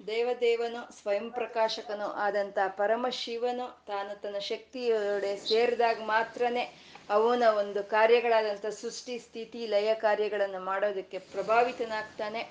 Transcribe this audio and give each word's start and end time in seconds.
ದೇವದೇವನು 0.00 0.80
ಸ್ವಯಂ 0.90 1.26
ಪ್ರಕಾಶಕನು 1.30 2.06
ಆದಂತ 2.16 2.58
ಪರಮಶಿವನು 2.78 3.66
ತಾನು 3.86 4.12
ತನ್ನ 4.22 4.38
ಶಕ್ತಿಯೊಡೆ 4.48 5.32
ಸೇರಿದಾಗ 5.44 5.98
ಮಾತ್ರನೇ 6.06 6.64
ಅವನ 7.09 7.43
ಒಂದು 7.57 7.83
ಕಾರ್ಯಗಳಾದಂಥ 7.83 8.65
ಸೃಷ್ಟಿ, 8.65 9.19
ಸ್ಥಿತಿ, 9.19 9.67
ಲಯ 9.67 9.93
ಕಾರ್ಯಗಳನ್ನು 9.93 10.59
ಮಾಡೋದಕ್ಕೆ 10.59 11.19
ಪ್ರಭಾವಿತನಾಗ್ತಾನೆ. 11.19 12.41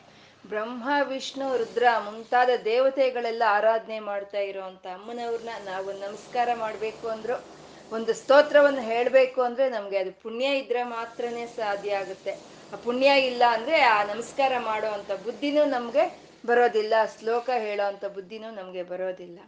ಬ್ರಹ್ಮ, 0.47 0.89
ವಿಷ್ಣು, 1.03 1.57
ರುದ್ರ 1.57 1.87
ಮುಂತಾದ 1.99 2.51
ದೇವತೆಗಳೆಲ್ಲ 2.65 3.43
ಆರಾಧನೆ 3.47 4.01
ಮಾಡ್ತಾ 4.01 4.39
ಇರೋವಂಥ 4.39 4.87
ಅಮ್ಮನವ್ರನ್ನ 4.87 5.49
ನಾವು 5.65 5.93
ನಮಸ್ಕಾರ 5.93 6.49
ಮಾಡಬೇಕು 6.55 7.09
ಅಂದ್ರು. 7.09 7.57
ಒಂದು 7.93 8.15
ಸ್ತೋತ್ರವನ್ನು 8.15 8.81
ಹೇಳಬೇಕು 8.81 9.43
ಅಂದ್ರೆ 9.43 9.69
ನಮ್ಗೆ 9.69 9.99
ಅದು 9.99 10.13
ಪುಣ್ಯ 10.13 10.59
ಇದ್ರೆ 10.59 10.83
ಮಾತ್ರನೇ 10.83 11.47
ಸಾಧ್ಯ 11.47 11.97
ಆಗುತ್ತೆ. 11.97 12.31
ಆ 12.73 12.77
ಪುಣ್ಯ 12.77 13.27
ಇಲ್ಲ 13.27 13.43
ಅಂದ್ರೆ 13.53 13.81
ಆ 13.81 14.03
ನಮಸ್ಕಾರ 14.03 14.53
ಮಾಡೋ 14.59 14.87
ಅಂತ 14.87 15.13
ಬುದ್ಧಿನೂ 15.13 15.65
ನಮ್ಗೆ 15.65 16.05
ಬರೋದಿಲ್ಲ 16.47 16.95
ಶ್ಲೋಕ 17.19 17.51
ಹೇಳೋ 17.59 17.89
ಅಂತ 17.89 18.05
ಬುದ್ಧಿನೂ 18.05 18.51
ನಮ್ಗೆ 18.51 18.83
ಬರೋದಿಲ್ಲ. 18.83 19.39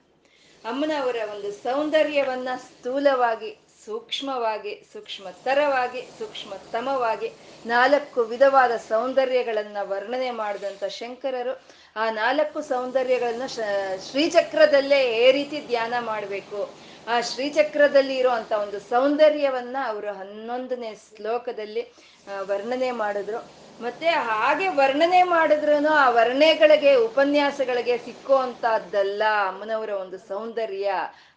ಅಮ್ಮನವರ 0.64 1.16
ಒಂದು 1.30 1.52
ಸೌಂದರ್ಯವನ್ನ 1.52 2.48
ಸ್ಥೂಲವಾಗಿ 2.56 3.50
ಸೂಕ್ಷ್ಮವಾಗಿ, 3.88 4.72
ಸೂಕ್ಷ್ಮತರವಾಗಿ, 4.92 6.00
ಸೂಕ್ಷ್ಮತಮವಾಗಿ 6.18 7.28
ನಾಲ್ಕು 7.66 8.20
ವಿಧವಾದ 8.32 8.72
ಸೌಂದರ್ಯಗಳನ್ನು 8.88 9.82
ವರ್ಣನೆ 9.92 10.30
ಮಾಡಿದಂಥ 10.40 10.84
ಶಂಕರರು 10.98 11.54
ಆ 12.02 12.04
ನಾಲ್ಕು 12.22 12.58
ಸೌಂದರ್ಯಗಳನ್ನ 12.72 13.46
ಶ್ರೀಚಕ್ರದಲ್ಲೇ 14.08 15.00
ಏ 15.22 15.30
ರೀತಿ 15.38 15.58
ಧ್ಯಾನ 15.66 15.94
ಮಾಡಬೇಕು. 16.10 16.60
ಆ 17.08 17.14
ಶ್ರೀಚಕ್ರದಲ್ಲಿ 17.30 18.16
ಇರುವಂತ 18.16 18.52
ಒಂದು 18.64 18.78
ಸೌಂದರ್ಯವನ್ನ 18.90 19.76
ಅವರು 19.92 20.10
ಹನ್ನೊಂದನೇ 20.18 20.90
ಶ್ಲೋಕದಲ್ಲಿ 21.04 21.84
ವರ್ಣನೆ 22.50 22.90
ಮಾಡಿದ್ರು. 23.02 23.40
ಮತ್ತೆ 23.80 24.08
ಹಾಗೆ 24.28 24.68
ವರ್ಣನೆ 24.68 25.22
ಮಾಡಿದ್ರು 25.22 25.74
ಆ 26.04 26.06
ವರ್ಣೆಗಳಿಗೆ 26.10 26.92
ಉಪನ್ಯಾಸಗಳಿಗೆ 27.08 27.98
ಸಿಕ್ಕೋ 27.98 28.36
ಅಂತದ್ದಲ್ಲ 28.36 29.22
ಅಮ್ಮನವರ 29.48 29.90
ಒಂದು 29.90 30.18
ಸೌಂದರ್ಯ, 30.18 30.88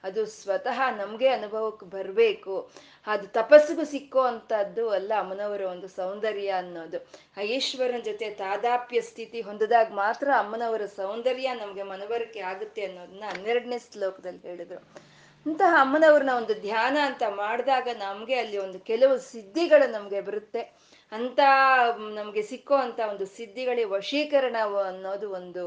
ಅದು 0.03 0.21
ಸ್ವತಃ 0.25 0.79
ನಮ್ಗೆ 0.97 1.27
ಅನುಭವಕ್ಕೆ 1.27 1.85
ಬರಬೇಕು. 1.85 2.55
ಅದು 3.07 3.27
ತಪಸ್ಸಿಗೂ 3.27 3.83
ಸಿಕ್ಕೋ 3.83 4.21
ಅಂತದ್ದು 4.21 4.89
ಅಲ್ಲ 4.89 5.11
ಅಮ್ಮನವರ 5.19 5.61
ಒಂದು 5.61 5.87
ಸೌಂದರ್ಯ 5.87 6.49
ಅನ್ನೋದು. 6.49 6.99
ಆ 7.37 7.41
ಈಶ್ವರನ 7.57 8.01
ಜೊತೆ 8.05 8.29
ತಾದಾಪ್ಯ 8.29 9.01
ಸ್ಥಿತಿ 9.01 9.41
ಹೊಂದಿದಾಗ 9.41 9.87
ಮಾತ್ರ 9.93 10.27
ಅಮ್ಮನವರ 10.37 10.85
ಸೌಂದರ್ಯ 10.85 11.53
ನಮ್ಗೆ 11.53 11.83
ಮನವರಿಕೆ 11.83 12.39
ಆಗುತ್ತೆ 12.51 12.83
ಅನ್ನೋದನ್ನ 12.85 13.23
ಹನ್ನೆರಡನೇ 13.33 13.79
ಶ್ಲೋಕದಲ್ಲಿ 13.91 14.43
ಹೇಳಿದ್ರು. 14.47 14.81
ಅಂತಹ 15.45 15.73
ಅಮ್ಮನವ್ರನ್ನ 15.81 16.33
ಒಂದು 16.41 16.53
ಧ್ಯಾನ 16.61 16.97
ಅಂತ 17.09 17.23
ಮಾಡಿದಾಗ 17.35 17.87
ನಮ್ಗೆ 17.99 18.35
ಅಲ್ಲಿ 18.35 18.57
ಒಂದು 18.57 18.79
ಕೆಲವು 18.79 19.15
ಸಿದ್ಧಿಗಳು 19.31 19.85
ನಮ್ಗೆ 19.91 20.21
ಬರುತ್ತೆ. 20.21 20.61
ಅಂತ 21.11 21.39
ನಮ್ಗೆ 22.13 22.41
ಸಿಕ್ಕೋ 22.41 22.75
ಅಂತ 22.75 22.99
ಒಂದು 23.09 23.25
ಸಿದ್ಧಿಗಳಿಗೆ 23.25 23.83
ವಶೀಕರಣ 23.83 24.55
ಅನ್ನೋದು 24.87 25.31
ಒಂದು 25.31 25.63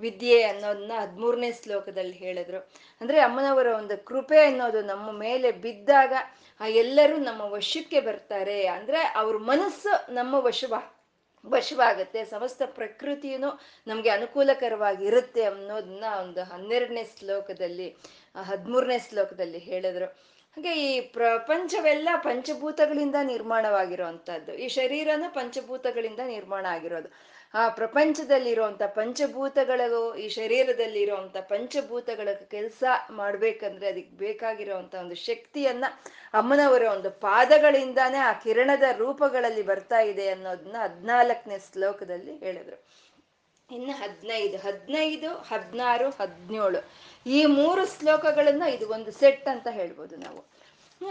ವಿದ್ಯೆ 0.00 0.42
ಅನ್ನೋದನ್ನ 0.42 0.92
ಹದ್ಮೂರನೇ 0.98 1.52
ಶ್ಲೋಕದಲ್ಲಿ 1.52 2.16
ಹೇಳಿದ್ರು. 2.16 2.70
ಅಂದ್ರೆ 3.00 3.20
ಅಮ್ಮನವರ 3.20 3.66
ಒಂದು 3.66 4.04
ಕೃಪೆ 4.04 4.44
ಅನ್ನೋದು 4.44 4.82
ನಮ್ಮ 4.82 5.12
ಮೇಲೆ 5.12 5.50
ಬಿದ್ದಾಗ 5.52 6.12
ಆ 6.60 6.66
ಎಲ್ಲರೂ 6.66 7.16
ನಮ್ಮ 7.16 7.40
ವಶಕ್ಕೆ 7.40 8.00
ಬರ್ತಾರೆ. 8.00 8.66
ಅಂದ್ರೆ 8.66 9.00
ಅವ್ರ 9.16 9.36
ಮನಸ್ಸು 9.36 10.12
ನಮ್ಮ 10.12 10.34
ವಶವ, 10.34 10.74
ವಶವಾಗುತ್ತೆ. 11.46 12.24
ಸಮಸ್ತ 12.24 12.62
ಪ್ರಕೃತಿಯೂ 12.66 13.38
ನಮ್ಗೆ 13.86 14.10
ಅನುಕೂಲಕರವಾಗಿ 14.10 15.04
ಇರುತ್ತೆ 15.04 15.42
ಅನ್ನೋದನ್ನ 15.42 16.04
ಒಂದು 16.20 16.42
ಹನ್ನೆರಡನೇ 16.42 17.04
ಶ್ಲೋಕದಲ್ಲಿ 17.18 17.96
ಹದಿಮೂರನೇ 18.42 18.98
ಶ್ಲೋಕದಲ್ಲಿ 18.98 19.58
ಹೇಳಿದ್ರು. 19.58 20.33
ಹಾಗೆ 20.56 20.72
ಈ 20.88 21.00
ಪ್ರಪಂಚವೆಲ್ಲ 21.00 22.08
ಪಂಚಭೂತಗಳಿಂದ 22.22 23.14
ನಿರ್ಮಾಣವಾಗಿರುವಂತಹದ್ದು. 23.22 24.52
ಈ 24.54 24.68
ಶರೀರನ 24.68 25.24
ಪಂಚಭೂತಗಳಿಂದ 25.28 26.20
ನಿರ್ಮಾಣ 26.26 26.66
ಆಗಿರೋದು. 26.66 27.08
ಆ 27.54 27.68
ಪ್ರಪಂಚದಲ್ಲಿರುವಂತ 27.68 28.82
ಪಂಚಭೂತಗಳಿಗೂ 28.82 30.14
ಈ 30.14 30.28
ಶರೀರದಲ್ಲಿ 30.28 31.00
ಇರುವಂತ 31.02 31.36
ಪಂಚಭೂತಗಳ 31.36 32.28
ಕೆಲಸ 32.50 32.84
ಮಾಡ್ಬೇಕಂದ್ರೆ 33.10 33.88
ಅದಕ್ಕೆ 33.88 34.16
ಬೇಕಾಗಿರುವಂತ 34.16 34.94
ಒಂದು 34.94 35.14
ಶಕ್ತಿಯನ್ನ 35.14 35.84
ಅಮ್ಮನವರ 36.34 36.82
ಒಂದು 36.82 37.10
ಪಾದಗಳಿಂದಾನೇ 37.10 38.18
ಆ 38.18 38.32
ಕಿರಣದ 38.32 38.82
ರೂಪಗಳಲ್ಲಿ 38.96 39.62
ಬರ್ತಾ 39.62 40.00
ಇದೆ 40.00 40.28
ಅನ್ನೋದನ್ನ 40.28 40.76
ಹದ್ನಾಲ್ಕನೇ 40.76 41.58
ಶ್ಲೋಕದಲ್ಲಿ 41.72 42.36
ಹೇಳಿದ್ರು. 42.36 42.78
ಇನ್ನು 43.70 43.92
ಹದಿನೈದು 43.92 44.56
ಹದಿನೈದು, 44.56 45.28
ಹದಿನಾರು, 45.28 46.10
ಹದಿನೇಳು. 46.10 46.80
ಈ 47.26 47.44
ಮೂರು 47.44 47.86
ಶ್ಲೋಕಗಳನ್ನ 47.86 48.62
ಇದು 48.62 48.88
ಒಂದು 48.88 49.12
ಸೆಟ್ 49.12 49.48
ಅಂತ 49.48 49.68
ಹೇಳ್ಬೋದು 49.70 50.16
ನಾವು. 50.16 50.40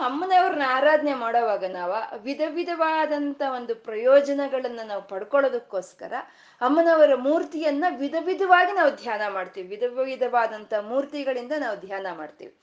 ಅಮ್ಮನವ್ರನ್ನ 0.02 0.62
ಆರಾಧನೆ 0.68 1.14
ಮಾಡೋವಾಗ 1.14 1.66
ನಾವು 1.66 2.22
ವಿಧ 2.24 2.42
ವಿಧವಾದಂತ 2.50 3.42
ಒಂದು 3.54 3.76
ಪ್ರಯೋಜನಗಳನ್ನ 3.76 4.80
ನಾವು 4.84 5.02
ಪಡ್ಕೊಳ್ಳೋದಕ್ಕೋಸ್ಕರ 5.02 6.14
ಅಮ್ಮನವರ 6.62 7.16
ಮೂರ್ತಿಯನ್ನ 7.16 7.86
ವಿಧ 7.98 8.16
ವಿಧವಾಗಿ 8.20 8.72
ನಾವು 8.72 8.92
ಧ್ಯಾನ 8.96 9.22
ಮಾಡ್ತೀವಿ. 9.30 9.68
ವಿಧ 9.68 9.84
ವಿಧವಾದಂತ 10.04 10.74
ಮೂರ್ತಿಗಳಿಂದ 10.82 11.52
ನಾವು 11.60 11.78
ಧ್ಯಾನ 11.80 12.08
ಮಾಡ್ತೀವಿ. 12.12 12.54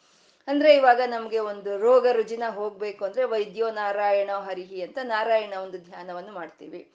ಅಂದ್ರೆ 0.49 0.75
ಇವಾಗ 0.75 1.01
ನಮ್ಗೆ 1.07 1.39
ಒಂದು 1.39 1.78
ರೋಗ 1.78 2.07
ರುಜಿನ 2.12 2.43
ಹೋಗ್ಬೇಕು 2.49 3.05
ಅಂದ್ರೆ 3.05 3.25
ವೈದ್ಯೋ 3.25 3.71
ನಾರಾಯಣ 3.71 4.31
ಹರಿಹಿ 4.31 4.83
ಅಂತ 4.83 4.99
ನಾರಾಯಣ 5.03 5.55
ಒಂದು 5.62 5.78
ಧ್ಯಾನವನ್ನು 5.78 6.33
ಮಾಡ್ತೀವಿ. 6.33 6.89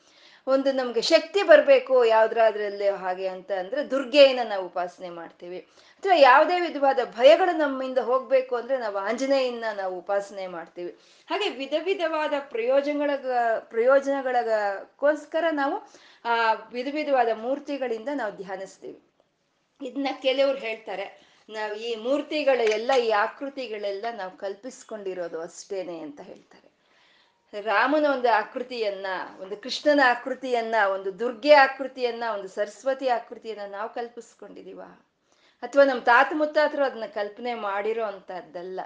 ಒಂದು 0.47 0.71
ನಮ್ಗೆ 0.71 1.01
ಶಕ್ತಿ 1.01 1.43
ಬರಬೇಕು 1.43 2.05
ಯಾವ್ದ್ರಾದ್ರಲ್ಲಿ 2.05 2.89
ಹಾಗೆ 2.89 3.27
ಅಂತ 3.27 3.51
ಅಂದ್ರೆ 3.51 3.91
ದುರ್ಗೆಯನ್ನ 3.91 4.49
ನಾವು 4.49 4.65
ಉಪಾಸನೆ 4.65 5.09
ಮಾಡ್ತೀವಿ. 5.09 5.59
ಅಥವಾ 5.97 6.13
ಯಾವುದೇ 6.15 6.59
ವಿಧವಾದ 6.59 6.99
ಭಯಗಳು 7.17 7.57
ನಮ್ಮಿಂದ 7.57 7.97
ಹೋಗ್ಬೇಕು 7.97 8.55
ಅಂದ್ರೆ 8.55 8.77
ನಾವು 8.77 8.97
ಆಂಜನೇಯನ್ನ 8.97 9.63
ನಾವು 9.75 9.97
ಉಪಾಸನೆ 9.97 10.47
ಮಾಡ್ತೀವಿ. 10.47 10.97
ಹಾಗೆ 11.29 11.49
ವಿಧ 11.49 11.73
ವಿಧವಾದ 11.83 12.33
ಪ್ರಯೋಜನಗಳ, 12.39 13.09
ಪ್ರಯೋಜನಗಳಿಗೋಸ್ಕರ 13.59 15.43
ನಾವು, 15.51 15.93
ಆ, 16.25 16.53
ವಿಧ 16.53 16.87
ವಿಧವಾದ 16.95 17.27
ಮೂರ್ತಿಗಳಿಂದ 17.33 18.09
ನಾವು 18.13 18.35
ಧ್ಯಾನಿಸ್ತೀವಿ. 18.35 19.01
ಇದನ್ನ 19.81 20.07
ಕೆಲವ್ರು 20.21 20.57
ಹೇಳ್ತಾರೆ, 20.57 21.35
ನಾವು 21.49 21.75
ಈ 21.75 21.95
ಮೂರ್ತಿಗಳ 21.95 22.61
ಎಲ್ಲ 22.61 22.91
ಈ 22.93 23.09
ಆಕೃತಿಗಳೆಲ್ಲ 23.09 24.05
ನಾವು 24.15 24.37
ಕಲ್ಪಿಸ್ಕೊಂಡಿರೋದು 24.37 25.41
ಅಷ್ಟೇನೆ 25.41 25.99
ಅಂತ 25.99 26.21
ಹೇಳ್ತಾರೆ. 26.21 26.64
ರಾಮನ 27.61 28.05
ಒಂದು 28.11 28.29
ಆಕೃತಿಯನ್ನ, 28.29 29.07
ಒಂದು 29.39 29.57
ಕೃಷ್ಣನ 29.57 29.99
ಆಕೃತಿಯನ್ನ, 30.05 30.75
ಒಂದು 30.93 31.19
ದುರ್ಗೆ 31.19 31.53
ಆಕೃತಿಯನ್ನ, 31.53 32.23
ಒಂದು 32.33 32.47
ಸರಸ್ವತಿ 32.47 33.07
ಆಕೃತಿಯನ್ನ 33.07 33.71
ನಾವು 33.71 33.93
ಕಲ್ಪಿಸ್ಕೊಂಡಿದೀವ. 33.93 34.81
ಅಥವಾ 35.61 35.83
ನಮ್ಮ 35.83 36.01
ತಾತ 36.01 36.31
ಮುತ್ತಾತರು 36.33 36.85
ಅದನ್ನ 36.85 37.03
ಕಲ್ಪನೆ 37.13 37.53
ಮಾಡಿರೋ 37.53 38.05
ಅಂತದ್ದಲ್ಲ 38.05 38.79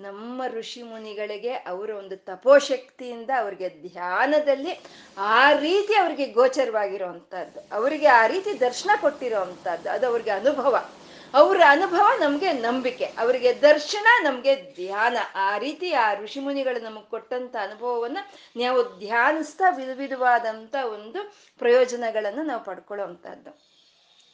ನಮ್ಮ 0.00 0.46
ಋಷಿ 0.46 0.82
ಮುನಿಗಳಿಗೆ 0.82 1.52
ಅವರ 1.52 1.90
ಒಂದು 1.90 2.16
ತಪೋಶಕ್ತಿಯಿಂದ 2.16 3.30
ಅವ್ರಿಗೆ 3.38 3.68
ಧ್ಯಾನದಲ್ಲಿ 3.68 4.80
ಆ 5.18 5.52
ರೀತಿ 5.52 5.94
ಅವ್ರಿಗೆ 5.94 6.26
ಗೋಚರವಾಗಿರೋ 6.26 7.06
ಅಂತದ್ದು 7.06 7.60
ಅವರಿಗೆ 7.72 8.06
ಆ 8.06 8.26
ರೀತಿ 8.26 8.60
ದರ್ಶನ 8.60 8.90
ಕೊಟ್ಟಿರೋ 9.00 9.40
ಅಂತದ್ದು 9.40 9.90
ಅದು 9.90 10.06
ಅವ್ರಿಗೆ 10.06 10.30
ಅನುಭವ. 10.30 10.90
ಅವರ 11.34 11.60
ಅನುಭವ 11.68 12.06
ನಮ್ಗೆ 12.20 12.52
ನಂಬಿಕೆ, 12.52 13.04
ಅವರಿಗೆ 13.04 13.54
ದರ್ಶನ 13.62 14.06
ನಮ್ಗೆ 14.22 14.56
ಧ್ಯಾನ. 14.56 15.16
ಆ 15.34 15.58
ರೀತಿ 15.58 15.92
ಆ 15.92 16.14
ಋಷಿ 16.14 16.40
ಮುನಿಗಳು 16.40 16.80
ನಮಗೆ 16.82 17.10
ಕೊಟ್ಟಂತ 17.10 17.56
ಅನುಭವವನ್ನ 17.60 18.18
ನಾವು 18.56 18.98
ಧ್ಯಾನಿಸ್ತಾ 18.98 19.70
ವಿಧ 19.70 19.88
ವಿಧವಾದಂತ 19.94 20.74
ಒಂದು 20.92 21.34
ಪ್ರಯೋಜನಗಳನ್ನು 21.58 22.42
ನಾವು 22.42 22.64
ಪಡ್ಕೊಳ್ಳೋ 22.64 23.04
ಅಂತದ್ದು 23.04 23.70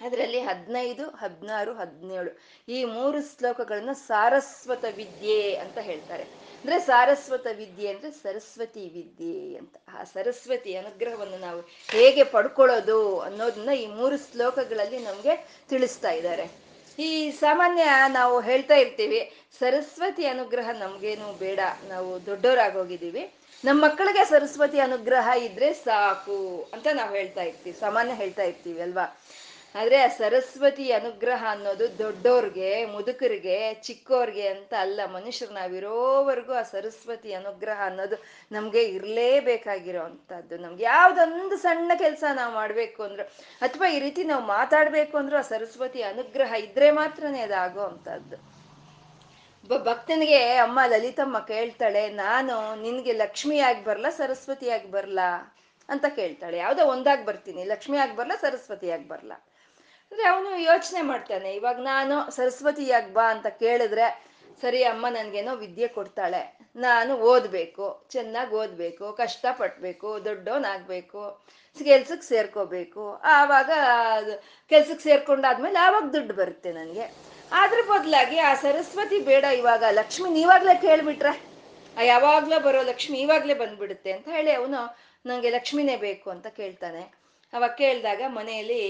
ಅದರಲ್ಲಿ 0.00 0.40
ಹದಿನೈದು, 0.40 1.04
ಹದಿನಾರು, 1.06 1.72
ಹದಿನೇಳು 1.72 2.30
ಈ 2.68 2.84
ಮೂರು 2.84 3.22
ಶ್ಲೋಕಗಳನ್ನ 3.22 3.92
ಸಾರಸ್ವತ 3.92 4.84
ವಿದ್ಯೆ 4.96 5.56
ಅಂತ 5.56 5.78
ಹೇಳ್ತಾರೆ. 5.78 6.22
ಅಂದ್ರೆ 6.22 6.78
ಸಾರಸ್ವತ 6.78 7.46
ವಿದ್ಯೆ 7.56 7.88
ಅಂದ್ರೆ 7.88 8.10
ಸರಸ್ವತಿ 8.10 8.88
ವಿದ್ಯೆ 8.88 9.58
ಅಂತ. 9.58 9.76
ಆ 9.98 10.04
ಸರಸ್ವತಿ 10.04 10.76
ಅನುಗ್ರಹವನ್ನು 10.76 11.38
ನಾವು 11.38 11.60
ಹೇಗೆ 11.90 12.24
ಪಡ್ಕೊಳ್ಳೋದು 12.24 13.18
ಅನ್ನೋದನ್ನ 13.20 13.68
ಈ 13.70 13.86
ಮೂರು 13.86 14.16
ಶ್ಲೋಕಗಳಲ್ಲಿ 14.16 14.98
ನಮಗೆ 14.98 15.64
ತಿಳಿಸ್ತಾ 15.68 16.10
ಇದ್ದಾರೆ. 16.10 16.65
ಈ 16.98 17.30
ಸಾಮಾನ್ಯ 17.30 17.84
ನಾವು 18.08 18.40
ಹೇಳ್ತಾ 18.40 18.74
ಇರ್ತೀವಿ, 18.74 19.32
ಸರಸ್ವತಿ 19.58 20.26
ಅನುಗ್ರಹ 20.26 20.68
ನಮ್ಗೇನು 20.70 21.38
ಬೇಡ, 21.38 21.60
ನಾವು 21.88 22.26
ದೊಡ್ಡವರಾಗೋಗಿದ್ದೀವಿ. 22.26 23.32
ನಮ್ಮ 23.64 23.84
ಮಕ್ಕಳಿಗೆ 23.84 24.24
ಸರಸ್ವತಿ 24.24 24.80
ಅನುಗ್ರಹ 24.80 25.28
ಇದ್ರೆ 25.42 25.72
ಸಾಕು 25.72 26.70
ಅಂತ 26.74 26.86
ನಾವು 26.92 27.14
ಹೇಳ್ತಾ 27.14 27.42
ಇರ್ತೀವಿ, 27.42 27.80
ಸಾಮಾನ್ಯ 27.80 28.14
ಹೇಳ್ತಾ 28.14 28.42
ಇರ್ತೀವಿ 28.42 28.80
ಅಲ್ವಾ? 28.80 29.16
ಆದ್ರೆ 29.74 29.96
ಆ 29.96 30.06
ಸರಸ್ವತಿ 30.08 30.92
ಅನುಗ್ರಹ 30.92 31.44
ಅನ್ನೋದು 31.50 31.98
ದೊಡ್ಡೋರ್ಗೆ, 31.98 32.84
ಮುದುಕರಿಗೆ, 32.84 33.74
ಚಿಕ್ಕೋರ್ಗೆ 33.74 34.48
ಅಂತ 34.48 34.74
ಅಲ್ಲ. 34.78 35.00
ಮನುಷ್ಯರು 35.06 35.52
ನಾವಿರೋವರೆಗೂ 35.52 36.52
ಆ 36.52 36.62
ಸರಸ್ವತಿ 36.62 37.32
ಅನುಗ್ರಹ 37.32 37.80
ಅನ್ನೋದು 37.84 38.16
ನಮ್ಗೆ 38.52 38.82
ಇರ್ಲೇಬೇಕಾಗಿರೋ 38.82 40.02
ಅಂತದ್ದು 40.02 40.56
ನಮ್ಗೆ 40.56 40.84
ಯಾವ್ದೊಂದು 40.84 41.56
ಸಣ್ಣ 41.56 41.92
ಕೆಲಸ 41.98 42.24
ನಾವು 42.34 42.54
ಮಾಡ್ಬೇಕು 42.54 43.02
ಅಂದ್ರು, 43.02 43.22
ಅಥವಾ 43.60 43.88
ಈ 43.88 43.98
ರೀತಿ 43.98 44.24
ನಾವು 44.24 44.44
ಮಾತಾಡ್ಬೇಕು 44.46 45.18
ಅಂದ್ರೂ 45.18 45.38
ಆ 45.38 45.40
ಸರಸ್ವತಿ 45.40 46.02
ಅನುಗ್ರಹ 46.02 46.52
ಇದ್ರೆ 46.52 46.90
ಮಾತ್ರನೇ 46.90 47.40
ಅದಾಗೋ 47.40 47.80
ಅಂತದ್ದು 47.80 48.56
ಒಬ್ಬ 49.64 49.76
ಭಕ್ತನಿಗೆ 49.88 50.56
ಅಮ್ಮ 50.56 50.80
ಲಲಿತಮ್ಮ 50.86 51.38
ಕೇಳ್ತಾಳೆ, 51.38 52.08
ನಾನು 52.08 52.82
ನಿನ್ಗೆ 52.82 53.12
ಲಕ್ಷ್ಮಿಯಾಗಿ 53.12 53.84
ಬರ್ಲಾ, 53.84 54.10
ಸರಸ್ವತಿ 54.10 54.70
ಆಗಿ 54.70 54.90
ಬರ್ಲಾ? 54.90 55.56
ಅಂತ 55.88 56.04
ಕೇಳ್ತಾಳೆ. 56.16 56.56
ಯಾವ್ದೋ 56.58 56.84
ಒಂದಾಗ್ 56.84 57.26
ಬರ್ತೀನಿ. 57.26 57.64
ಲಕ್ಷ್ಮಿಯಾಗಿ 57.64 58.16
ಬರ್ಲಾ 58.16 58.36
ಸರಸ್ವತಿಯಾಗಿ 58.36 59.08
ಬರ್ಲಾ? 59.08 59.46
ಅಂದ್ರೆ 60.16 60.28
ಅವನು 60.28 60.50
ಯೋಚನೆ 60.60 61.00
ಮಾಡ್ತಾನೆ. 61.02 61.54
ಇವಾಗ 61.54 61.78
ನಾನು 61.78 62.30
ಸರಸ್ವತಿ 62.30 62.92
ಆಗಿ 62.92 63.12
ಬಾ 63.12 63.30
ಅಂತ 63.30 63.46
ಕೇಳಿದ್ರೆ, 63.46 64.06
ಸರಿ 64.60 64.82
ಅಮ್ಮ, 64.82 65.08
ನನ್ಗೇನೋ 65.08 65.54
ವಿದ್ಯೆ 65.56 65.88
ಕೊಡ್ತಾಳೆ. 65.88 66.58
ನಾನು 66.76 67.16
ಓದ್ಬೇಕು, 67.16 68.06
ಚೆನ್ನಾಗಿ 68.10 68.54
ಓದ್ಬೇಕು 68.54 69.12
ಕಷ್ಟ 69.12 69.46
ಪಟ್ಬೇಕು 69.58 70.24
ದೊಡ್ಡವನಾಗ್ಬೇಕು 70.24 71.44
ಕೆಲ್ಸಕ್ಕೆ 71.84 72.28
ಸೇರ್ಕೋಬೇಕು. 72.28 73.20
ಆವಾಗ 73.24 73.70
ಕೆಲ್ಸಕ್ಕೆ 74.68 75.04
ಸೇರ್ಕೊಂಡಾದ್ಮೇಲೆ 75.04 75.78
ಆವಾಗ 75.78 76.06
ದುಡ್ಡು 76.12 76.34
ಬರುತ್ತೆ 76.34 76.72
ನನಗೆ. 76.72 77.06
ಅದ್ರ 77.52 77.78
ಬದಲಾಗಿ 77.90 78.38
ಆ 78.38 78.54
ಸರಸ್ವತಿ 78.54 79.20
ಬೇಡ 79.20 79.44
ಇವಾಗ. 79.44 79.84
ಲಕ್ಷ್ಮಿ 79.90 80.30
ನೀವಾಗ್ಲೇ 80.30 80.74
ಕೇಳ್ಬಿಟ್ರೆ 80.80 81.34
ಯಾವಾಗ್ಲೂ 82.04 82.60
ಬರೋ 82.60 82.82
ಲಕ್ಷ್ಮಿ 82.82 83.18
ಇವಾಗ್ಲೇ 83.18 83.54
ಬಂದ್ಬಿಡುತ್ತೆ 83.54 84.12
ಅಂತ 84.12 84.28
ಹೇಳಿ 84.28 84.52
ಅವನು, 84.52 84.80
ನಂಗೆ 85.26 85.50
ಲಕ್ಷ್ಮಿನೇ 85.50 85.96
ಬೇಕು 85.96 86.30
ಅಂತ 86.30 86.46
ಕೇಳ್ತಾನೆ. 86.46 87.26
ಅವಾಗ 87.52 87.70
ಕೇಳಿದಾಗ 87.70 88.22
ಮನೆಯಲ್ಲಿ 88.28 88.82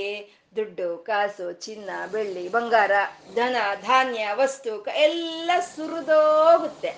ದುಡ್ಡು, 0.56 0.98
ಕಾಸು, 0.98 1.52
ಚಿನ್ನ, 1.52 1.90
ಬೆಳ್ಳಿ, 2.12 2.48
ಬಂಗಾರ, 2.48 2.90
ಧನ, 3.34 3.56
ಧಾನ್ಯ, 3.82 4.28
ವಸ್ತು 4.32 4.84
ಎಲ್ಲ 4.84 5.50
ಸುರಿದೋಗುತ್ತೆ. 5.76 6.94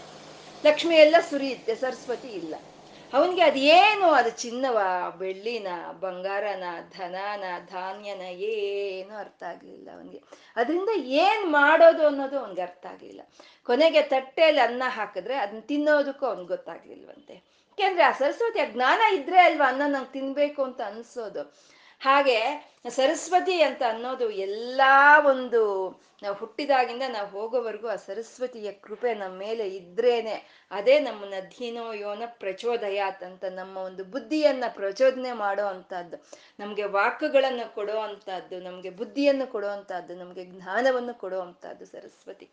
ಲಕ್ಷ್ಮಿ 0.64 0.94
ಎಲ್ಲ 0.94 1.16
ಸುರಿಯುತ್ತೆ, 1.30 1.74
ಸರಸ್ವತಿ 1.74 2.28
ಇಲ್ಲ. 2.28 2.54
ಅವನಿಗೆ 3.12 3.42
ಅದೇನು 3.42 4.06
ಅದು 4.10 4.30
ಚಿನ್ನವ, 4.30 4.78
ಬೆಳ್ಳಿನ, 5.18 5.66
ಬಂಗಾರನ, 6.00 6.64
ಧನನ, 6.98 7.44
ಧಾನ್ಯನ, 7.70 8.20
ಏನು 8.20 9.16
ಅರ್ಥ 9.16 9.42
ಆಗ್ಲಿಲ್ಲ 9.42 9.90
ಅವನಿಗೆ. 9.94 10.22
ಅದರಿಂದ 10.56 10.88
ಏನು 10.96 11.46
ಮಾಡೋದು 11.46 12.06
ಅನ್ನೋದು 12.06 12.38
ಅವನ್ಗೆ 12.38 12.60
ಅರ್ಥ 12.60 12.86
ಆಗ್ಲಿಲ್ಲ. 12.86 13.20
ಕೊನೆಗೆ 13.64 14.02
ತಟ್ಟೆಯಲ್ಲಿ 14.02 14.60
ಅನ್ನ 14.60 14.82
ಹಾಕಿದ್ರೆ 14.86 15.34
ಅದನ್ನ 15.34 15.60
ತಿನ್ನೋದಕ್ಕೂ 15.60 16.26
ಅವ್ನಿಗೆ 16.26 16.48
ಗೊತ್ತಾಗ್ಲಿಲ್ವಂತೆ. 16.48 17.34
ಯಾಕೆಂದ್ರೆ 17.78 18.04
ಆ 18.04 18.10
ಸರಸ್ವತಿ 18.10 18.72
ಜ್ಞಾನ 18.72 19.14
ಇದ್ರೆ 19.14 19.40
ಅಲ್ವಾ 19.40 19.68
ಅನ್ನ 19.68 19.82
ನಂಗೆ 19.86 20.12
ತಿನ್ಬೇಕು 20.12 20.62
ಅಂತ 20.62 20.80
ಅನ್ಸೋದು. 20.80 21.68
ಹಾಗೆ 22.00 22.38
ಸರಸ್ವತಿ 22.88 23.62
ಅಂತ 23.62 23.82
ಅನ್ನೋದು 23.88 24.30
ಎಲ್ಲಾ 24.30 25.18
ಒಂದು 25.26 25.60
ನಾವು 26.22 26.34
ಹುಟ್ಟಿದಾಗಿಂದ 26.36 27.02
ನಾವು 27.08 27.28
ಹೋಗೋವರೆಗೂ 27.30 27.88
ಆ 27.88 27.96
ಸರಸ್ವತಿಯ 27.96 28.72
ಕೃಪೆ 28.72 29.14
ನಮ್ಮ 29.14 29.38
ಮೇಲೆ 29.38 29.68
ಇದ್ರೇನೆ 29.68 30.66
ಅದೇ 30.70 30.98
ನಮ್ಮನ್ನ 31.00 31.34
ಧೀನೋ 31.58 31.92
ಯೋನ 31.92 32.22
ಪ್ರಚೋದಯಾತ್ 32.26 33.22
ಅಂತ 33.22 33.44
ನಮ್ಮ 33.44 33.76
ಒಂದು 33.76 34.04
ಬುದ್ಧಿಯನ್ನ 34.04 34.64
ಪ್ರಚೋದನೆ 34.68 35.32
ಮಾಡೋ 35.32 35.66
ಅಂತದ್ದು 35.66 36.18
ನಮ್ಗೆ 36.60 36.84
ವಾಕ್ಗಳನ್ನು 36.84 37.74
ಕೊಡೋ 37.74 37.98
ಅಂತದ್ದು 37.98 38.60
ನಮ್ಗೆ 38.60 38.90
ಬುದ್ಧಿಯನ್ನು 38.90 39.46
ಕೊಡೋ 39.46 39.68
ಅಂತದ್ದು 39.68 40.16
ನಮ್ಗೆ 40.16 40.44
ಜ್ಞಾನವನ್ನು 40.44 41.14
ಕೊಡೋ 41.14 41.40
ಅಂತದ್ದು 41.40 41.86
ಸರಸ್ವತಿ. 41.86 42.48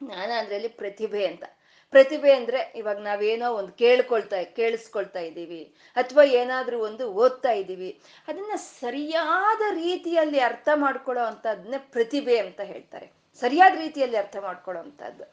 ಜ್ಞಾನ 0.00 0.30
ಅದರಲ್ಲಿ 0.38 0.68
ಪ್ರತಿಭೆ 0.68 1.26
ಅಂತ. 1.26 1.44
ಪ್ರತಿಭೆ 1.90 2.32
ಅಂದ್ರೆ 2.32 2.72
ಇವಾಗ 2.74 2.98
ನಾವೇನೋ 2.98 3.52
ಒಂದು 3.52 3.72
ಕೇಳ್ಕೊಳ್ತಾ, 3.72 4.42
ಕೇಳಿಸ್ಕೊಳ್ತಾ 4.42 5.18
ಇದ್ದೀವಿ. 5.18 5.74
ಅಥವಾ 5.96 6.22
ಏನಾದ್ರೂ 6.22 6.78
ಒಂದು 6.78 7.12
ಓದ್ತಾ 7.12 7.50
ಇದ್ದೀವಿ. 7.50 8.00
ಅದನ್ನ 8.28 8.52
ಸರಿಯಾದ 8.56 9.74
ರೀತಿಯಲ್ಲಿ 9.74 10.40
ಅರ್ಥ 10.40 10.68
ಮಾಡ್ಕೊಳ್ಳೋ 10.74 11.24
ಅಂತದನ್ನೇ 11.24 11.78
ಪ್ರತಿಭೆ 11.78 12.38
ಅಂತ 12.38 12.60
ಹೇಳ್ತಾರೆ. 12.60 13.10
ಸರಿಯಾದ 13.40 13.78
ರೀತಿಯಲ್ಲಿ 13.78 14.16
ಅರ್ಥ 14.16 14.36
ಮಾಡ್ಕೊಳ್ಳೋ 14.36 14.82
ಅಂತದ್ದು. 14.82 15.24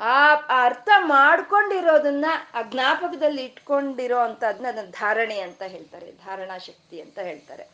ಆ 0.00 0.34
ಅರ್ಥ 0.64 0.88
ಮಾಡ್ಕೊಂಡಿರೋದನ್ನ, 0.98 2.24
ಆ 2.54 2.62
ಜ್ಞಾಪಕದಲ್ಲಿ 2.62 3.44
ಇಟ್ಕೊಂಡಿರೋ 3.44 4.18
ಅಂತದನ್ನ 4.18 4.66
ಅದನ್ನ 4.68 4.90
ಧಾರಣೆ 4.90 5.40
ಅಂತ 5.40 5.62
ಹೇಳ್ತಾರೆ, 5.62 6.12
ಧಾರಣಾ 6.12 6.58
ಶಕ್ತಿ 6.58 7.00
ಅಂತ 7.00 7.18
ಹೇಳ್ತಾರೆ. 7.18 7.66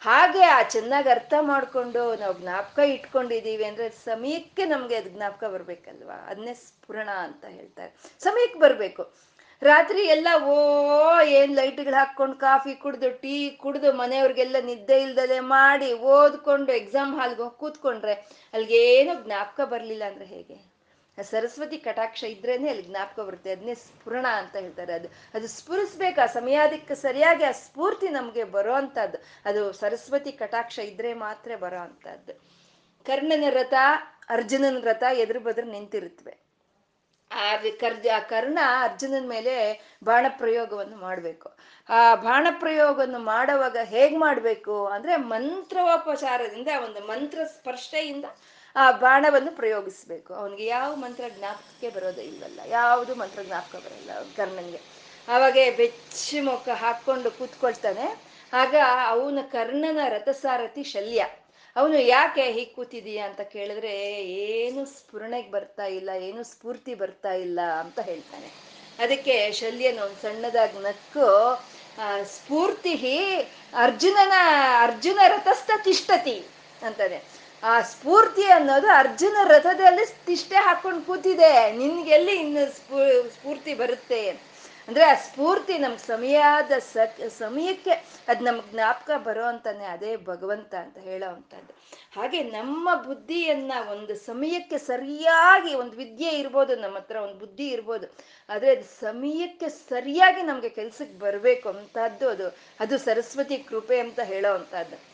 ಹಾಗೆ 0.00 0.42
ಆ 0.42 0.62
ಚೆನ್ನಾಗಿ 0.62 1.08
ಅರ್ಥ 1.08 1.34
ಮಾಡ್ಕೊಂಡು 1.40 2.16
ನಾವು 2.16 2.38
ಜ್ಞಾಪಕ 2.38 2.78
ಇಟ್ಕೊಂಡಿದ್ದೀವಿ 2.78 3.64
ಅಂದ್ರೆ 3.64 3.90
ಸಮಯಕ್ಕೆ 3.90 4.64
ನಮ್ಗೆ 4.64 4.96
ಅದು 4.96 5.10
ಜ್ಞಾಪಕ 5.10 5.44
ಬರ್ಬೇಕಲ್ವಾ? 5.44 6.14
ಅದನ್ನೇ 6.14 6.54
ಸ್ಫುರಣ 6.54 7.08
ಅಂತ 7.08 7.44
ಹೇಳ್ತಾರೆ. 7.44 7.96
ಸಮಯಕ್ಕೆ 8.18 8.58
ಬರಬೇಕು. 8.58 9.12
ರಾತ್ರಿ 9.62 10.02
ಎಲ್ಲ, 10.02 10.28
ಓ, 10.44 11.20
ಏನ್ 11.20 11.56
ಲೈಟ್ಗಳು 11.56 11.94
ಹಾಕೊಂಡು 11.94 12.36
ಕಾಫಿ 12.36 12.74
ಕುಡ್ದು, 12.74 13.10
ಟೀ 13.10 13.50
ಕುಡ್ದು 13.50 13.92
ಮನೆಯವ್ರಿಗೆಲ್ಲ 13.92 14.56
ನಿದ್ದೆ 14.64 15.02
ಇಲ್ದಲೆ 15.02 15.40
ಮಾಡಿ 15.40 15.92
ಓದ್ಕೊಂಡು 15.92 16.72
ಎಕ್ಸಾಮ್ 16.72 17.20
ಹಾಲ್ಗೆ 17.20 17.42
ಹೋಗಿ 17.42 17.58
ಕೂತ್ಕೊಂಡ್ರೆ 17.58 18.12
ಅಲ್ಗೇನು 18.54 19.24
ಜ್ಞಾಪಕ 19.24 19.60
ಬರಲಿಲ್ಲ 19.60 20.04
ಅಂದ್ರೆ 20.04 20.24
ಹೇಗೆ? 20.24 20.69
ಸರಸ್ವತಿ 21.22 21.78
ಕಟಾಕ್ಷ 21.78 22.24
ಇದ್ರೇನೆ 22.24 22.70
ಅಲ್ಲಿ 22.70 22.82
ಜ್ಞಾಪಕ 22.82 23.20
ಬರುತ್ತೆ. 23.20 23.52
ಅದನ್ನೇ 23.52 23.74
ಸ್ಫುರಣ 23.74 24.26
ಅಂತ 24.26 24.56
ಹೇಳ್ತಾರೆ. 24.56 24.92
ಅದು 24.92 25.08
ಅದು 25.34 25.48
ಸ್ಫುರಿಸ್ಬೇಕು. 25.48 26.20
ಆ 26.20 26.26
ಸಮಯಾದಿಕ್ಕೆ 26.26 26.94
ಸರಿಯಾಗಿ 26.94 27.44
ಆ 27.44 27.50
ಸ್ಫೂರ್ತಿ 27.50 28.08
ನಮ್ಗೆ 28.08 28.44
ಬರೋ 28.44 28.74
ಅಂತದ್ದು. 28.74 29.18
ಅದು 29.44 29.72
ಸರಸ್ವತಿ 29.72 30.32
ಕಟಾಕ್ಷ 30.32 30.78
ಇದ್ರೆ 30.78 31.14
ಮಾತ್ರ 31.14 31.56
ಬರೋ 31.56 31.78
ಅಂತದ್ದು. 31.78 32.34
ಕರ್ಣನ 33.06 33.44
ರಥ, 33.50 33.74
ಅರ್ಜುನನ 34.28 34.76
ರಥ 34.80 35.02
ಎದುರು 35.12 35.40
ಬದ್ರ 35.40 35.64
ನಿಂತಿರುತ್ತವೆ 35.64 36.50
ಆ 37.32 37.56
ಕರ್ಜ, 37.56 38.06
ಆ 38.16 38.18
ಕರ್ಣ 38.18 38.58
ಅರ್ಜುನನ 38.82 39.28
ಮೇಲೆ 39.28 39.80
ಬಾಣ 40.04 40.26
ಪ್ರಯೋಗವನ್ನು 40.28 40.96
ಮಾಡಬೇಕು. 40.96 41.52
ಆ 41.88 42.14
ಬಾಣ 42.14 42.46
ಪ್ರಯೋಗವನ್ನು 42.58 43.18
ಮಾಡುವಾಗ 43.18 43.76
ಹೇಗ್ 43.84 44.18
ಮಾಡ್ಬೇಕು 44.18 44.86
ಅಂದ್ರೆ 44.86 45.16
ಮಂತ್ರೋಪಚಾರದಿಂದ, 45.16 46.68
ಒಂದು 46.84 47.00
ಮಂತ್ರ 47.00 47.44
ಸ್ಪರ್ಶೆಯಿಂದ 47.44 48.24
ಆ 48.76 48.90
ಬಾಣವನ್ನು 48.90 49.56
ಪ್ರಯೋಗಿಸ್ಬೇಕು. 49.56 50.34
ಅವನಿಗೆ 50.34 50.66
ಯಾವ 50.66 50.96
ಮಂತ್ರ 50.96 51.24
ಜ್ಞಾಪಕಕ್ಕೆ 51.38 51.88
ಬರೋದೇ 51.88 52.22
ಇಲ್ವಲ್ಲ 52.22 52.60
ಯಾವುದು 52.68 53.14
ಮಂತ್ರ 53.14 53.42
ಜ್ಞಾಪಕ 53.42 53.76
ಬರಲ್ಲ 53.76 54.10
ಕರ್ಣನ್ಗೆ. 54.36 54.80
ಅವಾಗೆ 55.28 55.70
ಬೆಚ್ಚಿ 55.70 56.40
ಮುಖ 56.40 56.68
ಹಾಕೊಂಡು 56.68 57.30
ಕೂತ್ಕೊಳ್ತಾನೆ. 57.30 58.30
ಆಗ 58.52 58.74
ಅವನ 59.06 59.38
ಕರ್ಣನ 59.52 59.98
ರಥಸಾರಥಿ 60.08 60.82
ಶಲ್ಯ. 60.82 61.26
ಅವನು 61.76 61.98
ಯಾಕೆ 61.98 62.42
ಹೀಗೆ 62.42 62.72
ಕೂತಿದೀಯ 62.74 63.18
ಅಂತ 63.18 63.40
ಕೇಳಿದ್ರೆ, 63.40 64.24
ಏನು 64.26 64.86
ಸ್ಫುರಣೆಗೆ 64.86 65.50
ಬರ್ತಾ 65.50 65.84
ಇಲ್ಲ, 65.84 66.10
ಏನು 66.18 66.44
ಸ್ಫೂರ್ತಿ 66.44 66.94
ಬರ್ತಾ 66.94 67.32
ಇಲ್ಲ 67.32 67.60
ಅಂತ 67.60 68.00
ಹೇಳ್ತಾನೆ. 68.00 68.46
ಅದಕ್ಕೆ 68.98 69.52
ಶಲ್ಯನ 69.52 69.98
ಒಂದು 69.98 70.22
ಸಣ್ಣದಾಗಿ 70.22 70.78
ನಕ್ಕು 70.78 71.28
ಸ್ಫೂರ್ತಿ 72.24 72.94
ಅರ್ಜುನನ, 73.76 74.32
ಅರ್ಜುನ 74.80 75.20
ರಥಸ್ಥ 75.28 75.70
ತಿಷ್ಟತಿ 75.84 76.46
ಅಂತಾನೆ. 76.82 77.39
ಆ 77.62 77.80
ಸ್ಫೂರ್ತಿ 77.82 78.44
ಅನ್ನೋದು 78.44 78.88
ಅರ್ಜುನ 78.88 79.36
ರಥದಲ್ಲಿ 79.44 80.26
ತಿಷ್ಟೆ 80.26 80.56
ಹಾಕೊಂಡು 80.56 81.02
ಕೂತಿದೆ. 81.02 81.72
ನಿನ್ಗೆಲ್ಲಿ 81.72 82.36
ಇನ್ನು 82.36 82.72
ಸ್ಫೂ, 82.72 83.28
ಸ್ಫೂರ್ತಿ 83.30 83.74
ಬರುತ್ತೆ? 83.74 84.28
ಅಂದ್ರೆ 84.88 85.04
ಆ 85.04 85.14
ಸ್ಫೂರ್ತಿ 85.14 85.78
ನಮ್ಗೆ 85.78 86.06
ಸಮಯದ 86.06 86.72
ಸ 86.78 86.96
ಸಮಯಕ್ಕೆ 87.38 87.90
ಅದ್ 88.28 88.42
ನಮ್ಗೆ 88.42 88.70
ಜ್ಞಾಪಕ 88.70 89.10
ಬರೋ 89.10 89.44
ಅಂತಾನೆ 89.44 89.84
ಅದೇ 89.84 90.16
ಭಗವಂತ 90.16 90.74
ಅಂತ 90.74 90.98
ಹೇಳೋ 90.98 91.26
ಅಂತದ್ದು 91.26 91.72
ಹಾಗೆ 92.16 92.42
ನಮ್ಮ 92.42 92.94
ಬುದ್ಧಿಯನ್ನ 92.94 93.72
ಒಂದು 93.90 94.16
ಸಮಯಕ್ಕೆ 94.16 94.78
ಸರಿಯಾಗಿ 94.78 95.74
ಒಂದು 95.74 95.96
ವಿದ್ಯೆ 95.96 96.30
ಇರ್ಬೋದು, 96.30 96.76
ನಮ್ಮ 96.76 96.96
ಹತ್ರ 96.96 97.16
ಒಂದು 97.16 97.38
ಬುದ್ಧಿ 97.38 97.68
ಇರ್ಬೋದು, 97.68 98.06
ಆದ್ರೆ 98.48 98.70
ಅದು 98.70 99.00
ಸಮಯಕ್ಕೆ 99.00 99.68
ಸರಿಯಾಗಿ 99.68 100.42
ನಮ್ಗೆ 100.42 100.68
ಕೆಲ್ಸಕ್ಕೆ 100.68 101.18
ಬರ್ಬೇಕು 101.18 101.68
ಅಂತದ್ದು 101.68 102.28
ಅದು. 102.28 102.48
ಅದು 102.80 102.98
ಸರಸ್ವತಿ 102.98 103.58
ಕೃಪೆ 103.58 104.00
ಅಂತ 104.00 104.20
ಹೇಳೋ 104.20 104.54
ಅಂತದ್ದು 104.54 105.09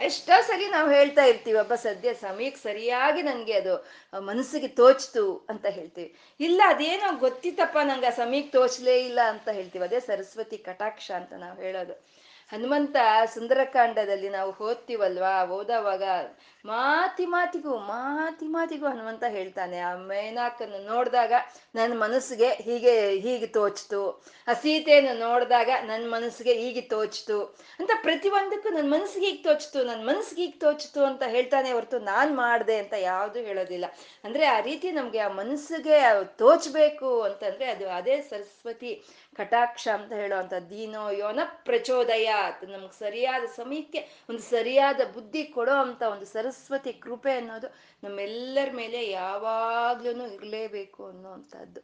ಎಷ್ಟೋ 0.00 0.42
ಸರಿ 0.42 0.66
ನಾವು 0.70 0.90
ಹೇಳ್ತಾ 0.90 1.24
ಇರ್ತೀವಿ 1.24 1.58
ಒಬ್ಬ 1.58 1.74
ಸದ್ಯ 1.74 2.14
ಸಮಯಕ್ಕೆ 2.14 2.62
ಸರಿಯಾಗಿ 2.62 3.22
ನನಗೆ 3.22 3.52
ಅದು 3.52 3.86
ಮನಸ್ಸಿಗೆ 4.20 4.68
ತೋಚ್ತು 4.68 5.46
ಅಂತ 5.48 5.66
ಹೇಳ್ತೀವಿ. 5.66 6.14
ಇಲ್ಲ, 6.40 6.62
ಅದೇನೋ 6.66 7.18
ಗೊತ್ತಿತ್ತಪ್ಪ, 7.18 7.78
ನಂಗೆ 7.84 8.06
ಆ 8.06 8.10
ಸಮಯಕ್ಕೆ 8.10 8.52
ತೋಚ್ಲೇ 8.52 9.04
ಇಲ್ಲ 9.04 9.20
ಅಂತ 9.28 9.48
ಹೇಳ್ತೀವಿ. 9.48 9.84
ಅದೇ 9.84 10.00
ಸರಸ್ವತಿ 10.00 10.58
ಕಟಾಕ್ಷ 10.58 11.10
ಅಂತ 11.10 11.32
ನಾವು 11.32 11.62
ಹೇಳೋದು. 11.62 12.16
ಹನುಮಂತ 12.52 12.96
ಸುಂದರಕಾಂಡದಲ್ಲಿ 13.34 14.28
ನಾವು 14.28 14.64
ಓದ್ತೀವಲ್ವಾ 14.64 15.44
ಓದೋವಾಗ 15.44 16.02
ಮಾತಿ 16.64 17.26
ಮಾತಿಗೂ 17.26 17.76
ಮಾತಿ 17.78 18.46
ಮಾತಿಗೂ 18.46 18.86
ಹನುಮಂತ 18.86 19.24
ಹೇಳ್ತಾನೆ. 19.28 19.78
ಆ 19.78 19.96
ಮೇನಾಕನ್ನು 19.96 20.78
ನೋಡಿದಾಗ 20.84 21.32
ನನ್ನ 21.74 21.92
ಮನಸ್ಸಿಗೆ 22.02 22.48
ಹೀಗೆ 22.48 23.10
ಹೀಗೆ 23.10 23.46
ತೋಚ್ತು. 23.46 24.24
ಆ 24.48 24.52
ಸೀತೆಯನ್ನು 24.52 25.14
ನೋಡಿದಾಗ 25.18 25.70
ನನ್ನ 25.86 26.14
ಮನಸ್ಸಿಗೆ 26.14 26.54
ಹೀಗೆ 26.54 26.80
ತೋಚ್ತು. 26.80 27.56
ಅಂತ 27.78 27.90
ಪ್ರತಿಯೊಂದಕ್ಕೂ 28.02 28.68
ನನ್ನ 28.68 28.94
ಮನಸ್ಸಿಗೆ 28.94 29.26
ಹೀಗೆ 29.26 29.42
ತೋಚ್ತು, 29.42 29.84
ನನ್ನ 29.84 30.08
ಮನಸ್ಸಿಗೆ 30.08 30.42
ಹೀಗೆ 30.42 30.58
ತೋಚ್ತು 30.58 31.04
ಅಂತ 31.04 31.22
ಹೇಳ್ತಾನೆ 31.26 31.72
ಹೊರತು 31.72 31.98
ನಾನು 31.98 32.36
ಮಾಡಿದೆ 32.36 32.78
ಅಂತ 32.78 32.92
ಯಾವುದು 32.92 33.38
ಹೇಳೋದಿಲ್ಲ. 33.38 33.84
ಅಂದ್ರೆ 34.24 34.46
ಆ 34.46 34.60
ರೀತಿ 34.60 34.90
ನಮ್ಗೆ 34.90 35.18
ಆ 35.18 35.28
ಮನಸ್ಸಿಗೆ 35.28 36.00
ತೋಚ್ಬೇಕು 36.24 37.22
ಅಂತಂದ್ರೆ 37.22 37.64
ಅದು 37.70 37.88
ಅದೇ 37.88 38.20
ಸರಸ್ವತಿ 38.20 39.04
ಕಟಾಕ್ಷ 39.36 39.88
ಅಂತ 39.88 40.12
ಹೇಳುವಂತ 40.12 40.54
ದೀನೋ 40.54 41.10
ಯೋನ 41.10 41.40
ಪ್ರಚೋದಯ. 41.44 42.34
ನಮ್ಗೆ 42.68 42.98
ಸರಿಯಾದ 42.98 43.44
ಸಮಯಕ್ಕೆ 43.44 44.22
ಒಂದು 44.30 44.42
ಸರಿಯಾದ 44.42 45.00
ಬುದ್ಧಿ 45.14 45.44
ಕೊಡೋ 45.44 45.72
ಅಂತ 45.72 46.02
ಒಂದು 46.02 46.26
ಸರಸ್ವತಿ 46.26 46.92
ಕೃಪೆ 46.92 47.32
ಅನ್ನೋದು 47.32 47.66
ನಮ್ಮೆಲ್ಲರ 48.04 48.70
ಮೇಲೆ 48.72 49.10
ಯಾವಾಗ್ಲೂ 49.10 50.26
ಇರಲೇಬೇಕು 50.26 51.06
ಅನ್ನೋವಂಥದ್ದು. 51.06 51.80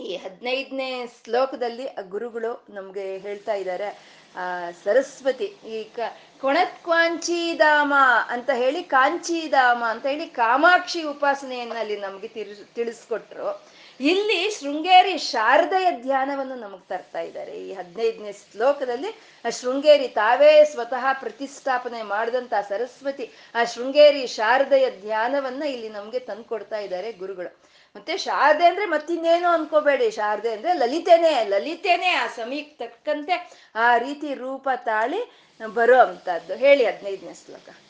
ಈ 0.00 0.16
ಹದಿನೈದನೇ 0.16 1.06
ಶ್ಲೋಕದಲ್ಲಿ 1.24 1.86
ಆ 1.86 2.00
ಗುರುಗಳು 2.00 2.64
ನಮ್ಗೆ 2.70 3.18
ಹೇಳ್ತಾ 3.18 3.54
ಇದ್ದಾರೆ, 3.54 4.18
ಆ, 4.36 4.70
ಸರಸ್ವತಿ, 4.84 5.44
ಈ 5.44 5.84
ಕ 5.84 5.98
ಕೊಣತ್ಕ್ವಾಂಚಿಧಾಮ 6.40 7.94
ಅಂತ 8.28 8.50
ಹೇಳಿ 8.50 8.82
ಕಾಂಚಿಧಾಮ 8.82 9.84
ಅಂತ 9.86 10.06
ಹೇಳಿ 10.06 10.26
ಕಾಮಾಕ್ಷಿ 10.26 11.02
ಉಪಾಸನೆಯನ್ನ 11.02 11.72
ಅಲ್ಲಿ 11.78 12.00
ನಮ್ಗೆ 12.00 12.28
ತಿಳಿಸ್ಕೊಟ್ರು. 12.74 13.77
ಇಲ್ಲಿ 14.00 14.50
ಶೃಂಗೇರಿ 14.50 15.18
ಶಾರದೆಯ 15.18 15.90
ಧ್ಯಾನವನ್ನು 15.90 16.54
ನಮಗ್ 16.54 16.88
ತರ್ತಾ 16.88 17.20
ಇದ್ದಾರೆ. 17.20 17.50
ಈ 17.50 17.72
ಹದಿನೈದನೇ 17.72 18.32
ಶ್ಲೋಕದಲ್ಲಿ, 18.32 19.08
ಆ 19.44 19.50
ಶೃಂಗೇರಿ 19.50 20.08
ತಾವೇ 20.08 20.64
ಸ್ವತಃ 20.64 21.12
ಪ್ರತಿಷ್ಠಾಪನೆ 21.12 22.02
ಮಾಡಿದಂತ 22.02 22.54
ಸರಸ್ವತಿ 22.68 23.30
ಆ 23.54 23.64
ಶೃಂಗೇರಿ 23.64 24.26
ಶಾರದೆಯ 24.26 24.90
ಧ್ಯಾನವನ್ನ 24.90 25.62
ಇಲ್ಲಿ 25.62 25.88
ನಮ್ಗೆ 25.88 26.18
ತಂದ್ಕೊಡ್ತಾ 26.18 26.78
ಇದ್ದಾರೆ 26.78 27.12
ಗುರುಗಳು. 27.12 27.60
ಮತ್ತೆ 27.96 28.18
ಶಾರದೆ 28.18 28.66
ಅಂದ್ರೆ 28.66 28.86
ಮತ್ತಿನ್ನೇನು 28.86 29.48
ಅನ್ಕೋಬೇಡಿ. 29.48 30.10
ಶಾರದೆ 30.10 30.52
ಅಂದ್ರೆ 30.52 30.72
ಲಲಿತೆನೆ 30.72 31.44
ಲಲಿತೆನೆ 31.44 32.08
ಆ 32.08 32.26
ಸಮೀಕ್ 32.26 32.78
ತಕ್ಕಂತೆ 32.78 33.50
ಆ 33.74 33.96
ರೀತಿ 33.98 34.34
ರೂಪ 34.34 34.68
ತಾಳಿ 34.76 35.48
ಬರೋ 35.74 35.98
ಅಂತದ್ದು. 35.98 36.54
ಹೇಳಿ 36.54 36.84
ಹದಿನೈದನೇ 36.84 37.34
ಶ್ಲೋಕ. 37.34 37.87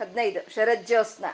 ಹದಿನೈದು 0.00 0.40
ಶರಜ್ಯೋತ್ಸ್ನ. 0.54 1.24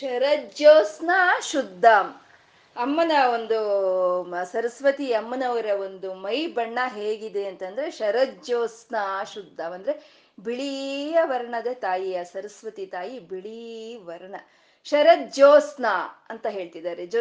ಶರಜ್ಯೋತ್ಸ್ನ 0.00 1.10
ಶುದ್ಧ. 1.50 1.84
ಅಮ್ಮನ 2.76 3.12
ಒಂದು 3.34 3.58
ಸರಸ್ವತಿ 4.52 5.12
ಅಮ್ಮನವರ 5.12 5.66
ಒಂದು 5.80 6.14
ಮೈ 6.14 6.46
ಬಣ್ಣ 6.46 6.78
ಹೇಗಿದೆ 6.86 7.42
ಅಂತಂದ್ರೆ 7.46 7.90
ಶರಜ್ಯೋತ್ಸ್ನ 7.90 8.96
ಶುದ್ಧ. 9.34 9.60
ಅಂದ್ರೆ 9.60 9.94
ಬಿಳಿಯ 10.40 11.18
ವರ್ಣದ 11.22 11.66
ತಾಯಿಯ, 11.74 12.24
ಸರಸ್ವತಿ 12.24 12.86
ತಾಯಿ 12.86 13.18
ಬಿಳಿ 13.18 13.96
ವರ್ಣ. 14.04 14.36
ಶರಜ್ಯೋತ್ಸ್ನ 14.84 15.86
ಅಂತ 16.28 16.46
ಹೇಳ್ತಿದ್ದಾರೆ. 16.46 17.06
ಜೋ 17.06 17.20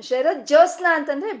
ಶರಜ್ಯೋತ್ಸ್ನ 0.00 0.86
ಅಂತಂದ್ರೆ 0.90 1.32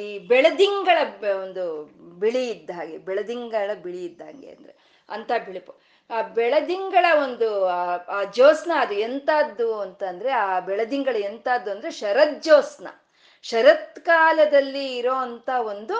ಈ 0.00 0.18
ಬೆಳದಿಂಗಳ 0.18 0.98
ಒಂದು 1.34 1.84
ಬಿಳಿ 2.20 2.50
ಇದ್ದ 2.50 2.70
ಹಾಗೆ, 2.70 2.98
ಬೆಳದಿಂಗಳ 2.98 3.74
ಬಿಳಿ 3.74 4.04
ಇದ್ದಂಗೆ 4.04 4.50
ಅಂದ್ರೆ 4.50 4.74
ಅಂತ 5.08 5.32
ಬಿಳುಪು. 5.46 5.74
ಆ 6.12 6.22
ಬೆಳದಿಂಗಳ 6.22 7.06
ಒಂದು, 7.22 7.66
ಆ 7.66 8.24
ಜ್ಯೋತ್ಸ್ನ 8.24 8.72
ಅದು 8.78 8.94
ಎಂತದ್ದು 8.94 9.80
ಅಂತಂದ್ರೆ, 9.80 10.30
ಆ 10.30 10.60
ಬೆಳದಿಂಗಳ 10.60 11.16
ಎಂತದ್ದು 11.16 11.70
ಅಂದ್ರೆ 11.70 11.90
ಶರಜ್ಯೋತ್ಸ್ನ 11.90 12.88
ಶರತ್ 13.42 14.00
ಕಾಲದಲ್ಲಿ 14.00 14.96
ಇರೋ 14.96 15.14
ಅಂತ 15.14 15.48
ಒಂದು 15.48 15.96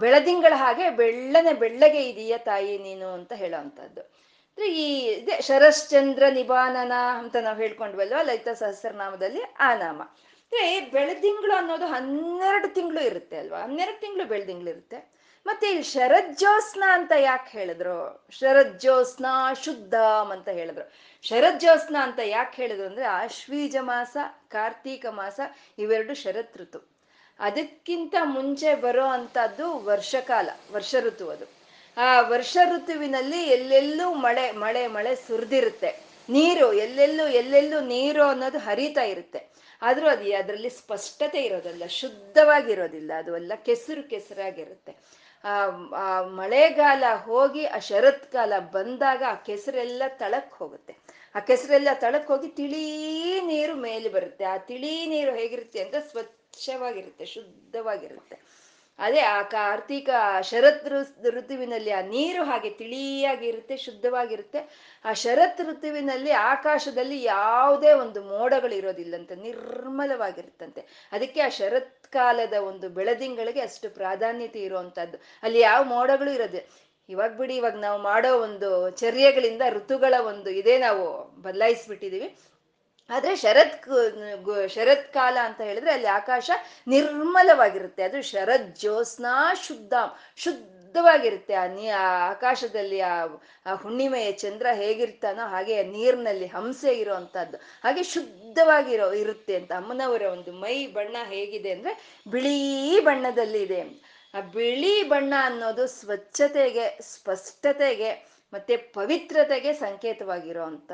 ಬೆಳದಿಂಗಳ 0.00 0.52
ಹಾಗೆ 0.56 0.90
ಬೆಳ್ಳನೆ 0.90 1.52
ಬೆಳ್ಳಗೆ 1.52 2.08
ಇದೀಯ 2.08 2.38
ತಾಯಿ 2.38 2.78
ನೀನು 2.78 3.12
ಅಂತ 3.12 3.32
ಹೇಳೋವಂಥದ್ದು 3.32 4.00
ಅಂದ್ರೆ 4.00 4.68
ಈ, 4.74 4.98
ಇದೆ 5.06 5.40
ಶರಶ್ಚಂದ್ರ 5.40 6.22
ನಿಬಾನನ 6.28 6.92
ಅಂತ 7.18 7.36
ನಾವು 7.36 7.56
ಹೇಳ್ಕೊಂಡ್ವಲ್ವ, 7.56 8.18
ಲಲಿತ 8.22 8.48
ಸಹಸ್ರನಾಮದಲ್ಲಿ 8.48 9.42
ಆ 9.60 9.74
ನಾಮ. 9.74 10.00
ಅಂದ್ರೆ 10.02 10.90
ಬೆಳದಿಂಗಳು 10.92 11.54
ಅನ್ನೋದು 11.56 11.86
ಹನ್ನೆರಡು 11.86 12.74
ತಿಂಗಳು 12.74 13.00
ಇರುತ್ತೆ 13.00 13.36
ಅಲ್ವಾ? 13.36 13.60
ಹನ್ನೆರಡು 13.60 14.00
ತಿಂಗಳು 14.00 14.24
ಬೆಳದಿಂಗಳು 14.24 14.70
ಇರುತ್ತೆ 14.70 15.19
ಮತ್ತೆ 15.46 15.66
ಇಲ್ಲಿ 15.66 15.82
ಶರಜ್ಯೋತ್ಸ್ನ 15.82 16.84
ಅಂತ 16.92 17.12
ಯಾಕೆ 17.18 17.58
ಹೇಳಿದ್ರು? 17.58 18.26
ಶರಜ್ಯೋತ್ಸ್ನ 18.30 19.26
ಶುದ್ಧಂ 19.64 20.28
ಅಂತ 20.32 20.48
ಹೇಳಿದ್ರು. 20.48 20.92
ಶರಜ್ಯೋತ್ಸ್ನ 21.22 21.96
ಅಂತ 22.00 22.18
ಯಾಕೆ 22.24 22.62
ಹೇಳಿದ್ರು 22.62 22.86
ಅಂದ್ರೆ 22.86 23.04
ಆಶ್ವೀಜ 23.04 23.76
ಮಾಸ, 23.80 24.16
ಕಾರ್ತೀಕ 24.48 25.06
ಮಾಸ 25.06 25.40
ಇವೆರಡು 25.78 26.14
ಶರತ್ 26.14 26.56
ಋತು 26.56 26.90
ಅದಕ್ಕಿಂತ 27.40 28.14
ಮುಂಚೆ 28.22 28.74
ಬರೋ 28.74 29.06
ಅಂತದ್ದು 29.06 29.78
ವರ್ಷಕಾಲ, 29.78 30.48
ವರ್ಷ 30.72 30.94
ಋತು 31.00 31.30
ಅದು. 31.30 31.44
ಆ 31.96 32.20
ವರ್ಷ 32.20 32.56
ಋತುವಿನಲ್ಲಿ 32.64 33.42
ಎಲ್ಲೆಲ್ಲೂ 33.42 34.14
ಮಳೆ 34.14 34.52
ಮಳೆ 34.52 34.86
ಮಳೆ 34.86 35.16
ಸುರಿದಿರುತ್ತೆ. 35.16 36.00
ನೀರು, 36.28 36.72
ಎಲ್ಲೆಲ್ಲೂ 36.72 37.26
ಎಲ್ಲೆಲ್ಲೂ 37.26 37.80
ನೀರು 37.80 38.22
ಅನ್ನೋದು 38.22 38.58
ಹರಿತಾ 38.58 39.02
ಇರುತ್ತೆ. 39.02 39.46
ಆದ್ರೂ 39.82 40.08
ಅದು 40.08 40.36
ಅದರಲ್ಲಿ 40.36 40.70
ಸ್ಪಷ್ಟತೆ 40.70 41.42
ಇರೋದಲ್ಲ, 41.42 41.86
ಶುದ್ಧವಾಗಿರೋದಿಲ್ಲ, 41.86 43.12
ಅದು 43.18 43.36
ಎಲ್ಲ 43.36 43.52
ಕೆಸರು 43.56 44.10
ಕೆಸರಾಗಿರುತ್ತೆ. 44.10 45.19
ಆ 45.44 46.20
ಮಳೆಗಾಲ 46.22 47.04
ಹೋಗಿ 47.24 47.64
ಆ 47.66 47.78
ಶರತ್ಕಾಲ 47.78 48.52
ಬಂದಾಗ 48.58 49.22
ಆ 49.28 49.34
ಕೆಸರೆಲ್ಲ 49.34 50.02
ತಳಕ್ 50.08 50.52
ಹೋಗುತ್ತೆ. 50.52 50.96
ಆ 51.34 51.40
ಕೆಸರೆಲ್ಲ 51.40 51.88
ತಳಕ್ 51.94 52.28
ಹೋಗಿ 52.28 52.48
ತಿಳಿ 52.48 52.84
ನೀರು 53.40 53.74
ಮೇಲೆ 53.74 54.08
ಬರುತ್ತೆ. 54.08 54.44
ಆ 54.44 54.56
ತಿಳಿ 54.56 55.06
ನೀರು 55.06 55.32
ಹೇಗಿರುತ್ತೆ 55.34 55.80
ಅಂದ್ರೆ 55.82 56.00
ಸ್ವಚ್ಛವಾಗಿರುತ್ತೆ, 56.08 57.24
ಶುದ್ಧವಾಗಿರುತ್ತೆ. 57.24 58.36
ಅದೇ 59.00 59.20
ಆ 59.20 59.42
ಕಾರ್ತಿಕ 59.42 60.10
ಶರತ್ 60.42 60.88
ಋತುವಿನಲ್ಲಿ 61.36 61.90
ಆ 61.90 62.00
ನೀರು 62.00 62.42
ಹಾಗೆ 62.44 62.70
ತಿಳಿಯಾಗಿರುತ್ತೆ, 62.70 63.76
ಶುದ್ಧವಾಗಿರುತ್ತೆ. 63.76 64.60
ಆ 65.04 65.12
ಶರತ್ 65.12 65.60
ಋತುವಿನಲ್ಲಿ 65.60 66.30
ಆಕಾಶದಲ್ಲಿ 66.30 67.18
ಯಾವುದೇ 67.22 67.92
ಒಂದು 67.92 68.22
ಮೋಡಗಳು 68.24 68.74
ಇರೋದಿಲ್ಲಂತೆ 68.74 69.36
ನಿರ್ಮಲವಾಗಿರುತ್ತಂತೆ. 69.36 71.08
ಅದಕ್ಕೆ 71.12 71.40
ಆ 71.40 71.48
ಶರತ್ 71.48 71.96
ಕಾಲದ 72.12 72.52
ಒಂದು 72.52 72.88
ಬೆಳದಿಂಗಳಿಗೆ 72.88 73.60
ಅಷ್ಟು 73.60 73.90
ಪ್ರಾಧಾನ್ಯತೆ 73.94 74.60
ಇರುವಂತಹದ್ದು. 74.60 75.18
ಅಲ್ಲಿ 75.42 75.60
ಯಾವ 75.60 75.84
ಮೋಡಗಳು 75.84 76.30
ಇರೋದೇ 76.30 76.62
ಇವಾಗ 77.08 77.32
ಬಿಡಿ, 77.36 77.54
ಇವಾಗ 77.56 77.76
ನಾವು 77.76 77.98
ಮಾಡೋ 78.02 78.30
ಒಂದು 78.42 78.68
ಚರ್ಯಗಳಿಂದ 78.90 79.62
ಋತುಗಳ 79.70 80.14
ಒಂದು 80.26 80.50
ಇದೇ 80.50 80.78
ನಾವು 80.78 81.04
ಬದಲಾಯಿಸ್ಬಿಟ್ಟಿದೀವಿ 81.42 82.28
ಆದ್ರೆ 83.10 83.36
ಶರತ್ 83.36 83.88
ಶರತ್ 84.68 85.12
ಕಾಲ 85.12 85.38
ಅಂತ 85.42 85.60
ಹೇಳಿದ್ರೆ 85.60 85.92
ಅಲ್ಲಿ 85.92 86.08
ಆಕಾಶ 86.08 86.50
ನಿರ್ಮಲವಾಗಿರುತ್ತೆ. 86.88 88.02
ಅದು 88.02 88.22
ಶರತ್ 88.22 88.76
ಜ್ಯೋತ್ಸ್ನಾ 88.76 89.54
ಶುದ್ಧ. 89.54 89.94
ಶುದ್ಧವಾಗಿರುತ್ತೆ. 90.36 91.54
ಆ 91.54 91.66
ನೀ, 91.66 91.86
ಆ 91.86 92.30
ಆಕಾಶದಲ್ಲಿ 92.30 93.00
ಆ 93.00 93.26
ಹುಣ್ಣಿಮೆಯ 93.74 94.32
ಚಂದ್ರ 94.32 94.66
ಹೇಗಿರ್ತಾನೋ 94.72 95.48
ಹಾಗೆ 95.48 95.82
ನೀರಿನಲ್ಲಿ 95.82 96.46
ಹಂಸೆ 96.46 96.92
ಇರೋವಂಥದ್ದು 96.92 97.56
ಹಾಗೆ 97.56 98.02
ಶುದ್ಧವಾಗಿರೋ, 98.02 99.12
ಇರುತ್ತೆ 99.12 99.56
ಅಂತ. 99.56 99.72
ಅಮ್ಮನವರ 99.72 100.22
ಒಂದು 100.22 100.52
ಮೈ 100.52 100.86
ಬಣ್ಣ 100.86 101.16
ಹೇಗಿದೆ 101.24 101.70
ಅಂದ್ರೆ 101.70 102.22
ಬಿಳಿ 102.30 103.00
ಬಣ್ಣದಲ್ಲಿ 103.00 103.62
ಇದೆ. 103.62 103.80
ಆ 104.34 104.40
ಬಿಳಿ 104.40 105.02
ಬಣ್ಣ 105.02 105.34
ಅನ್ನೋದು 105.40 105.86
ಸ್ವಚ್ಛತೆಗೆ, 105.86 106.98
ಸ್ಪಷ್ಟತೆಗೆ 107.02 108.30
ಮತ್ತೆ 108.52 108.76
ಪವಿತ್ರತೆಗೆ 108.76 109.72
ಸಂಕೇತವಾಗಿರೋ 109.72 110.62
ಅಂತ 110.62 110.92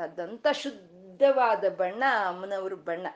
ಶುದ್ಧವಾದ 1.17 1.69
ಬಣ್ಣ 1.69 2.03
ಅಮ್ಮನವರು 2.27 2.75
ಬಣ್ಣ. 2.75 3.07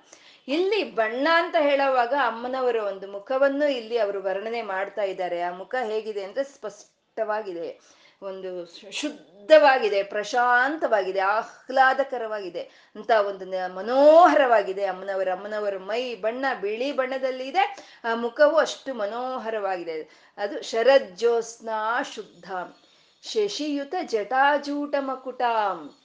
ಇಲ್ಲಿ 0.48 0.92
ಬಣ್ಣ 0.92 1.28
ಅಂತ 1.34 1.56
ಹೇಳುವಾಗ 1.60 2.14
ಅಮ್ಮನವರ 2.26 2.76
ಒಂದು 2.76 3.12
ಮುಖವನ್ನು 3.12 3.72
ಇಲ್ಲಿ 3.72 3.98
ಅವರು 3.98 4.24
ವರ್ಣನೆ 4.24 4.62
ಮಾಡ್ತಾ 4.62 5.02
ಇದ್ದಾರೆ. 5.02 5.42
ಆ 5.42 5.52
ಮುಖ 5.52 5.76
ಹೇಗಿದೆ 5.84 6.24
ಅಂದ್ರೆ 6.24 6.44
ಸ್ಪಷ್ಟವಾಗಿದೆ. 6.44 7.80
ಒಂದು 8.22 8.66
ಶುದ್ಧವಾಗಿದೆ, 8.92 10.04
ಪ್ರಶಾಂತವಾಗಿದೆ, 10.04 11.20
ಆಹ್ಲಾದಕರವಾಗಿದೆ. 11.20 12.62
ಅಂತ 12.96 13.12
ಒಂದು 13.12 13.76
ಮನೋಹರವಾಗಿದೆ 13.76 14.86
ಅಮ್ಮನವರ. 14.86 15.32
ಅಮ್ಮನವರ 15.32 15.78
ಮೈ 15.78 16.16
ಬಣ್ಣ 16.16 16.46
ಬಿಳಿ 16.62 16.92
ಬಣ್ಣದಲ್ಲಿ 16.92 17.48
ಇದೆ. 17.48 17.78
ಆ 18.04 18.16
ಮುಖವು 18.16 18.58
ಅಷ್ಟು 18.58 18.94
ಮನೋಹರವಾಗಿದೆ. 18.94 20.10
ಅದು 20.38 20.62
ಶರಜ್ಯೋತ್ಸ್ನಾ 20.62 22.02
ಶುದ್ಧ. 22.02 22.52
ಶಶಿಯುತ 23.24 23.96
ಜಟಾಜೂಟ 24.04 24.96
ಮಕುಟಾಂ 25.00 25.98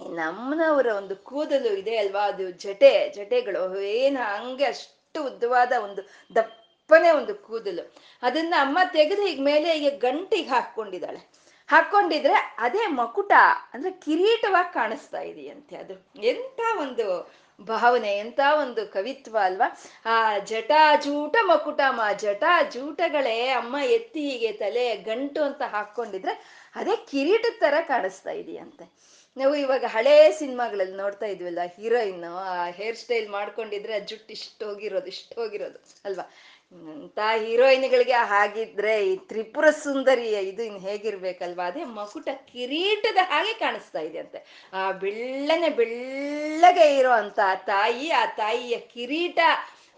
ನಮ್ಮನವರ 0.00 0.86
ಒಂದು 0.86 1.16
ಕೂದಲು 1.16 1.68
ಇದೆ 1.68 1.96
ಅಲ್ವಾ? 1.96 2.22
ಅದು 2.22 2.50
ಜಟೆ, 2.50 3.08
ಜಟೆಗಳು. 3.08 3.80
ಏನು, 3.80 4.22
ಹಂಗೆ 4.22 4.64
ಅಷ್ಟು 4.64 5.24
ಉದ್ದವಾದ 5.24 5.72
ಒಂದು 5.82 6.02
ದಪ್ಪನೆ 6.34 7.10
ಒಂದು 7.10 7.34
ಕೂದಲು. 7.34 7.94
ಅದನ್ನ 8.22 8.54
ಅಮ್ಮ 8.58 8.78
ತೆಗೆದು 8.92 9.26
ಈಗ 9.26 9.40
ಮೇಲೆ 9.42 9.78
ಈಗ 9.78 9.92
ಗಂಟಿಗೆ 9.98 10.48
ಹಾಕೊಂಡಿದ್ದಾಳೆ 10.48 11.44
ಹಾಕೊಂಡಿದ್ರೆ 11.68 12.54
ಅದೇ 12.58 12.86
ಮಕುಟ, 12.86 13.32
ಅಂದ್ರೆ 13.74 13.90
ಕಿರೀಟವಾಗಿ 13.90 14.74
ಕಾಣಿಸ್ತಾ 14.74 15.20
ಇದೆಯಂತೆ 15.20 15.76
ಅದು. 15.76 16.10
ಎಂತ 16.22 16.60
ಒಂದು 16.80 17.32
ಭಾವನೆ 17.64 18.18
ಎಂತ 18.18 18.40
ಒಂದು 18.60 18.86
ಕವಿತ್ವ 18.86 19.38
ಅಲ್ವಾ? 19.42 19.80
ಆ 20.06 20.38
ಜಟಾಜೂಟ 20.38 21.36
ಮಕುಟಮ 21.42 22.00
ಜಟಾಜೂಟಗಳೇ 22.16 23.48
ಅಮ್ಮ 23.48 23.76
ಎತ್ತಿ 23.76 24.20
ಹೀಗೆ 24.20 24.52
ತಲೆ 24.52 24.96
ಗಂಟು 24.96 25.42
ಅಂತ 25.42 25.62
ಹಾಕೊಂಡಿದ್ರೆ 25.62 26.64
ಅದೇ 26.74 26.96
ಕಿರೀಟದ 26.96 27.60
ತರ 27.60 27.74
ಕಾಣಿಸ್ತಾ 27.80 28.30
ಇದೆಯಂತೆ. 28.30 29.13
ನಾವು 29.36 29.54
ಇವಾಗ 29.54 29.84
ಹಳೆ 29.86 30.32
ಸಿನಿಮಾಗಳಲ್ಲಿ 30.32 30.96
ನೋಡ್ತಾ 30.96 31.26
ಇದ್ವಲ್ಲ, 31.26 31.58
ಹೀರೋಯಿನ್ 31.76 32.24
ಆ 32.24 32.66
ಹೇರ್ 32.70 32.96
ಸ್ಟೈಲ್ 32.96 33.28
ಮಾಡ್ಕೊಂಡಿದ್ರೆ 33.28 33.94
ಆ 33.94 33.98
ಜುಟ್ಟು 33.98 34.32
ಇಷ್ಟು 34.32 34.66
ಹೋಗಿರೋದು 34.66 35.06
ಇಷ್ಟು 35.06 35.34
ಹೋಗಿರೋದು 35.40 35.78
ಅಲ್ವಾ? 36.04 36.26
ಅಂತ 36.72 37.18
ಹೀರೋಯಿನ್ಗಳಿಗೆ 37.44 38.12
ಹಾಗಿದ್ರೆ 38.12 39.06
ಈ 39.06 39.16
ತ್ರಿಪುರ 39.16 39.70
ಸುಂದರಿಯ 39.70 40.36
ಇದು 40.50 40.62
ಇನ್ 40.62 40.78
ಹೇಗಿರ್ಬೇಕಲ್ವಾ? 40.78 41.66
ಅದೇ 41.66 41.84
ಮಕುಟ 41.84 42.28
ಕಿರೀಟದ 42.52 43.16
ಹಾಗೆ 43.22 43.52
ಕಾಣಿಸ್ತಾ 43.52 44.00
ಇದೆ 44.00 44.18
ಅಂತೆ 44.18 44.70
ಆ 44.72 44.90
ಬೆಳ್ಳನೆ 44.90 45.68
ಬೆಳ್ಳಗೆ 45.68 46.86
ಇರೋ 46.98 47.12
ಅಂತ 47.12 47.40
ತಾಯಿ, 47.66 48.10
ಆ 48.10 48.26
ತಾಯಿಯ 48.26 48.76
ಕಿರೀಟ, 48.76 49.38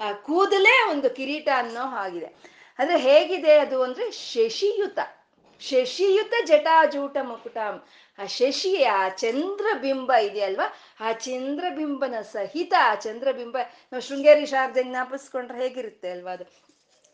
ಆ 0.00 0.12
ಕೂದಲೇ 0.12 0.90
ಒಂದು 0.90 1.10
ಕಿರೀಟ 1.10 1.48
ಅನ್ನೋ 1.56 1.80
ಹಾಗಿದೆ. 1.80 2.30
ಅದು 2.78 2.96
ಹೇಗಿದೆ 2.96 3.58
ಅದು 3.58 3.82
ಅಂದ್ರೆ 3.82 4.10
ಶಶಿಯುತ. 4.10 4.98
ಶಶಿಯುತ 5.60 6.34
ಜಟಾಜೂಟ 6.44 7.16
ಮಕುಟ 7.22 7.58
ಆ 8.18 8.26
ಶಶಿ 8.26 8.84
ಆ 8.84 9.08
ಚಂದ್ರಬಿಂಬ 9.08 10.12
ಇದೆಯಲ್ವಾ 10.12 10.74
ಆ 11.00 11.12
ಚಂದ್ರಬಿಂಬನ 11.12 12.20
ಸಹಿತ 12.20 12.74
ಆ 12.80 12.94
ಚಂದ್ರಬಿಂಬ 12.94 13.58
ನಾವು 13.62 14.00
ಶೃಂಗೇರಿ 14.00 14.46
ಶಾರದೆ 14.46 14.82
ಜ್ಞಾಪಿಸ್ಕೊಂಡ್ರೆ 14.82 15.58
ಹೇಗಿರುತ್ತೆ 15.58 16.10
ಅಲ್ವಾ 16.10 16.30
ಅದು? 16.30 16.66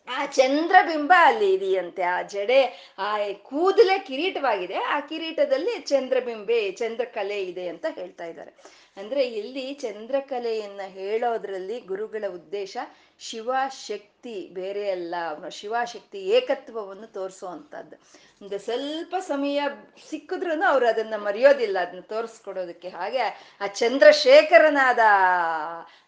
ಆ 0.09 0.27
ಚಂದ್ರಬಿಂಬ 0.27 1.13
ಅಲ್ಲಿ 1.19 1.55
ಇದೆಯಂತೆ. 1.55 2.03
ಆ 2.03 2.23
ಜಡೆ, 2.23 2.95
ಆ 2.99 3.33
ಕೂದಲೇ 3.33 3.99
ಕಿರೀಟವಾಗಿದೆ. 3.99 4.75
ಆ 4.75 5.01
ಕಿರೀಟದಲ್ಲಿ 5.01 5.81
ಚಂದ್ರಬಿಂಬೆ, 5.81 6.73
ಚಂದ್ರಕಲೆ 6.73 7.43
ಇದೆ 7.43 7.69
ಅಂತ 7.69 7.87
ಹೇಳ್ತಾ 7.91 8.27
ಇದ್ದಾರೆ. 8.27 8.55
ಅಂದ್ರೆ 8.97 9.29
ಇಲ್ಲಿ 9.29 9.75
ಚಂದ್ರಕಲೆಯನ್ನ 9.75 10.81
ಹೇಳೋದ್ರಲ್ಲಿ 10.87 11.81
ಗುರುಗಳ 11.81 12.25
ಉದ್ದೇಶ 12.29 12.77
ಶಿವ, 13.19 13.51
ಶಕ್ತಿ 13.71 14.12
ಬೇರೆ 14.31 14.91
ಅಲ್ಲ 14.91 15.15
ಶಿವಶಕ್ತಿ 15.49 16.19
ಏಕತ್ವವನ್ನು 16.29 17.07
ತೋರಿಸುವಂಥದ್ದು. 17.07 17.97
ಒಂದು 18.43 18.59
ಸ್ವಲ್ಪ 18.59 19.15
ಸಮಯ 19.21 19.63
ಸಿಕ್ಕಿದ್ರು 20.11 20.63
ಅವ್ರು 20.63 20.89
ಅದನ್ನ 20.89 21.15
ಮರೆಯೋದಿಲ್ಲ, 21.17 21.79
ಅದನ್ನ 21.79 22.01
ತೋರಿಸ್ಕೊಡೋದಕ್ಕೆ. 22.01 22.89
ಹಾಗೆ 22.89 23.19
ಆ 23.61 23.67
ಚಂದ್ರಶೇಖರನಾದ 23.67 24.99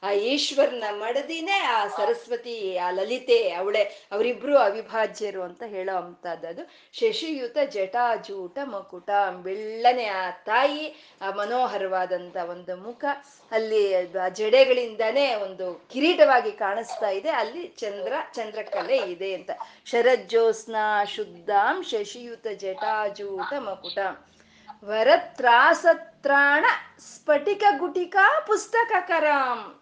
ಆ 0.02 0.12
ಈಶ್ವರನ 0.12 0.84
ಮಡದಿನೇ 0.90 1.52
ಆ 1.52 1.86
ಸರಸ್ವತಿ, 1.86 2.76
ಆ 2.76 2.90
ಲಲಿತೆ, 2.90 3.52
ಅವಳೆ, 3.52 3.82
ಅವರಿಬ್ರು 4.12 4.58
ಅವಿಭಾಜ್ಯರು 4.58 5.42
ಅಂತ 5.42 5.62
ಹೇಳೋ 5.62 5.96
ಅಂತದ್ದು 5.96 6.48
ಅದು. 6.48 6.70
ಶಶಿಯುತ, 6.92 7.56
ಜಟಾಜೂಟ, 7.66 8.58
ಮಕುಟ, 8.64 9.10
ಬೆಳ್ಳನೆ, 9.42 10.04
ಆ 10.04 10.30
ತಾಯಿ, 10.30 11.12
ಆ 11.20 11.30
ಮನೋಹರವಾದಂತ 11.30 12.36
ಒಂದು 12.36 12.76
ಮುಖ. 12.76 13.04
ಅಲ್ಲಿ 13.50 13.92
ಜಡೆಗಳಿಂದಾನೇ 14.34 15.34
ಒಂದು 15.34 15.88
ಕಿರೀಟವಾಗಿ 15.92 16.52
ಕಾಣಿಸ್ತಾ 16.52 17.08
ಇದೆ. 17.08 17.30
ಅಲ್ಲಿ 17.30 17.66
ಚಂದ್ರ 17.66 18.03
ಚಂದ್ರಕಲೆ 18.34 18.96
ಇದೆ 18.96 19.34
ಅಂತ. 19.34 19.50
ಶರಜ್ಯೋತ್ಸ್ನ, 19.84 20.76
ಶುದ್ಧಾಂ, 21.04 21.82
ಶಶಿಯುತ 21.82 22.46
ಜಟಾಜೂಟ 22.56 23.54
ಮಕುಟ. 23.58 23.98
ವರತ್ರಾಸತ್ರಾಣ, 24.84 26.64
ಸ್ಫಟಿಕ 26.98 27.62
ಗುಟಿಕಾ, 27.78 28.40
ಪುಸ್ತಕ 28.46 28.92
ಕರಾಂ. 29.08 29.80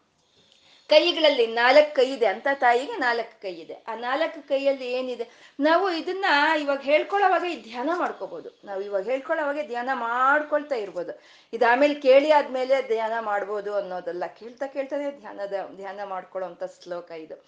ಕೈಗಳಲ್ಲಿ 0.88 1.46
ನಾಲ್ಕು 1.46 1.94
ಕೈ 1.94 2.12
ಇದೆ 2.12 2.26
ಅಂತ 2.26 2.46
ತಾಯಿಗೆ 2.54 2.96
ನಾಲ್ಕು 2.96 3.42
ಕೈ 3.42 3.54
ಇದೆ. 3.54 3.74
ಆ 3.88 3.94
ನಾಲ್ಕು 3.94 4.48
ಕೈಯಲ್ಲಿ 4.48 4.92
ಏನಿದೆ? 4.92 5.30
ನಾವು 5.60 5.90
ಇದನ್ನ 5.90 6.24
ಇವಾಗ 6.60 6.80
ಹೇಳ್ಕೊಳ್ಳೋವಾಗ 6.80 7.44
ಧ್ಯಾನ 7.62 7.90
ಮಾಡ್ಕೋಬಹುದು 7.94 8.60
ನಾವು 8.64 8.82
ಇವಾಗ 8.82 9.04
ಹೇಳ್ಕೊಳ್ಳೋವಾಗ 9.04 9.58
ಧ್ಯಾನ 9.66 9.90
ಮಾಡ್ಕೊಳ್ತಾ 9.92 10.74
ಇರ್ಬೋದು. 10.74 11.22
ಇದು 11.52 11.72
ಆಮೇಲೆ 11.72 11.94
ಕೇಳಿ 11.94 12.32
ಆದ್ಮೇಲೆ 12.32 12.82
ಧ್ಯಾನ 12.82 13.12
ಮಾಡ್ಬೋದು 13.20 13.74
ಅನ್ನೋದಲ್ಲ. 13.74 14.26
ಕೇಳ್ತಾ 14.26 14.66
ಕೇಳ್ತಾನೆ 14.66 15.10
ಧ್ಯಾನದ, 15.10 15.54
ಧ್ಯಾನ 15.76 16.00
ಮಾಡ್ಕೊಳ್ಳೋ 16.04 16.82
ಶ್ಲೋಕ 16.82 17.10
ಇದು. 17.10 17.44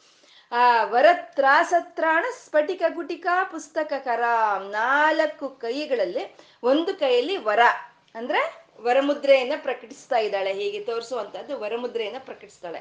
ಆ, 0.52 0.84
ವರತ್ರಾಸತ್ರಾಣ 0.84 2.24
ಸ್ಫಟಿಕ 2.44 2.82
ಗುಟಿಕಾ 2.94 3.44
ಪುಸ್ತಕ 3.44 3.92
ಕರ 3.98 4.20
ನಾಲ್ಕು 4.70 5.48
ಕೈಗಳಲ್ಲಿ 5.48 6.34
ಒಂದು 6.62 6.94
ಕೈಯಲ್ಲಿ 6.94 7.36
ವರ, 7.36 7.60
ಅಂದ್ರೆ 8.14 8.64
ವರಮುದ್ರೆಯನ್ನ 8.80 9.52
ಪ್ರಕಟಿಸ್ತಾ 9.62 10.16
ಇದ್ದಾಳೆ, 10.16 10.52
ಹೀಗೆ 10.52 10.84
ತೋರಿಸುವಂತದ್ದು 10.84 11.60
ವರಮುದ್ರೆಯನ್ನ 11.60 12.16
ಪ್ರಕಟಿಸ್ತಾಳೆ. 12.24 12.78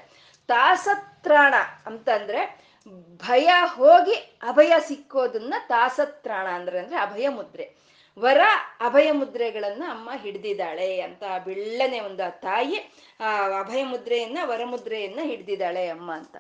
ತಾಸತ್ರಾಣ 0.47 1.53
ಅಂತಂದ್ರೆ 1.85 2.73
ಭಯ 3.15 3.49
ಹೋಗಿ 3.65 4.13
ಅಭಯ 4.43 4.73
ಸಿಕ್ಕೋದನ್ನ 4.79 5.53
ತಾಸತ್ರಾಣ 5.67 6.47
ಅಂದ್ರೆ 6.47 6.79
ಅಂದ್ರೆ 6.79 6.99
ಅಭಯ 6.99 7.29
ಮುದ್ರೆ. 7.29 7.75
ವರ 8.19 8.39
ಅಭಯ 8.79 9.11
ಮುದ್ರೆಗಳನ್ನ 9.11 9.83
ಅಮ್ಮ 9.89 10.09
ಹಿಡ್ದಿದ್ದಾಳೆ 10.15 11.01
ಅಂತ 11.01 11.23
ಬಿಳ್ಳನೆ 11.43 11.99
ಒಂದು 11.99 12.41
ತಾಯಿ, 12.41 12.93
ಆ, 13.19 13.59
ಅಭಯ 13.59 13.83
ಮುದ್ರೆಯನ್ನ 13.83 14.37
ವರಮುದ್ರೆಯನ್ನ 14.45 15.19
ಹಿಡ್ದಿದ್ದಾಳೆ 15.23 15.87
ಅಮ್ಮ 15.87 16.13
ಅಂತ. 16.13 16.35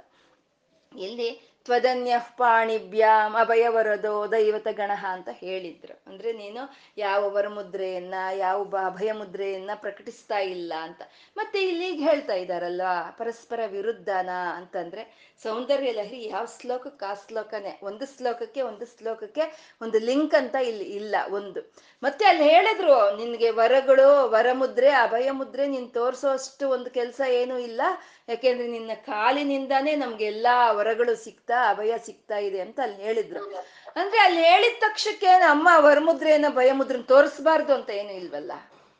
ಇಲ್ಲಿ 0.99 1.53
ತ್ವದನ್ಯ 1.65 2.15
ಪಾಣಿಭ್ಯಾಮ್ 2.37 3.35
ಅಭಯವರದೋ 3.35 4.31
ದೈವತ 4.31 4.67
ಗಣಹ 4.71 5.05
ಅಂತ 5.09 5.29
ಹೇಳಿದ್ರು. 5.31 6.01
ಅಂದ್ರೆ 6.07 6.33
ನೀನು 6.33 6.75
ಯಾವ 6.97 7.33
ವರಮುದ್ರೆಯನ್ನ, 7.33 8.13
ಯಾವ 8.35 8.75
ಅಭಯ 8.85 9.11
ಮುದ್ರೆಯನ್ನ 9.11 9.71
ಪ್ರಕಟಿಸ್ತಾ 9.75 10.39
ಇಲ್ಲ 10.39 10.73
ಅಂತ. 10.81 11.01
ಮತ್ತೆ 11.37 11.61
ಇಲ್ಲಿ 11.61 11.97
ಹೇಳ್ತಾ 11.97 12.33
ಇದ್ದಾರಲ್ವಾ 12.33 13.15
ಪರಸ್ಪರ 13.17 13.59
ವಿರುದ್ಧನ 13.67 14.29
ಅಂತಂದ್ರೆ 14.55 15.33
ಸೌಂದರ್ಯ 15.43 15.91
ಲಹರಿ 15.91 16.27
ಯಾವ 16.27 16.45
ಶ್ಲೋಕಕ್ಕೆ, 16.61 17.05
ಆ 17.05 17.13
ಶ್ಲೋಕನೇ, 17.13 17.79
ಒಂದು 17.83 18.17
ಶ್ಲೋಕಕ್ಕೆ 18.17 18.61
ಒಂದು 18.61 18.85
ಶ್ಲೋಕಕ್ಕೆ 18.85 19.75
ಒಂದು 19.81 19.99
ಲಿಂಕ್ 19.99 20.35
ಅಂತ 20.35 20.55
ಇಲ್ಲಿ 20.55 20.83
ಇಲ್ಲ, 20.83 21.15
ಒಂದು. 21.29 21.73
ಮತ್ತೆ 22.03 22.25
ಅಲ್ಲಿ 22.25 22.43
ಹೇಳಿದ್ರು, 22.43 23.17
ನಿನ್ಗೆ 23.17 23.49
ವರಗಳು, 23.49 24.29
ವರಮುದ್ರೆ 24.29 24.89
ಅಭಯ 24.89 25.31
ಮುದ್ರೆ 25.31 25.67
ನೀನ್ 25.67 25.93
ತೋರ್ಸೋ 25.93 26.29
ಅಷ್ಟು 26.29 26.69
ಒಂದು 26.69 26.89
ಕೆಲಸ 26.89 27.21
ಏನೂ 27.29 27.57
ಇಲ್ಲ 27.57 27.81
ಯಾಕೆಂದ್ರೆ 28.29 28.67
ನಿನ್ನ 28.67 28.91
ಕಾಲಿನಿಂದಾನೇ 28.93 29.95
ನಮ್ಗೆಲ್ಲಾ 29.95 30.71
ವರಗಳು 30.71 31.15
ಸಿಗ್ತಾ, 31.15 31.69
ಅಭಯ 31.69 31.93
ಸಿಗ್ತಾ 32.05 32.37
ಇದೆ 32.37 32.59
ಅಂತ 32.59 32.79
ಅಲ್ಲಿ 32.79 33.01
ಹೇಳಿದ್ರು. 33.01 33.55
ಅಂದ್ರೆ 33.95 34.19
ಅಲ್ಲಿ 34.21 34.41
ಹೇಳಿದ 34.41 34.75
ತಕ್ಷಕ್ಕೆ 34.79 35.25
ಅಮ್ಮ 35.25 35.69
ವರಮುದ್ರೆಯನ್ನ, 35.77 36.45
ಭಯಮುದ್ರನ್ 36.49 37.03
ತೋರಿಸ್ಬಾರ್ದು 37.03 37.73
ಅಂತ 37.73 37.89
ಏನು 37.89 38.11
ಇಲ್ವಲ್ಲ? 38.11 38.51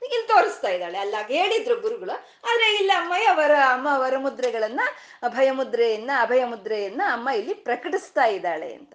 ಇಲ್ಲಿ 0.04 0.28
ತೋರಿಸ್ತಾ 0.28 0.68
ಇದ್ದಾಳೆ. 0.68 0.98
ಅಲ್ಲ 0.98 1.16
ಹೇಳಿದ್ರು 1.28 1.80
ಗುರುಗಳು. 1.80 2.12
ಆದ್ರೆ 2.52 2.76
ಇಲ್ಲ, 2.76 2.92
ಅಮ್ಮಯ್ಯ 2.96 3.28
ವರ, 3.32 3.52
ಅಮ್ಮ 3.52 3.88
ವರಮುದ್ರೆಗಳನ್ನ 3.92 4.82
ಅಭಯಮುದ್ರೆಯನ್ನ 5.24 6.12
ಅಭಯ 6.22 6.46
ಮುದ್ರೆಯನ್ನ 6.46 7.02
ಅಮ್ಮ 7.12 7.30
ಇಲ್ಲಿ 7.30 7.54
ಪ್ರಕಟಿಸ್ತಾ 7.54 8.26
ಇದ್ದಾಳೆ 8.26 8.74
ಅಂತ. 8.74 8.94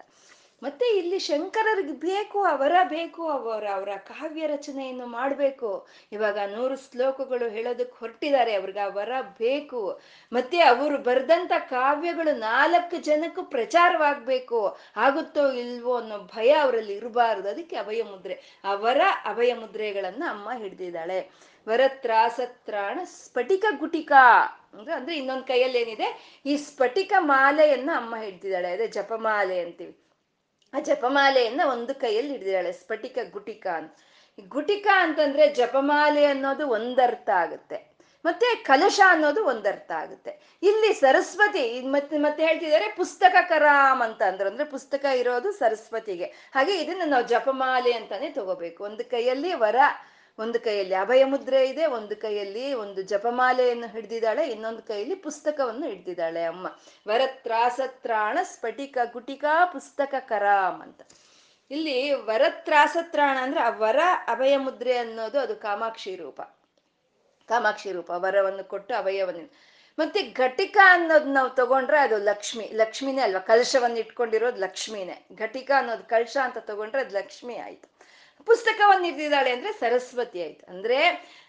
ಮತ್ತೆ 0.63 0.99
ಇಲ್ಲಿ 0.99 1.19
ಶಂಕರರಿಗೆ 1.19 1.93
ಬೇಕು, 1.93 2.45
ಅವರ 2.45 2.73
ಬೇಕು, 2.85 3.29
ಅವರ 3.29 3.67
ಅವರ 3.69 3.89
ಕಾವ್ಯ 3.97 4.47
ರಚನೆಯನ್ನು 4.47 5.07
ಮಾಡಬೇಕು. 5.07 5.87
ಇವಾಗ 6.13 6.39
ನೂರು 6.39 6.77
ಶ್ಲೋಕಗಳು 6.77 7.49
ಹೇಳೋದಕ್ಕೆ 7.49 7.99
ಹೊರಟಿದ್ದಾರೆ, 8.01 8.55
ಅವ್ರಿಗೆ 8.55 8.81
ಅವರ 8.81 8.95
ವರ 8.95 9.13
ಬೇಕು. 9.39 10.01
ಮತ್ತೆ 10.33 10.61
ಅವರು 10.61 10.99
ಬರೆದಂತ 10.99 11.53
ಕಾವ್ಯಗಳು 11.59 12.39
ನಾಲ್ಕು 12.39 12.97
ಜನಕ್ಕೂ 12.97 13.43
ಪ್ರಚಾರವಾಗಬೇಕು. 13.43 14.79
ಆಗುತ್ತೋ 14.97 15.53
ಇಲ್ವೋ 15.53 15.97
ಅನ್ನೋ 15.97 16.19
ಭಯ 16.19 16.51
ಅವರಲ್ಲಿ 16.53 16.95
ಇರಬಾರದು. 16.95 17.49
ಅದಕ್ಕೆ 17.49 17.77
ಅಭಯ 17.77 18.03
ಮುದ್ರೆ, 18.03 18.61
ಅವರ 18.65 19.01
ಅಭಯ 19.25 19.55
ಮುದ್ರೆಗಳನ್ನ 19.55 20.25
ಅಮ್ಮ 20.31 20.53
ಹಿಡ್ದಿದ್ದಾಳೆ. 20.53 21.31
ವರತ್ರಾಸತ್ರಾಣ 21.69 23.01
ಸ್ಫಟಿಕ 23.05 23.65
ಗುಟಿಕ. 23.79 24.13
ಅಂದ್ರೆ 24.75 24.95
ಅಂದ್ರೆ 24.95 25.17
ಇನ್ನೊಂದ್ 25.17 25.45
ಕೈಯಲ್ಲಿ 25.45 25.79
ಏನಿದೆ 25.79 26.41
ಈ 26.47 26.57
ಸ್ಫಟಿಕ 26.57 27.13
ಮಾಲೆಯನ್ನ 27.19 27.91
ಅಮ್ಮ 27.97 28.17
ಹಿಡ್ದಿದ್ದಾಳೆ. 28.17 28.73
ಅದೇ 28.73 28.87
ಜಪಮಾಲೆ 28.87 29.61
ಅಂತೀವಿ. 29.61 30.08
ಆ 30.75 30.81
ಜಪಮಾಲೆಯನ್ನ 30.81 31.61
ಒಂದು 31.71 31.95
ಕೈಯಲ್ಲಿ 31.95 32.33
ಹಿಡಿದಿದ್ದಾಳೆ, 32.33 32.73
ಸ್ಫಟಿಕ 32.73 33.19
ಗುಟಿಕ 33.31 33.67
ಅಂತ. 33.67 33.95
ಗುಟಿಕ 34.49 34.87
ಅಂತಂದ್ರೆ 34.97 35.55
ಜಪಮಾಲೆ 35.55 36.25
ಅನ್ನೋದು 36.25 36.69
ಒಂದರ್ಥ 36.69 37.31
ಆಗುತ್ತೆ. 37.31 37.99
ಮತ್ತೆ 38.25 38.57
ಕಲಶ 38.57 39.01
ಅನ್ನೋದು 39.09 39.45
ಒಂದರ್ಥ 39.45 39.91
ಆಗುತ್ತೆ. 39.93 40.59
ಇಲ್ಲಿ 40.63 40.93
ಸರಸ್ವತಿ, 40.93 41.81
ಮತ್ತೆ 41.81 42.19
ಮತ್ತೆ 42.19 42.47
ಹೇಳ್ತಿದ್ದಾರೆ 42.47 42.95
ಪುಸ್ತಕ 42.97 43.37
ಕರಾಮ್ 43.49 44.03
ಅಂತ 44.03 44.23
ಅಂದ್ರೆ. 44.23 44.49
ಅಂದ್ರೆ 44.49 44.69
ಪುಸ್ತಕ 44.69 45.05
ಇರೋದು 45.05 45.53
ಸರಸ್ವತಿಗೆ. 45.53 46.25
ಹಾಗೆ 46.25 46.79
ಇದನ್ನ 46.79 47.03
ನಾವು 47.07 47.25
ಜಪಮಾಲೆ 47.25 47.93
ಅಂತಾನೆ 47.93 48.31
ತಗೋಬೇಕು. 48.31 48.85
ಒಂದು 48.85 49.05
ಕೈಯಲ್ಲಿ 49.05 49.53
ವರ 49.55 49.77
ಒಂದು 50.39 50.61
ಕೈಯಲ್ಲಿ 50.61 50.95
ಅಭಯ 50.95 51.25
ಮುದ್ರೆ 51.25 51.69
ಇದೆ, 51.69 51.87
ಒಂದು 51.87 52.17
ಕೈಯಲ್ಲಿ 52.17 52.73
ಒಂದು 52.73 53.03
ಜಪಮಾಲೆಯನ್ನು 53.03 53.87
ಹಿಡ್ದಿದ್ದಾಳೆ, 53.87 54.49
ಇನ್ನೊಂದು 54.49 54.83
ಕೈಯಲ್ಲಿ 54.83 55.15
ಪುಸ್ತಕವನ್ನು 55.15 55.87
ಹಿಡ್ದಿದ್ದಾಳೆ 55.87 56.45
ಅಮ್ಮ. 56.45 56.67
ವರತ್ರಾಸತ್ರಾಣ 57.09 58.39
ಸ್ಫಟಿಕ 58.43 58.99
ಗುಟಿಕಾ 59.13 59.65
ಪುಸ್ತಕ 59.65 60.15
ಕರಾಮ್ 60.21 60.83
ಅಂತ. 60.83 61.01
ಇಲ್ಲಿ 61.71 62.13
ವರತ್ರಾಸತ್ರಾಣ 62.13 63.39
ಅಂದ್ರೆ 63.41 63.61
ಆ 63.61 63.69
ವರ 63.69 63.99
ಅಭಯ 64.29 64.57
ಮುದ್ರೆ 64.57 64.97
ಅನ್ನೋದು 64.97 65.39
ಅದು 65.41 65.57
ಕಾಮಾಕ್ಷಿ 65.57 66.17
ರೂಪ. 66.17 66.41
ಕಾಮಾಕ್ಷಿ 67.49 67.93
ರೂಪ, 67.93 68.11
ವರವನ್ನು 68.11 68.65
ಕೊಟ್ಟು 68.65 68.95
ಅಭಯವನ್ನು 68.95 69.53
ಮತ್ತೆ 69.99 70.23
ಘಟಿಕ 70.23 70.79
ಅನ್ನೋದು 70.85 71.25
ನಾವು 71.25 71.51
ತಗೊಂಡ್ರೆ 71.51 71.99
ಅದು 71.99 72.17
ಲಕ್ಷ್ಮಿ, 72.17 72.71
ಲಕ್ಷ್ಮಿನೇ 72.75 73.23
ಅಲ್ವಾ? 73.23 73.41
ಕಲಶವನ್ನು 73.41 73.97
ಇಟ್ಕೊಂಡಿರೋದು 73.97 74.61
ಲಕ್ಷ್ಮಿನೇ. 74.61 75.27
ಘಟಿಕ 75.35 75.71
ಅನ್ನೋದು 75.77 76.05
ಕಲಶ 76.05 76.37
ಅಂತ 76.43 76.59
ತಗೊಂಡ್ರೆ 76.59 77.01
ಅದು 77.01 77.19
ಲಕ್ಷ್ಮಿ 77.19 77.57
ಆಯ್ತು. 77.57 77.99
ಪುಸ್ತಕವನ್ನು 78.49 79.07
ಇರ್ದಿದ್ದಾಳೆ 79.07 79.51
ಅಂದ್ರೆ 79.51 79.73
ಸರಸ್ವತಿ 79.73 80.43
ಆಯ್ತು. 80.43 80.65
ಅಂದ್ರೆ 80.73 80.99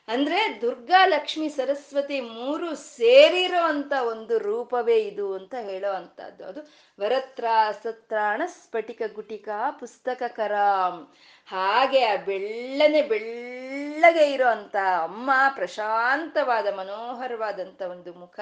ಅಂದ್ರೆ 0.08 0.62
ದುರ್ಗಾ 0.62 1.06
ಲಕ್ಷ್ಮಿ 1.06 1.50
ಸರಸ್ವತಿ 1.50 2.20
ಮೂರು 2.20 2.76
ಸೇರಿರೋ 2.76 3.62
ಅಂತ 3.64 3.94
ಒಂದು 4.08 4.38
ರೂಪವೇ 4.38 4.98
ಇದು 5.00 5.34
ಅಂತ 5.34 5.56
ಹೇಳೋ 5.62 5.92
ಅಂತದ್ದು 5.92 6.46
ಅದು 6.46 6.62
ವರತ್ರ, 7.00 7.46
ಸತ್ರಾಣ, 7.84 8.42
ಸ್ಫಟಿಕ 8.46 9.02
ಗುಟಿಕಾ, 9.14 9.72
ಪುಸ್ತಕ 9.72 10.24
ಕರಾಮ್ 10.28 11.08
ಹಾಗೆ 11.48 12.06
ಆ 12.06 12.16
ಬೆಳ್ಳನೆ 12.16 13.02
ಬೆಳ್ಳಗೆ 13.02 14.34
ಇರೋ 14.34 14.48
ಅಂತ 14.48 14.76
ಅಮ್ಮ, 15.04 15.32
ಪ್ರಶಾಂತವಾದ, 15.56 16.68
ಮನೋಹರವಾದಂಥ 16.68 17.82
ಒಂದು 17.82 18.14
ಮುಖ, 18.14 18.40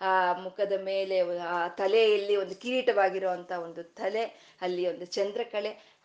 ಆ 0.00 0.32
ಮುಖದ 0.32 0.72
ಮೇಲೆ 0.84 1.38
ಆ 1.38 1.68
ತಲೆಯಲ್ಲಿ 1.68 2.36
ಒಂದು 2.36 2.54
ಕಿರೀಟವಾಗಿರುವಂತ 2.54 3.52
ಒಂದು 3.52 3.84
ತಲೆ, 3.84 4.24
ಅಲ್ಲಿ 4.62 4.84
ಒಂದು 4.88 5.06
ಚಂದ್ರಕಳೆ 5.06 5.70
ಆ 5.70 5.95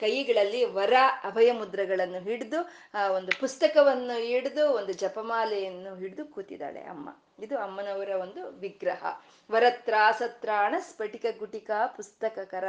ಕೈಗಳಲ್ಲಿ 0.00 0.64
ವರ 0.64 0.92
ಅಭಯ 1.24 1.52
ಮುದ್ರಗಳನ್ನು 1.52 2.20
ಹಿಡಿದು, 2.20 2.70
ಆ, 2.94 3.08
ಒಂದು 3.08 3.40
ಪುಸ್ತಕವನ್ನು 3.40 4.18
ಹಿಡಿದು, 4.18 4.70
ಒಂದು 4.70 4.92
ಜಪಮಾಲೆಯನ್ನು 4.92 5.96
ಹಿಡಿದು 5.96 6.24
ಕೂತಿದ್ದಾಳೆ 6.24 6.80
ಅಮ್ಮ. 6.80 7.08
ಇದು 7.44 7.58
ಅಮ್ಮನವರ 7.58 8.08
ಒಂದು 8.08 8.48
ವಿಗ್ರಹ. 8.48 9.22
ವರತ್ರಾಸತ್ರಾಣ 9.50 10.74
ಸ್ಫಟಿಕ 10.78 11.24
ಗುಟಿಕಾ 11.38 11.86
ಪುಸ್ತಕಕರ 11.86 12.64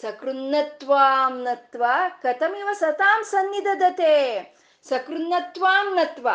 ಸಕೃನ್ನತ್ವಾಂ 0.00 1.42
ನತ್ವ 1.42 1.84
ಕಥಮಿವ 2.22 2.68
ಸತಾಂ 2.72 3.24
ಸನ್ನಿಧದತೆ 3.24 4.42
ಸಕೃನ್ನತ್ವಾಂ 4.88 5.94
ನತ್ವ. 5.94 6.28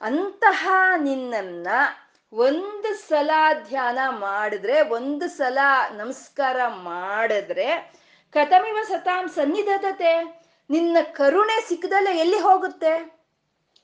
ಅಂತಹ 0.00 0.68
ನಿನ್ನನ್ನ 0.98 1.66
ಒಂದು 2.32 2.94
ಸಲ 3.08 3.30
ಧ್ಯಾನ 3.68 3.98
ಮಾಡಿದ್ರೆ, 4.08 4.80
ಒಂದು 4.80 5.28
ಸಲ 5.28 5.58
ನಮಸ್ಕಾರ 5.96 6.60
ಮಾಡಿದ್ರೆ 6.68 8.03
ಕಥಮಿವ 8.34 8.78
ಸತಾಂ 8.88 9.24
ಸನ್ನಿಧತತೆ, 9.28 10.12
ನಿನ್ನ 10.70 10.96
ಕರುಣೆ 11.18 11.56
ಸಿಕ್ಕದಲ್ಲ 11.68 12.08
ಎಲ್ಲಿ 12.22 12.38
ಹೋಗುತ್ತೆ? 12.38 12.94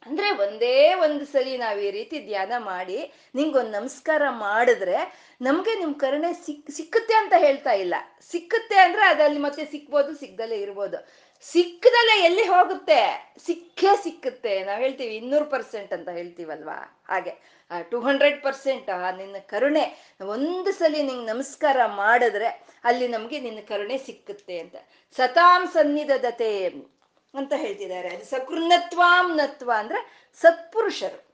ಅಂದ್ರೆ 0.06 0.28
ಒಂದೇ 0.30 0.94
ಒಂದು 0.94 1.24
ಸಲಿ 1.26 1.56
ನಾವ್ 1.56 1.78
ಈ 1.78 1.90
ರೀತಿ 1.90 2.18
ಧ್ಯಾನ 2.18 2.52
ಮಾಡಿ, 2.58 2.98
ನಿಂಗೊಂದು 3.34 3.70
ನಮಸ್ಕಾರ 3.70 4.22
ಮಾಡಿದ್ರೆ 4.30 4.98
ನಮ್ಗೆ 5.40 5.72
ನಿಮ್ 5.78 5.94
ಕರುಣೆ 5.94 6.32
ಸಿಕ್, 6.46 6.70
ಸಿಕ್ಕುತ್ತೆ 6.70 7.14
ಅಂತ 7.14 7.34
ಹೇಳ್ತಾ 7.36 7.72
ಇಲ್ಲ. 7.72 7.94
ಸಿಕ್ಕುತ್ತೆ 8.30 8.78
ಅಂದ್ರೆ 8.78 9.04
ಅದಲ್ಲಿ 9.06 9.38
ಮತ್ತೆ 9.38 9.64
ಸಿಕ್ಬೋದು, 9.64 10.12
ಸಿಕ್ದಲ್ಲೇ 10.14 10.56
ಇರ್ಬೋದು. 10.56 11.00
ಸಿಕ್ಕದಲ್ಲೇ 11.42 12.24
ಎಲ್ಲಿ 12.24 12.44
ಹೋಗುತ್ತೆ? 12.44 13.34
ಸಿಕ್ಕೇ 13.46 13.86
ಸಿಕ್ಕುತ್ತೆ. 14.02 14.64
ನಾವ್ 14.64 14.80
ಹೇಳ್ತೀವಿ 14.80 15.16
ಇನ್ನೂರು 15.16 15.44
ಪರ್ಸೆಂಟ್ 15.44 15.92
ಅಂತ 15.92 16.08
ಹೇಳ್ತೀವಲ್ವಾ? 16.08 17.04
ಹಾಗೆ. 17.08 17.60
ಟೂ 17.90 18.00
ಹಂಡ್ರೆಡ್ 18.00 18.42
ಪರ್ಸೆಂಟ್ 18.42 19.16
ನಿನ್ನ 19.16 19.36
ಕರುಣೆ. 19.46 20.14
ಒಂದು 20.26 20.72
ಸಲ 20.72 20.92
ನಿಂಗೆ 20.92 21.26
ನಮಸ್ಕಾರ 21.26 21.86
ಮಾಡಿದ್ರೆ 21.86 22.46
ಅಲ್ಲಿ 22.84 23.08
ನಮ್ಗೆ 23.08 23.40
ನಿನ್ನ 23.40 23.58
ಕರುಣೆ 23.68 23.98
ಸಿಕ್ಕುತ್ತೆ 23.98 24.58
ಅಂತ. 24.58 24.76
ಸತಾಂ 25.16 25.68
ಸನ್ನಿಧದತೆ 25.72 26.66
ಅಂತ 27.34 27.52
ಹೇಳ್ತಿದ್ದಾರೆ. 27.56 28.08
ಅದು 28.08 28.24
ಸಕೃನ್ನತ್ವಾಂ 28.24 29.36
ನತ್ವ 29.36 29.72
ಅಂದ್ರೆ 29.76 30.30
ಸತ್ಪುರುಷರು. 30.40 31.29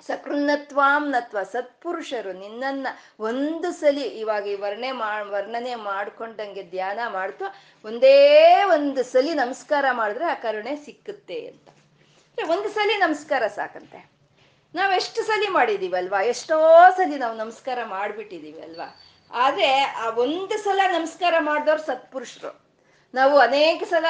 ಸಕೃನ್ನತ್ವಾಂ 0.00 1.10
ನತ್ವ 1.10 1.42
ಸತ್ಪುರುಷರು 1.42 2.32
ನಿನ್ನನ್ನ 2.32 2.86
ಒಂದು 3.20 3.72
ಸಲಿ 3.72 4.02
ಇವಾಗ 4.02 4.46
ಈ 4.46 4.54
ವರ್ಣೆ 4.54 4.92
ಮಾ, 4.92 5.22
ವರ್ಣನೆ 5.22 5.74
ಮಾಡ್ಕೊಂಡಂಗೆ 5.74 6.62
ಧ್ಯಾನ 6.62 6.98
ಮಾಡ್ತು, 7.08 7.44
ಒಂದೇ 7.84 8.62
ಒಂದು 8.62 9.04
ಸಲಿ 9.04 9.34
ನಮಸ್ಕಾರ 9.34 9.84
ಮಾಡಿದ್ರೆ 9.92 10.24
ಆ 10.24 10.34
ಕರುಣೆ 10.34 10.76
ಸಿಕ್ಕುತ್ತೆ 10.76 11.46
ಅಂತ. 11.46 11.68
ಒಂದು 12.50 12.68
ಸಲಿ 12.68 12.96
ನಮಸ್ಕಾರ 12.96 13.46
ಸಾಕಂತೆ. 13.46 14.10
ನಾವ್ 14.74 14.92
ಎಷ್ಟು 14.92 15.22
ಸಲಿ 15.22 15.48
ಮಾಡಿದೀವಲ್ವಾ? 15.48 16.22
ಎಷ್ಟೋ 16.22 16.60
ಸಲಿ 16.96 17.18
ನಾವು 17.18 17.36
ನಮಸ್ಕಾರ 17.36 17.84
ಮಾಡ್ಬಿಟ್ಟಿದೀವಿ 17.84 18.60
ಅಲ್ವಾ? 18.60 19.00
ಆದ್ರೆ 19.32 19.80
ಆ 19.80 20.10
ಒಂದು 20.10 20.58
ಸಲ 20.58 20.80
ನಮಸ್ಕಾರ 20.98 21.34
ಮಾಡಿದವ್ರು 21.38 21.82
ಸತ್ಪುರುಷರು. 21.82 22.60
ನಾವು 23.14 23.38
ಅನೇಕ 23.38 23.82
ಸಲ 23.90 24.06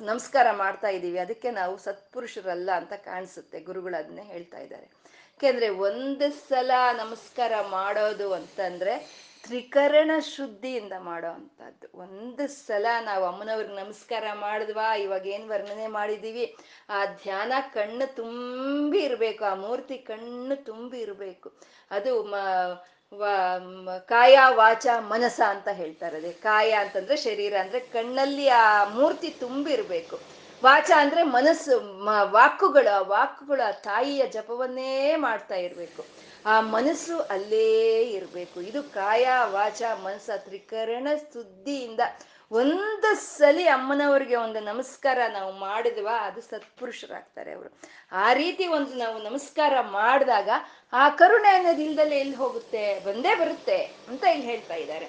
ನಮಸ್ಕಾರ 0.00 0.50
ಮಾಡ್ತಾ 0.52 0.88
ಇದ್ದೀವಿ 0.88 1.18
ಅದಕ್ಕೆ 1.18 1.50
ನಾವು 1.50 1.78
ಸತ್ಪುರುಷರಲ್ಲ 1.78 2.70
ಅಂತ 2.72 2.92
ಕಾಣಿಸುತ್ತೆ. 2.92 3.60
ಗುರುಗಳು 3.60 3.96
ಅದನ್ನೇ 3.98 4.22
ಹೇಳ್ತಾ 4.22 4.58
ಇದ್ದಾರೆ. 4.58 4.93
ಯಾಕೆಂದ್ರೆ 5.34 5.68
ಒಂದು 5.68 6.26
ಸಲ 6.48 6.70
ನಮಸ್ಕಾರ 6.96 7.52
ಮಾಡೋದು 7.70 8.32
ಅಂತಂದ್ರೆ 8.32 8.92
ತ್ರಿಕರಣ 9.44 10.10
ಶುದ್ಧಿಯಿಂದ 10.20 10.92
ಮಾಡೋ 10.98 11.26
ಅಂಥದ್ದು. 11.26 11.86
ಒಂದು 11.98 12.48
ಸಲ 12.48 12.86
ನಾವು 13.00 13.24
ಅಮ್ಮನವ್ರಿಗೆ 13.24 13.74
ನಮಸ್ಕಾರ 13.74 14.24
ಮಾಡಿದ್ವಾ, 14.34 14.94
ಇವಾಗ 14.94 15.26
ಏನು 15.26 15.48
ವರ್ಣನೆ 15.48 15.86
ಮಾಡಿದೀವಿ? 15.86 16.56
ಆ 16.90 17.04
ಧ್ಯಾನ 17.04 17.52
ಕಣ್ಣು 17.72 18.06
ತುಂಬಿ 18.14 18.98
ಇರಬೇಕು, 18.98 19.44
ಆ 19.44 19.54
ಮೂರ್ತಿ 19.54 19.98
ಕಣ್ಣು 19.98 20.56
ತುಂಬಿ 20.64 21.00
ಇರಬೇಕು. 21.00 21.52
ಅದು 21.90 22.22
ಮ 22.22 22.36
ಕಾಯ, 24.06 24.38
ವಾಚ 24.54 24.86
ಮನಸ 24.98 25.40
ಅಂತ 25.48 25.68
ಹೇಳ್ತಾರೆ. 25.68 26.32
ಕಾಯ 26.32 26.72
ಅಂತಂದ್ರೆ 26.72 27.16
ಶರೀರ, 27.16 27.54
ಅಂದ್ರೆ 27.60 27.80
ಕಣ್ಣಲ್ಲಿ 27.80 28.48
ಆ 28.48 28.84
ಮೂರ್ತಿ 28.84 29.30
ತುಂಬಿರ್ಬೇಕು. 29.30 30.43
ವಾಚ 30.62 30.90
ಅಂದ್ರೆ 30.96 31.22
ಮನಸ್ಸು 31.22 32.04
ವಾಕುಗಳು 32.30 32.94
ಆ 32.94 33.00
ವಾಕುಗಳು 33.00 33.68
ಆ 33.68 33.70
ತಾಯಿಯ 33.70 34.26
ಜಪವನ್ನೇ 34.26 35.16
ಮಾಡ್ತಾ 35.16 35.54
ಇರ್ಬೇಕು. 35.54 36.04
ಆ 36.46 36.60
ಮನಸ್ಸು 36.60 37.18
ಅಲ್ಲೇ 37.18 38.02
ಇರಬೇಕು. 38.02 38.60
ಇದು 38.60 38.82
ಕಾಯ, 38.82 39.28
ವಾಚ, 39.44 39.82
ಮನಸ್ಸ 40.02 40.30
ತ್ರಿಕರಣ 40.36 41.08
ಸುದ್ದಿಯಿಂದ 41.32 42.00
ಒಂದು 42.52 43.14
ಸಲಿ 43.14 43.66
ಅಮ್ಮನವ್ರಿಗೆ 43.66 44.36
ಒಂದು 44.36 44.60
ನಮಸ್ಕಾರ 44.60 45.18
ನಾವು 45.32 45.52
ಮಾಡಿದ್ವಾ, 45.52 46.26
ಅದು 46.26 46.40
ಸತ್ಪುರುಷರಾಗ್ತಾರೆ 46.40 47.52
ಅವರು. 47.52 47.80
ಆ 48.12 48.32
ರೀತಿ 48.32 48.66
ಒಂದು 48.66 48.94
ನಾವು 48.94 49.22
ನಮಸ್ಕಾರ 49.22 49.72
ಮಾಡಿದಾಗ 49.80 50.48
ಆ 50.92 51.08
ಕರುಣೆ 51.08 51.48
ಅನ್ನೋದು 51.48 51.82
ಇಲ್ದಲ್ಲೇ 51.82 52.16
ಎಲ್ಲಿ 52.16 52.36
ಹೋಗುತ್ತೆ? 52.36 53.00
ಬಂದೇ 53.00 53.34
ಬರುತ್ತೆ 53.34 53.82
ಅಂತ 53.82 54.24
ಇಲ್ಲಿ 54.24 54.46
ಹೇಳ್ತಾ 54.46 54.74
ಇದ್ದಾರೆ. 54.74 55.08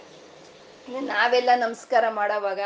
ನಾವೆಲ್ಲ 1.00 1.50
ನಮಸ್ಕಾರ 1.56 2.10
ಮಾಡೋವಾಗ 2.10 2.60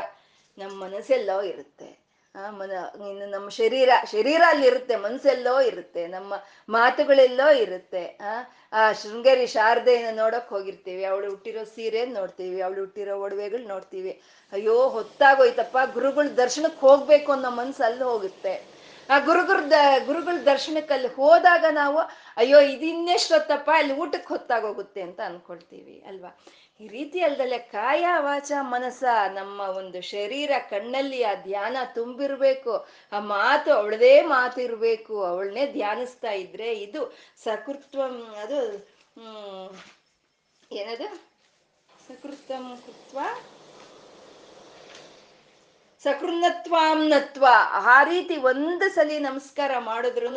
ನಮ್ಮ 0.58 0.84
ಮನಸ್ಸೆಲ್ಲೋ 0.84 1.42
ಇರುತ್ತೆ. 1.42 1.99
ಇನ್ನು 2.36 3.28
ನಮ್ಮ 3.32 3.48
ಶರೀರ 3.50 3.90
ಶರೀರ 4.12 4.42
ಅಲ್ಲಿ 4.48 4.66
ಇರುತ್ತೆ 4.68 4.96
ಮನ್ಸೆಲ್ಲೋ 4.96 5.54
ಇರುತ್ತೆ, 5.70 6.08
ನಮ್ಮ 6.08 6.34
ಮಾತುಗಳೆಲ್ಲೋ 6.70 7.48
ಇರುತ್ತೆ, 7.64 8.04
ಆ 8.22 8.34
ಆ 8.74 8.82
ಶೃಂಗೇರಿ 8.92 9.48
ಶಾರದೆಯನ್ನು 9.48 10.14
ನೋಡಕ್ 10.16 10.50
ಹೋಗಿರ್ತೀವಿ, 10.50 11.04
ಅವಳು 11.04 11.28
ಹುಟ್ಟಿರೋ 11.30 11.64
ಸೀರೆ 11.76 12.06
ನೋಡ್ತೀವಿ, 12.06 12.62
ಅವಳು 12.62 12.80
ಹುಟ್ಟಿರೋ 12.80 13.16
ಒಡವೆಗಳು 13.26 13.68
ನೋಡ್ತೀವಿ. 13.68 14.12
ಅಯ್ಯೋ, 14.54 14.76
ಹೊತ್ತಾಗೋಯ್ತಪ್ಪ, 14.90 15.78
ಗುರುಗಳ 15.94 16.28
ದರ್ಶನಕ್ಕೆ 16.44 16.80
ಹೋಗ್ಬೇಕು 16.88 17.32
ಅನ್ನೋ 17.32 17.52
ಮನ್ಸು 17.52 17.84
ಅಲ್ಲಿ 17.84 18.04
ಹೋಗುತ್ತೆ. 18.04 18.54
ಆ 19.10 19.18
ಗುರುಗುರ್ 19.20 19.72
ದ, 19.72 19.78
ಗುರುಗಳ 20.06 20.38
ದರ್ಶನಕ್ಕಲ್ಲಿ 20.46 21.08
ಹೋದಾಗ 21.08 21.66
ನಾವು, 21.72 22.00
ಅಯ್ಯೋ 22.38 22.60
ಇದಿನ್ನೆಷ್ಟೊತ್ತಪ್ಪ 22.74 23.70
ಅಲ್ಲಿ 23.80 23.94
ಊಟಕ್ಕೆ 23.94 24.28
ಹೊತ್ತಾಗೋಗುತ್ತೆ 24.28 25.02
ಅಂತ 25.02 25.20
ಅನ್ಕೊಳ್ತೀವಿ, 25.30 26.04
ಅಲ್ವಾ? 26.08 26.32
ಈ 26.80 26.88
ರೀತಿ 26.88 27.22
ಅಲ್ದಲೆ 27.22 27.58
ಕಾಯ 27.60 28.06
ವಾಚ 28.18 28.52
ಮನಸ್ಸ 28.62 29.04
ನಮ್ಮ 29.34 29.62
ಒಂದು 29.62 30.02
ಶರೀರ 30.02 30.52
ಕಣ್ಣಲ್ಲಿ 30.70 31.24
ಆ 31.24 31.34
ಧ್ಯಾನ 31.44 31.78
ತುಂಬಿರ್ಬೇಕು. 31.94 32.74
ಆ 33.12 33.20
ಮಾತು 33.20 33.74
ಅವಳದೇ 33.74 34.22
ಮಾತು 34.22 34.62
ಇರ್ಬೇಕು 34.62 35.24
ಅವಳನ್ನೇ 35.24 35.72
ಧ್ಯಾನಿಸ್ತಾ 35.72 36.32
ಇದ್ರೆ 36.32 36.74
ಇದು 36.78 37.02
ಸಕೃತ್ವ, 37.44 38.02
ಅದು, 38.42 38.62
ಹ್ಮ್, 39.18 39.70
ಏನದು? 40.72 41.08
ಸಕೃತಂ 42.08 42.82
ಕೃತ್ವ 42.86 43.20
ಸಕೃನ್ನತ್ವಾಂನತ್ವ 46.04 47.46
ಆ 47.94 48.04
ರೀತಿ 48.04 48.38
ಒಂದು 48.38 48.90
ಸಲಿ 48.90 49.20
ನಮಸ್ಕಾರ 49.20 49.72
ಮಾಡಿದ್ರು 49.80 50.30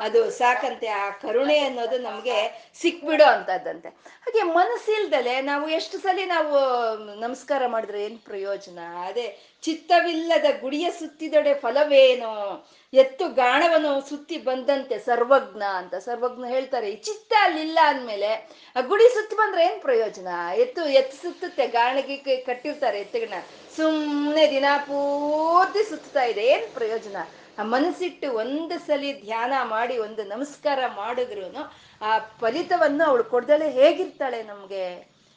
ಅದು 0.00 0.30
ಸಾಕಂತೆ, 0.30 0.88
ಆ 0.88 1.10
ಕರುಣೆ 1.10 1.58
ಅನ್ನೋದು 1.58 1.98
ನಮ್ಗೆ 1.98 2.38
ಸಿಕ್ಬಿಡೋ 2.80 3.24
ಅಂತದ್ದಂತೆ. 3.24 3.88
ಹಾಗೆ 4.24 4.42
ಮನಸ್ಸಿಲ್ದಲೆ 4.42 5.40
ನಾವು 5.40 5.68
ಎಷ್ಟು 5.68 5.98
ಸಲಿ 5.98 6.24
ನಾವು 6.24 6.56
ನಮಸ್ಕಾರ 7.20 7.62
ಮಾಡಿದ್ರೆ 7.66 8.04
ಏನ್ 8.04 8.18
ಪ್ರಯೋಜನ? 8.18 8.78
ಅದೇ 9.06 9.26
ಚಿತ್ತವಿಲ್ಲದ 9.62 10.48
ಗುಡಿಯ 10.60 10.86
ಸುತ್ತಿದೊಡೆ 10.98 11.52
ಫಲವೇನೋ? 11.62 12.34
ಎತ್ತು 12.92 13.24
ಗಾಣವನ್ನು 13.40 13.92
ಸುತ್ತಿ 14.08 14.36
ಬಂದಂತೆ 14.48 14.96
ಸರ್ವಜ್ಞ 14.98 15.62
ಅಂತ. 15.80 15.94
ಸರ್ವಜ್ಞ 16.06 16.44
ಹೇಳ್ತಾರೆ, 16.54 16.86
ಈ 16.94 16.96
ಚಿತ್ತ 17.08 17.32
ಅಲ್ಲಿಲ್ಲ 17.46 17.78
ಅಂದ್ಮೇಲೆ 17.92 18.30
ಆ 18.76 18.82
ಗುಡಿ 18.90 19.08
ಸುತ್ತಿ 19.16 19.36
ಬಂದ್ರೆ 19.40 19.64
ಏನ್ 19.68 19.80
ಪ್ರಯೋಜನ? 19.86 20.28
ಎತ್ತು 20.64 20.84
ಎತ್ತು 21.00 21.16
ಸುತ್ತುತ್ತೆ, 21.22 21.66
ಗಾಣಗೆ 21.78 22.16
ಕಟ್ಟಿರ್ತಾರೆ 22.48 23.00
ಎತ್ತುಗಳನ್ನ 23.00 23.42
ಸುಮ್ಮನೆ 23.76 24.46
ದಿನ 24.50 24.64
ಪೂರ್ತಿ 24.86 25.82
ಸುತ್ತಾ 25.90 26.24
ಇದೆ, 26.32 26.44
ಏನ್ 26.54 26.66
ಪ್ರಯೋಜನ? 26.78 27.16
ಆ 27.58 27.62
ಮನಸ್ಸಿಟ್ಟು 27.74 28.26
ಒಂದು 28.42 28.74
ಸಲಿ 28.86 29.12
ಧ್ಯಾನ 29.20 29.52
ಮಾಡಿ, 29.74 29.94
ಒಂದು 30.06 30.24
ನಮಸ್ಕಾರ 30.34 30.80
ಮಾಡಿದ್ರು 30.96 31.46
ಆ 32.08 32.18
ಫಲಿತವನ್ನು 32.40 33.04
ಅವಳು 33.04 33.24
ಕೊಡ್ದಲೆ 33.34 33.68
ಹೇಗಿರ್ತಾಳೆ 33.78 34.40
ನಮ್ಗೆ? 34.42 34.84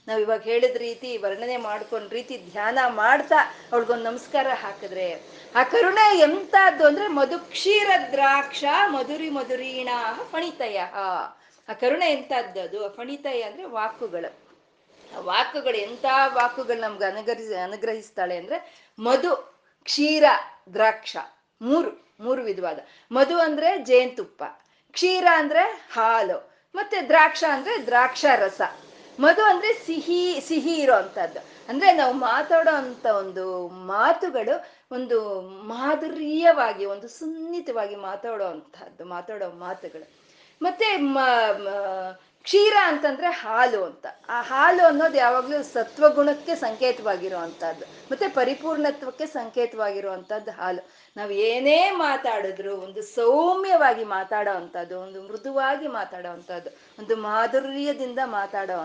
ನಾವ್ 0.07 0.21
ಇವಾಗ 0.21 0.41
ಹೇಳಿದ 0.41 0.75
ರೀತಿ, 0.75 1.17
ವರ್ಣನೆ 1.17 1.57
ಮಾಡ್ಕೊಂಡ್ 1.57 2.13
ರೀತಿ 2.13 2.37
ಧ್ಯಾನ 2.51 2.79
ಮಾಡ್ತಾ 2.87 3.55
ಅವಳಿಗೊಂದು 3.71 4.03
ನಮಸ್ಕಾರ 4.03 4.47
ಹಾಕಿದ್ರೆ, 4.49 5.21
ಆ 5.55 5.63
ಕರುಣೆ 5.63 6.19
ಎಂತದ್ದು 6.19 6.85
ಅಂದ್ರೆ 6.85 7.07
ಮಧು 7.07 7.39
ಕ್ಷೀರ 7.39 7.89
ದ್ರಾಕ್ಷ 8.11 8.63
ಮಧುರಿ 8.85 9.29
ಮಧುರೀಣ 9.29 9.89
ಫಣಿತಯ. 10.31 10.79
ಆ 11.69 11.73
ಕರುಣೆ 11.73 12.11
ಎಂತದ್ದು 12.11 12.89
ಫಣಿತಯ 12.89 13.41
ಅಂದ್ರೆ 13.41 13.63
ವಾಕುಗಳು. 13.63 14.51
ಆ 15.17 15.19
ವಾಕುಗಳು 15.19 15.77
ಎಂತ 15.77 16.05
ವಾಕುಗಳು 16.33 16.79
ನಮ್ಗೆ 16.79 17.05
ಅನುಗ್ರಹಿ 17.05 17.55
ಅನುಗ್ರಹಿಸ್ತಾಳೆ 17.55 18.37
ಅಂದ್ರೆ 18.37 18.85
ಮಧು, 18.99 19.63
ಕ್ಷೀರ, 19.83 20.23
ದ್ರಾಕ್ಷ. 20.73 21.17
ಮೂರು 21.61 22.15
ಮೂರು 22.19 22.41
ವಿಧವಾದ. 22.41 22.79
ಮಧು 23.11 23.39
ಅಂದ್ರೆ 23.39 23.77
ಜೇನುತುಪ್ಪ, 23.77 24.43
ಕ್ಷೀರ 24.91 25.27
ಅಂದ್ರೆ 25.31 25.89
ಹಾಲು, 25.93 26.51
ಮತ್ತೆ 26.75 27.07
ದ್ರಾಕ್ಷ 27.07 27.43
ಅಂದ್ರೆ 27.53 27.85
ದ್ರಾಕ್ಷ 27.85 28.25
ರಸ 28.35 28.61
ಮಧು 29.19 29.43
ಅಂದ್ರೆ 29.43 29.73
ಸಿಹಿ 29.73 30.41
ಸಿಹಿ 30.47 30.75
ಇರೋ 30.75 30.93
ಅಂತದ್ದು 30.93 31.39
ಅಂದ್ರೆ 31.69 31.93
ನಾವು 31.93 32.13
ಮಾತಾಡೋ 32.13 32.75
ಅಂತ 32.75 33.05
ಒಂದು 33.05 33.67
ಮಾತುಗಳು 33.67 34.65
ಒಂದು 34.91 35.41
ಮಾಧುರ್ಯವಾಗಿ 35.41 36.85
ಒಂದು 36.85 37.07
ಸುನ್ನಿತವಾಗಿ 37.07 37.95
ಮಾತಾಡೋ 37.95 38.45
ಅಂತಹದ್ದು 38.45 39.05
ಮಾತಾಡೋ 39.05 39.49
ಮಾತುಗಳು. 39.49 40.11
ಮತ್ತೆ 40.61 40.97
ಕ್ಷೀರ 42.43 42.73
ಅಂತಂದ್ರೆ 42.83 43.27
ಹಾಲು 43.27 43.83
ಅಂತ. 43.83 44.05
ಆ 44.29 44.41
ಹಾಲು 44.41 44.85
ಅನ್ನೋದು 44.85 45.17
ಯಾವಾಗ್ಲೂ 45.17 45.63
ಸತ್ವಗುಣಕ್ಕೆ 45.63 46.55
ಸಂಕೇತವಾಗಿರುವಂತಹದ್ದು. 46.55 47.85
ಮತ್ತೆ 48.11 48.27
ಪರಿಪೂರ್ಣತ್ವಕ್ಕೆ 48.27 49.25
ಸಂಕೇತವಾಗಿರುವಂತಹದ್ದು 49.25 50.51
ಹಾಲು. 50.51 50.89
ನಾವು 51.17 51.31
ಏನೇ 51.31 51.91
ಮಾತಾಡಿದ್ರು, 51.91 52.77
ಒಂದು 52.77 53.01
ಸೌಮ್ಯವಾಗಿ 53.01 54.03
ಮಾತಾಡೋ 54.03 54.55
ಅಂಥದ್ದು 54.55 54.99
ಒಂದು 54.99 55.23
ಮೃದುವಾಗಿ 55.23 55.87
ಮಾತಾಡೋ 55.87 56.29
ಅಂಥದ್ದು 56.29 56.69
ಒಂದು 56.99 57.15
ಮಾಧುರ್ಯದಿಂದ 57.15 58.19
ಮಾತಾಡೋ 58.25 58.77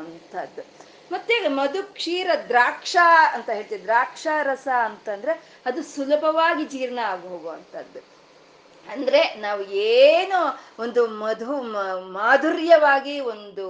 ಮತ್ತೆ 1.12 1.48
ಮಧು 1.48 1.94
ಕ್ಷೀರ 1.94 2.30
ದ್ರಾಕ್ಷ 2.48 2.96
ಅಂತ 3.32 3.50
ಹೇಳ್ತೀವಿ. 3.50 3.82
ದ್ರಾಕ್ಷಾರಸ 3.82 4.68
ಅಂತಂದ್ರೆ 4.84 5.60
ಅದು 5.66 5.82
ಸುಲಭವಾಗಿ 5.82 6.64
ಜೀರ್ಣ 6.64 6.98
ಆಗಿ 7.06 7.28
ಹೋಗುವಂಥದ್ದು 7.28 8.15
ಅಂದ್ರೆ 8.94 9.20
ನಾವು 9.36 9.62
ಏನು 9.88 10.40
ಒಂದು 10.78 11.06
ಮಧು 11.06 11.54
ಮಾಧುರ್ಯವಾಗಿ 12.12 13.20
ಒಂದು 13.32 13.66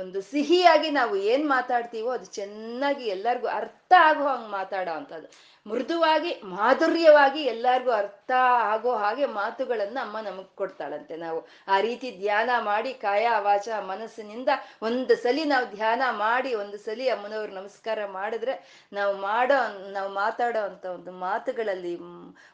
ಒಂದು 0.00 0.18
ಸಿಹಿಯಾಗಿ 0.22 0.90
ನಾವು 0.90 1.16
ಏನ್ 1.16 1.44
ಮಾತಾಡ್ತೀವೋ 1.48 2.10
ಅದು 2.10 2.26
ಚೆನ್ನಾಗಿ 2.32 3.04
ಎಲ್ಲರಿಗೂ 3.06 3.48
ಅರ್ಥ 3.60 3.92
ಆಗೋ 4.08 4.26
ಹಂಗೆ 4.28 4.50
ಮಾತಾಡೋ 4.50 4.92
ಅಂಥದ್ದು. 4.92 5.28
ಮೃದುವಾಗಿ, 5.70 6.32
ಮಾಧುರ್ಯವಾಗಿ 6.44 7.42
ಎಲ್ಲರಿಗೂ 7.42 7.90
ಅರ್ಥ 7.90 8.30
ಆಗೋ 8.72 8.92
ಹಾಗೆ 8.94 9.26
ಮಾತುಗಳನ್ನ 9.26 9.98
ಅಮ್ಮ 10.02 10.20
ನಮಗ್ 10.20 10.50
ಕೊಡ್ತಾಳಂತೆ. 10.56 11.16
ನಾವು 11.16 11.40
ಆ 11.68 11.80
ರೀತಿ 11.80 12.10
ಧ್ಯಾನ 12.20 12.50
ಮಾಡಿ 12.58 12.92
ಕಾಯ 12.94 13.28
ವಾಚ 13.38 13.68
ಮನಸ್ಸಿನಿಂದ 13.86 14.48
ಒಂದು 14.82 15.16
ಸಲಿ 15.16 15.44
ನಾವು 15.44 15.66
ಧ್ಯಾನ 15.74 16.02
ಮಾಡಿ, 16.10 16.54
ಒಂದು 16.54 16.78
ಸಲಿ 16.78 17.08
ಅಮ್ಮನವ್ರು 17.08 17.52
ನಮಸ್ಕಾರ 17.52 17.98
ಮಾಡಿದ್ರೆ 18.06 18.54
ನಾವು 18.92 19.16
ಮಾಡೋ 19.16 19.58
ನಾವು 19.90 20.12
ಮಾತಾಡೋ 20.12 20.62
ಅಂತ 20.64 20.84
ಒಂದು 20.84 21.12
ಮಾತುಗಳಲ್ಲಿ 21.12 21.96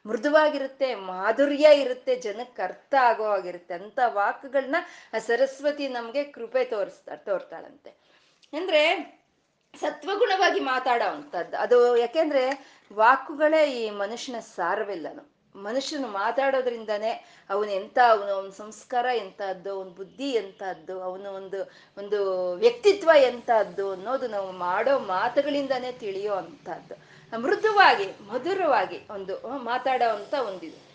ಮೃದುವಾಗಿರುತ್ತೆ, 0.07 0.95
ಮಾಧುರ್ಯ 0.95 1.67
ಇರುತ್ತೆ, 1.81 2.17
ಜನಕ್ಕೆ 2.17 2.63
ಅರ್ಥ 2.63 2.95
ಆಗೋ 3.03 3.25
ಆಗಿರುತ್ತೆ 3.25 3.75
ಅಂತ 3.75 3.99
ವಾಕ್ಗಳನ್ನ 4.07 4.77
ಸರಸ್ವತಿ 5.19 5.89
ನಮ್ಗೆ 5.89 6.25
ಕೃಪೆ 6.25 6.65
ತೋರಿಸ್ತಾ, 6.65 7.15
ತೋರ್ತಾಳಂತೆ. 7.15 7.91
ಅಂದ್ರೆ 8.53 8.83
ಸತ್ವಗುಣವಾಗಿ 9.81 10.61
ಮಾತಾಡೋವಂಥದ್ದು. 10.61 11.57
ಅದು 11.57 11.97
ಯಾಕೆಂದ್ರೆ 11.97 12.77
ವಾಕುಗಳೇ 12.93 13.71
ಈ 13.71 13.91
ಮನುಷ್ಯನ 13.91 14.39
ಸಾರವಿಲ್ಲನು. 14.39 15.37
ಮನುಷ್ಯನು 15.63 16.09
ಮಾತಾಡೋದ್ರಿಂದನೇ 16.09 17.25
ಅವನು 17.51 17.71
ಎಂತ 17.71 17.99
ಅವನು 18.11 18.33
ಅವನ 18.33 18.51
ಸಂಸ್ಕಾರ 18.51 19.07
ಎಂತಹದ್ದು 19.15 19.73
ಅವನ 19.73 19.89
ಬುದ್ಧಿ 19.89 20.31
ಎಂತಹದ್ದು 20.31 21.03
ಅವನು 21.03 21.33
ಒಂದು 21.33 21.71
ಒಂದು 21.99 22.53
ವ್ಯಕ್ತಿತ್ವ 22.53 23.11
ಎಂತಹದ್ದು 23.17 23.93
ಅನ್ನೋದು 23.93 24.29
ನಾವು 24.29 24.53
ಮಾಡೋ 24.53 24.99
ಮಾತುಗಳಿಂದನೇ 24.99 25.93
ತಿಳಿಯೋ 25.93 26.35
ಅಂಥದ್ದು. 26.35 27.17
ಮೃದುವಾಗಿ, 27.43 28.07
ಮಧುರವಾಗಿ 28.27 29.07
ಒಂದು 29.11 29.59
ಮಾತಾಡೋ 29.59 30.15
ಅಂತ 30.15 30.35
ಒಂದಿದು. 30.35 30.87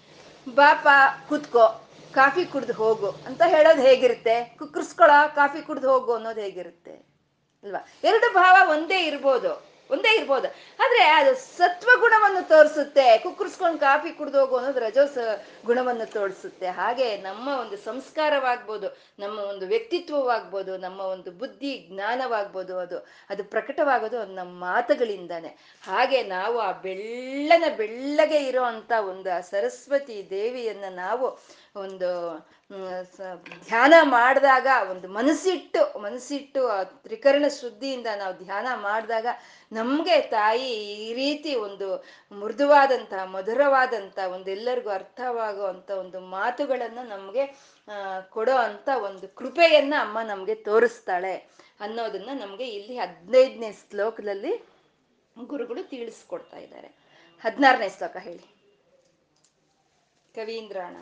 ಬಾಪ, 0.56 0.88
ಕುತ್ಕೋ, 1.30 1.90
ಕಾಫಿ 2.14 2.46
ಕುಡ್ದು 2.46 2.74
ಹೋಗು 2.74 3.08
ಅಂತ 3.08 3.42
ಹೇಳೋದು 3.48 3.82
ಹೇಗಿರುತ್ತೆ? 3.82 4.56
ಕುಕ್ಕರ್ಸ್ಕೊಳ, 4.60 5.12
ಕಾಫಿ 5.36 5.62
ಕುಡ್ದು 5.62 5.92
ಹೋಗು 5.92 6.14
ಅನ್ನೋದು 6.14 6.42
ಹೇಗಿರುತ್ತೆ? 6.42 7.11
ಅಲ್ವಾ? 7.64 7.82
ಎರಡು 8.04 8.34
ಭಾವ 8.34 8.70
ಒಂದೇ 8.70 9.00
ಇರ್ಬೋದು 9.06 9.72
ಒಂದೇ 9.92 10.16
ಇರ್ಬೋದು. 10.16 10.48
ಆದ್ರೆ 10.84 11.04
ಅದು 11.04 11.32
ಸತ್ವ 11.58 11.90
ಗುಣವನ್ನು 12.00 12.48
ತೋರಿಸುತ್ತೆ, 12.48 13.18
ಕುಕ್ಕರ್ಸ್ಕೊಂಡು 13.18 13.80
ಕಾಫಿ 13.80 14.10
ಕುಡ್ದು 14.10 14.40
ಹೋಗು 14.40 14.56
ಅನ್ನೋದು 14.58 14.80
ರಜೋಸ 14.80 15.18
ಗುಣವನ್ನು 15.66 16.06
ತೋರಿಸುತ್ತೆ. 16.12 16.68
ಹಾಗೆ 16.68 17.18
ನಮ್ಮ 17.18 17.48
ಒಂದು 17.48 17.78
ಸಂಸ್ಕಾರವಾಗ್ಬೋದು, 17.78 18.88
ನಮ್ಮ 19.20 19.40
ಒಂದು 19.40 19.66
ವ್ಯಕ್ತಿತ್ವವಾಗ್ಬೋದು, 19.68 20.78
ನಮ್ಮ 20.78 21.00
ಒಂದು 21.02 21.32
ಬುದ್ಧಿ 21.32 21.88
ಜ್ಞಾನವಾಗ್ಬೋದು 21.92 22.78
ಅದು 22.78 23.00
ಅದು 23.30 23.44
ಪ್ರಕಟವಾಗೋದು 23.44 24.26
ನಮ್ಮ 24.26 24.60
ಮಾತುಗಳಿಂದಾನೆ. 24.60 25.48
ಹಾಗೆ 25.84 26.24
ನಾವು 26.24 26.60
ಆ 26.60 26.72
ಬೆಳ್ಳನ 26.72 27.64
ಬೆಳ್ಳಗೆ 27.78 28.38
ಇರೋ 28.38 28.64
ಅಂತ 28.64 28.92
ಒಂದು 29.10 29.50
ಸರಸ್ವತಿ 29.50 30.28
ದೇವಿಯನ್ನ 30.30 30.86
ನಾವು 30.96 31.40
ಒಂದು 31.76 32.08
ಧ್ಯಾನ 33.68 33.94
ಮಾಡಿದಾಗ 34.04 34.68
ಒಂದು 34.90 35.08
ಮನಸ್ಸಿಟ್ಟು 35.08 36.00
ಮನಸ್ಸಿಟ್ಟು 36.00 36.68
ಆ 36.68 36.84
ತ್ರಿಕರಣ 36.84 37.46
ಶುದ್ಧಿಯಿಂದ 37.48 38.08
ನಾವು 38.18 38.34
ಧ್ಯಾನ 38.38 38.68
ಮಾಡಿದಾಗ 38.76 39.28
ನಮಗೆ 39.72 40.22
ತಾಯಿ 40.22 40.68
ಈ 41.08 41.14
ರೀತಿ 41.14 41.56
ಒಂದು 41.56 42.06
ಮೃದುವಾದಂಥ, 42.32 43.14
ಮಧುರವಾದಂಥ 43.14 44.20
ಒಂದು 44.20 44.52
ಎಲ್ಲರಿಗೂ 44.52 44.90
ಅರ್ಥವಾಗುವಂಥ 44.90 45.92
ಒಂದು 45.92 46.20
ಮಾತುಗಳನ್ನು 46.20 47.04
ನಮಗೆ 47.08 47.46
ಕೊಡೋ 48.30 48.56
ಅಂತ 48.56 48.90
ಒಂದು 49.04 49.28
ಕೃಪೆಯನ್ನ 49.28 49.94
ಅಮ್ಮ 50.00 50.22
ನಮಗೆ 50.22 50.56
ತೋರಿಸ್ತಾಳೆ 50.56 51.36
ಅನ್ನೋದನ್ನ 51.80 52.30
ನಮಗೆ 52.40 52.68
ಇಲ್ಲಿ 52.68 52.98
ಹದಿನೈದನೇ 52.98 53.72
ಶ್ಲೋಕದಲ್ಲಿ 53.72 54.54
ಗುರುಗಳು 55.38 55.90
ತಿಳಿಸ್ಕೊಡ್ತಾ 55.90 56.58
ಇದ್ದಾರೆ. 56.58 56.88
ಹದಿನಾರನೇ 57.44 57.90
ಶ್ಲೋಕ 57.90 58.18
ಹೇಳಿ. 58.18 58.46
ಕವೀಂದ್ರಾಣ. 60.36 60.96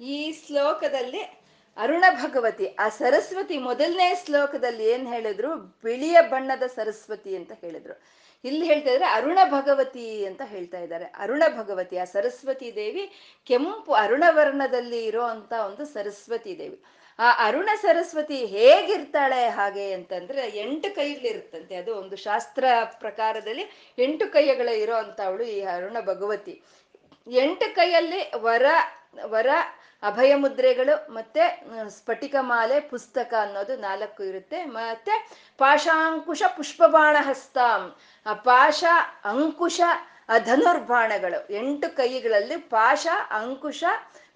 ಈ 0.00 0.32
ಶ್ಲೋಕದಲ್ಲಿ 0.46 1.22
ಅರುಣ 1.76 2.04
ಭಗವತಿ, 2.10 2.66
ಆ 2.66 2.88
ಸರಸ್ವತಿ 2.88 3.58
ಮೊದಲನೇ 3.58 4.14
ಶ್ಲೋಕದಲ್ಲಿ 4.24 4.84
ಏನ್ 4.84 5.08
ಹೇಳಿದ್ರು? 5.08 5.56
ಬಿಳಿಯ 5.56 6.20
ಬಣ್ಣದ 6.20 6.62
ಸರಸ್ವತಿ 6.66 7.36
ಅಂತ 7.36 7.52
ಹೇಳಿದ್ರು. 7.52 8.02
ಇಲ್ಲಿ 8.44 8.66
ಹೇಳ್ತಾ 8.66 8.90
ಇದ್ರೆ 8.90 9.06
ಅರುಣ 9.06 9.38
ಭಗವತಿ 9.44 10.26
ಅಂತ 10.26 10.42
ಹೇಳ್ತಾ 10.44 10.78
ಇದ್ದಾರೆ 10.78 11.04
ಅರುಣ 11.04 11.42
ಭಗವತಿ, 11.56 11.98
ಆ 11.98 12.04
ಸರಸ್ವತಿ 12.04 12.76
ದೇವಿ 12.76 13.12
ಕೆಂಪು 13.44 13.92
ಅರುಣವರ್ಣದಲ್ಲಿ 13.92 15.10
ಅಂತ 15.10 15.52
ಒಂದು 15.52 15.84
ಸರಸ್ವತಿ 15.84 16.58
ದೇವಿ. 16.58 16.82
ಆ 17.18 17.48
ಅರುಣ 17.48 17.68
ಸರಸ್ವತಿ 17.82 18.46
ಹೇಗಿರ್ತಾಳೆ 18.46 19.48
ಹಾಗೆ 19.48 19.92
ಅಂತಂದ್ರೆ 19.92 20.48
ಎಂಟು 20.48 20.94
ಕೈಗಳಿರುತ್ತಂತೆ 20.94 21.76
ಅದು 21.76 21.94
ಒಂದು 21.94 22.16
ಶಾಸ್ತ್ರ 22.16 22.64
ಪ್ರಕಾರದಲ್ಲಿ 22.84 23.96
ಎಂಟು 23.98 24.32
ಕೈಗಳ 24.32 24.68
ಇರೋ 24.68 24.94
ಅಂತ 24.94 25.20
ಅವಳು 25.20 25.44
ಈ 25.44 25.60
ಅರುಣ 25.60 26.00
ಭಗವತಿ. 26.00 26.62
ಎಂಟು 27.30 27.74
ಕೈಯಲ್ಲಿ 27.74 28.30
ವರ 28.36 28.66
ವರ 29.24 29.46
ಅಭಯ 30.02 30.34
ಮುದ್ರೆಗಳು 30.34 31.12
ಮತ್ತೆ 31.12 31.64
ಸ್ಫಟಿಕ 31.88 32.34
ಮಾಲೆ, 32.40 32.80
ಪುಸ್ತಕ 32.80 33.34
ಅನ್ನೋದು 33.42 33.76
ನಾಲ್ಕು 33.76 34.24
ಇರುತ್ತೆ. 34.24 34.64
ಮತ್ತೆ 34.64 35.30
ಪಾಶಾಂಕುಶ 35.58 36.42
ಪುಷ್ಪಬಾಣ 36.56 37.16
ಹಸ್ತಾಂ 37.20 37.96
ಆ 38.26 38.32
ಪಾಶ, 38.32 38.84
ಅಂಕುಶ 39.24 39.80
ಧನುರ್ಬಾಣಗಳು. 40.44 41.52
ಎಂಟು 41.52 41.96
ಕೈಗಳಲ್ಲಿ 41.96 42.56
ಪಾಶ, 42.56 43.06
ಅಂಕುಶ, 43.30 43.84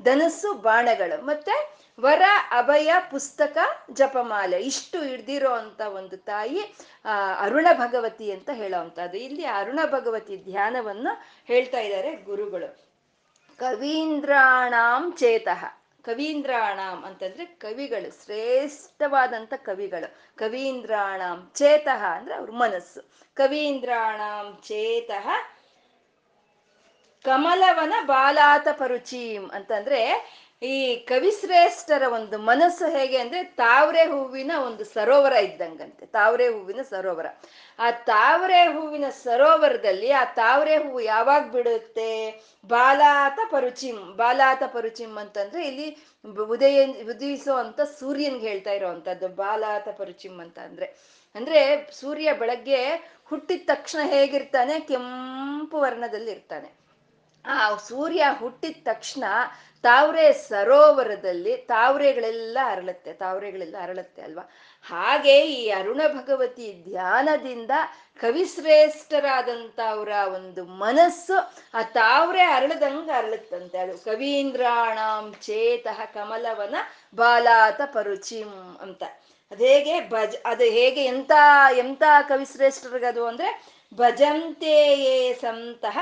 ಧನಸ್ಸು, 0.03 0.55
ಬಾಣಗಳು. 0.55 1.25
ಮತ್ತೆ 1.25 1.79
ವರ, 2.01 2.23
ಅಭಯ, 2.51 2.93
ಪುಸ್ತಕ, 3.11 3.59
ಜಪಮಾಲೆ. 3.91 4.61
ಇಷ್ಟು 4.61 5.03
ಹಿಡ್ದಿರೋ 5.03 5.51
ಅಂತ 5.51 5.81
ಒಂದು 5.81 6.17
ತಾಯಿ, 6.17 6.75
ಆ, 7.05 7.45
ಅರುಣ 7.45 7.67
ಭಗವತಿ 7.73 8.33
ಅಂತ 8.33 8.51
ಹೇಳೋವಂಥದ್ದು 8.53 9.19
ಇಲ್ಲಿ 9.19 9.45
ಅರುಣ 9.45 9.81
ಭಗವತಿ 9.87 10.37
ಧ್ಯಾನವನ್ನು 10.37 11.23
ಹೇಳ್ತಾ 11.47 11.79
ಇದ್ದಾರೆ 11.79 12.17
ಗುರುಗಳು. 12.17 12.92
ಕವೀಂದ್ರಾಣಾಂ 13.63 15.13
ಚೇತಃ. 15.13 15.63
ಕವೀಂದ್ರಾಣಾಂ 16.05 17.05
ಅಂತಂದ್ರೆ 17.05 17.45
ಕವಿಗಳು 17.45 18.25
ಶ್ರೇಷ್ಠವಾದಂಥ 18.25 19.53
ಕವಿಗಳು. 19.57 20.09
ಕವೀಂದ್ರಾಣಾಂ 20.39 21.51
ಚೇತಃ 21.55 22.03
ಅಂದ್ರೆ 22.05 22.35
ಅವ್ರ 22.35 22.51
ಮನಸ್ಸು. 22.51 23.01
ಕವೀಂದ್ರಾಣಾಂ 23.35 24.59
ಚೇತಃ 24.67 25.29
ಕಮಲವನ 27.25 27.95
ಬಾಲಾತ 28.07 28.69
ಪರುಚೀಂ 28.79 29.49
ಅಂತಂದ್ರೆ 29.49 30.01
ಈ 30.63 30.97
ಕವಿಶ್ರೇಷ್ಠರ 30.97 32.03
ಒಂದು 32.13 32.39
ಮನಸ್ಸು 32.39 32.91
ಹೇಗೆ 32.91 33.19
ಅಂದ್ರೆ 33.19 33.45
ತಾವರೆ 33.45 34.03
ಹೂವಿನ 34.05 34.53
ಒಂದು 34.67 34.85
ಸರೋವರ 34.85 35.33
ಇದ್ದಂಗಂತೆ, 35.33 36.07
ತಾವರೆ 36.07 36.49
ಹೂವಿನ 36.49 36.83
ಸರೋವರ. 36.83 37.27
ಆ 37.79 37.91
ತಾವರೆ 37.91 38.63
ಹೂವಿನ 38.63 39.05
ಸರೋವರದಲ್ಲಿ 39.09 40.11
ಆ 40.11 40.25
ತಾವರೆ 40.25 40.77
ಹೂವು 40.77 41.01
ಯಾವಾಗ 41.01 41.51
ಬಿಡುತ್ತೆ? 41.51 42.31
ಬಾಲಾತ 42.67 43.39
ಪರುಚಿಂ 43.51 44.17
ಬಾಲಾತ 44.17 44.63
ಪರುಚಿಂ 44.67 45.17
ಅಂತಂದ್ರೆ 45.17 45.67
ಇಲ್ಲಿ 45.67 45.97
ಉದಯ 46.49 46.87
ಉದಯಿಸೋ 46.87 47.55
ಅಂತ 47.55 47.81
ಸೂರ್ಯನ್ಗೆ 47.81 48.49
ಹೇಳ್ತಾ 48.49 48.71
ಇರೋವಂಥದ್ದು 48.71 49.29
ಬಾಲಾತ 49.29 49.89
ಪರುಚಿಂ 49.89 50.41
ಅಂತ 50.41 50.59
ಅಂದ್ರೆ. 50.59 50.87
ಅಂದ್ರೆ 51.35 51.91
ಸೂರ್ಯ 52.01 52.33
ಬೆಳಗ್ಗೆ 52.33 52.85
ಹುಟ್ಟಿದ 53.25 53.63
ತಕ್ಷಣ 53.67 53.99
ಹೇಗಿರ್ತಾನೆ? 54.09 54.81
ಕೆಂಪು 54.81 55.81
ವರ್ಣದಲ್ಲಿ 55.81 56.31
ಇರ್ತಾನೆ 56.31 56.82
ಆ 57.47 57.77
ಸೂರ್ಯ 57.77 58.25
ಹುಟ್ಟಿದ 58.39 58.77
ತಕ್ಷಣ 58.85 59.25
ತಾವ್ರೆ 59.83 60.33
ಸರೋವರದಲ್ಲಿ 60.33 61.57
ತಾವ್ರೆಗಳೆಲ್ಲ 61.57 62.59
ಅರಳುತ್ತೆ 62.65 63.13
ತಾವ್ರೆಗಳೆಲ್ಲ 63.13 63.77
ಅರಳುತ್ತೆ 63.83 64.23
ಅಲ್ವಾ? 64.23 64.51
ಹಾಗೆ 64.83 65.41
ಈ 65.41 65.71
ಅರುಣ 65.71 66.01
ಭಗವತಿ 66.09 66.85
ಧ್ಯಾನದಿಂದ 66.89 67.71
ಕವಿಶ್ರೇಷ್ಠರಾದಂಥ 68.21 69.81
ಅವರ 69.91 70.09
ಒಂದು 70.09 70.65
ಮನಸ್ಸು 70.65 71.33
ಆ 71.75 71.83
ತಾವ್ರೆ 71.83 72.43
ಅರಳದಂಗ 72.43 73.11
ಅರಳುತ್ತಂತೆ. 73.17 73.79
ಅದು 73.79 73.99
ಕವೀಂದ್ರಾಣಾಂ 73.99 75.35
ಚೇತಃ 75.43 76.05
ಕಮಲವನ 76.05 76.75
ಬಾಲಾತ 77.15 77.81
ಪರುಚಿಂ 77.85 78.79
ಅಂತ. 78.83 79.03
ಅದೇಗೆ 79.51 80.09
ಭಜ, 80.11 80.37
ಅದು 80.47 80.65
ಹೇಗೆ 80.65 81.05
ಎಂತ 81.05 81.33
ಎಂತ 81.77 82.03
ಕವಿಶ್ರೇಷ್ಠರಿಗದು 82.29 83.27
ಅಂದ್ರೆ 83.27 83.67
ಭಜಂತೆಯೇ 83.95 85.33
ಸಂತಹ 85.33 85.99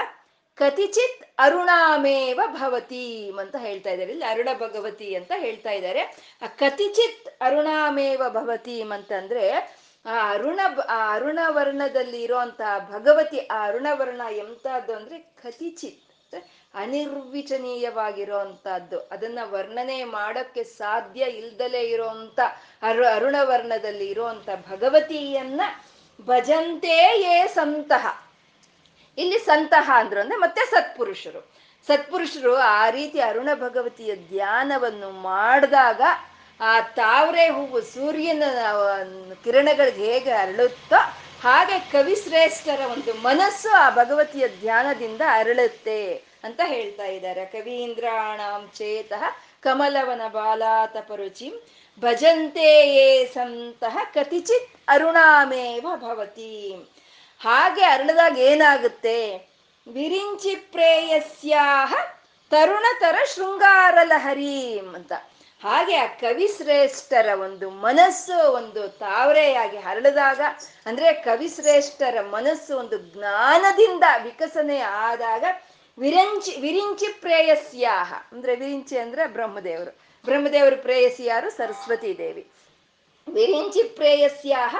ಕತಿಚಿತ್ 0.60 1.26
ಅರುಣಾಮೇವ 1.38 2.40
ಭವತಿ 2.46 3.32
ಅಂತ 3.38 3.56
ಹೇಳ್ತಾ 3.56 3.90
ಇದ್ದಾರೆ. 3.90 4.10
ಇಲ್ಲಿ 4.10 4.24
ಅರುಣ 4.24 4.48
ಭಗವತಿ 4.58 5.14
ಅಂತ 5.14 5.32
ಹೇಳ್ತಾ 5.36 5.70
ಇದ್ದಾರೆ. 5.70 6.34
ಆ 6.42 6.46
ಕತಿಚಿತ್ 6.46 7.28
ಅರುಣಾಮೇವ 7.40 8.22
ಭವತಿ 8.28 8.82
ಅಂತಂದ್ರೆ, 8.82 9.76
ಆ 10.06 10.30
ಅರುಣ 10.30 10.60
ಆ 10.88 11.14
ಅರುಣ 11.14 11.38
ವರ್ಣದಲ್ಲಿ 11.48 12.22
ಇರುವಂತಹ 12.22 12.78
ಭಗವತಿ, 12.78 13.38
ಆ 13.38 13.66
ಅರುಣವರ್ಣ 13.66 14.20
ಎಂತದ್ದು 14.30 14.94
ಅಂದ್ರೆ 14.94 15.18
ಕತಿಚಿತ್ 15.18 16.44
ಅನಿರ್ವಿಚನೀಯವಾಗಿರುವಂತಹದ್ದು. 16.74 19.00
ಅದನ್ನ 19.00 19.38
ವರ್ಣನೆ 19.42 20.04
ಮಾಡೋಕ್ಕೆ 20.04 20.64
ಸಾಧ್ಯ 20.64 21.20
ಇಲ್ದಲೇ 21.20 21.80
ಇರುವಂತ 21.80 22.40
ಅರು 22.82 23.06
ಅರುಣವರ್ಣದಲ್ಲಿ 23.06 24.06
ಇರುವಂತ 24.06 24.48
ಭಗವತಿಯನ್ನ 24.70 25.60
ಭಜಂತೆ 26.20 27.20
ಯೇ 27.20 27.50
ಸಂತಹ 27.54 28.29
ಇಲ್ಲಿ 29.18 29.38
ಸಂತಹ 29.38 29.90
ಅಂದ್ರು 29.94 30.20
ಅಂದ್ರೆ 30.20 30.38
ಮತ್ತೆ 30.38 30.70
ಸತ್ಪುರುಷರು. 30.70 31.52
ಸತ್ಪುರುಷರು 31.86 32.56
ಆ 32.56 32.90
ರೀತಿ 32.90 33.20
ಅರುಣ 33.20 33.48
ಭಗವತಿಯ 33.54 34.16
ಧ್ಯಾನವನ್ನು 34.16 35.10
ಮಾಡಿದಾಗ 35.10 36.02
ಆ 36.60 36.80
ತಾವ್ರೆ 36.80 37.48
ಹೂವು 37.48 37.80
ಸೂರ್ಯನ 37.80 38.42
ಕಿರಣಗಳಿಗೆ 39.44 40.12
ಹೇಗೆ 40.12 40.30
ಅರಳುತ್ತೋ 40.30 40.96
ಹಾಗೆ 41.42 41.78
ಕವಿಶ್ರೇಷ್ಠರ 41.92 42.80
ಒಂದು 42.92 43.14
ಮನಸ್ಸು 43.14 43.68
ಆ 43.68 43.90
ಭಗವತಿಯ 43.90 44.48
ಧ್ಯಾನದಿಂದ 44.48 45.20
ಅರಳುತ್ತೆ 45.28 46.14
ಅಂತ 46.44 46.60
ಹೇಳ್ತಾ 46.64 47.04
ಇದ್ದಾರೆ. 47.04 47.44
ಕವೀಂದ್ರಾಣಾಂ 47.44 48.70
ಚೇತಃ 48.74 49.22
ಕಮಲವನ 49.60 50.22
ಬಾಲಾತ 50.28 50.96
ಭಜಂತೆಯೇ 51.10 51.50
ಭಜಂತೆ 52.00 53.26
ಸಂತಹ 53.34 53.98
ಕತಿಚಿತ್ 54.14 54.70
ಅರುಣಾಮೇವ 54.88 55.86
ಭವತಿ. 55.96 56.90
ಹಾಗೆ 57.40 57.84
ಅರಳಿದಾಗ 57.84 58.38
ಏನಾಗುತ್ತೆ? 58.38 59.36
ವಿರಿಂಚಿ 59.92 60.54
ಪ್ರೇಯಸ್ಯಾಹ 60.54 61.94
ತರುಣತರ 62.50 63.14
ಶೃಂಗಾರ 63.34 63.98
ಲಹರೀಂ 64.02 64.94
ಅಂತ. 64.94 65.12
ಹಾಗೆ 65.62 65.96
ಆ 65.96 66.06
ಕವಿಶ್ರೇಷ್ಠರ 66.06 67.28
ಒಂದು 67.40 67.70
ಮನಸ್ಸು 67.70 68.52
ಒಂದು 68.52 68.88
ತಾವರೆಯಾಗಿ 68.88 69.76
ಹರಳಿದಾಗ, 69.76 70.40
ಅಂದ್ರೆ 70.86 71.12
ಕವಿಶ್ರೇಷ್ಠರ 71.12 72.20
ಮನಸ್ಸು 72.20 72.78
ಒಂದು 72.78 72.98
ಜ್ಞಾನದಿಂದ 72.98 74.02
ವಿಕಸನೆ 74.22 74.78
ಆದಾಗ 74.78 75.44
ವಿರಂಚಿ, 75.98 76.60
ವಿರಿಂಚಿ 76.60 77.06
ಪ್ರೇಯಸ್ಯಾಹ. 77.06 78.14
ಅಂದ್ರೆ 78.32 78.56
ವಿರಿಂಚಿ 78.56 78.98
ಅಂದ್ರೆ 78.98 79.26
ಬ್ರಹ್ಮದೇವರು. 79.26 79.98
ಬ್ರಹ್ಮದೇವರು 80.24 80.76
ಪ್ರೇಯಸಿ 80.76 81.24
ಯಾರು? 81.24 81.50
ಸರಸ್ವತಿ 81.50 82.18
ದೇವಿ. 82.18 82.50
ವಿರಿಂಚಿ 83.32 83.82
ಪ್ರೇಯಸ್ಯಾಹ 83.82 84.76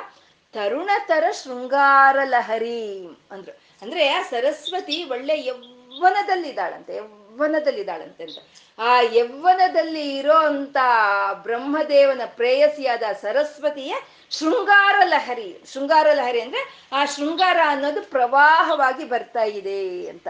ತರುಣತರ 0.53 1.25
ಶೃಂಗಾರ 1.31 2.17
ಲಹರಿ 2.25 3.07
ಅಂದ್ರು. 3.31 3.53
ಅಂದ್ರೆ 3.83 4.09
ಆ 4.09 4.23
ಸರಸ್ವತಿ 4.23 5.05
ಒಳ್ಳೆ 5.05 5.41
ಯೌವನದಲ್ಲಿದ್ದಾಳಂತೆ 5.47 6.97
ಯೌವನದಲ್ಲಿದ್ದಾಳಂತೆ 6.97 8.25
ಅಂತ. 8.25 8.39
ಆ 8.79 9.01
ಯೌವನದಲ್ಲಿ 9.01 10.17
ಇರೋ 10.17 10.35
ಅಂತ 10.35 10.77
ಬ್ರಹ್ಮದೇವನ 11.43 12.21
ಪ್ರೇಯಸಿಯಾದ 12.27 13.03
ಸರಸ್ವತಿಯ 13.23 13.95
ಶೃಂಗಾರ 14.31 14.95
ಲಹರಿ 15.05 15.61
ಶೃಂಗಾರ 15.73 16.07
ಲಹರಿ 16.15 16.41
ಅಂದ್ರೆ 16.41 16.89
ಆ 16.93 17.05
ಶೃಂಗಾರ 17.05 17.59
ಅನ್ನೋದು 17.67 18.03
ಪ್ರವಾಹವಾಗಿ 18.03 19.05
ಬರ್ತಾ 19.05 19.43
ಇದೆ 19.43 20.09
ಅಂತ. 20.09 20.29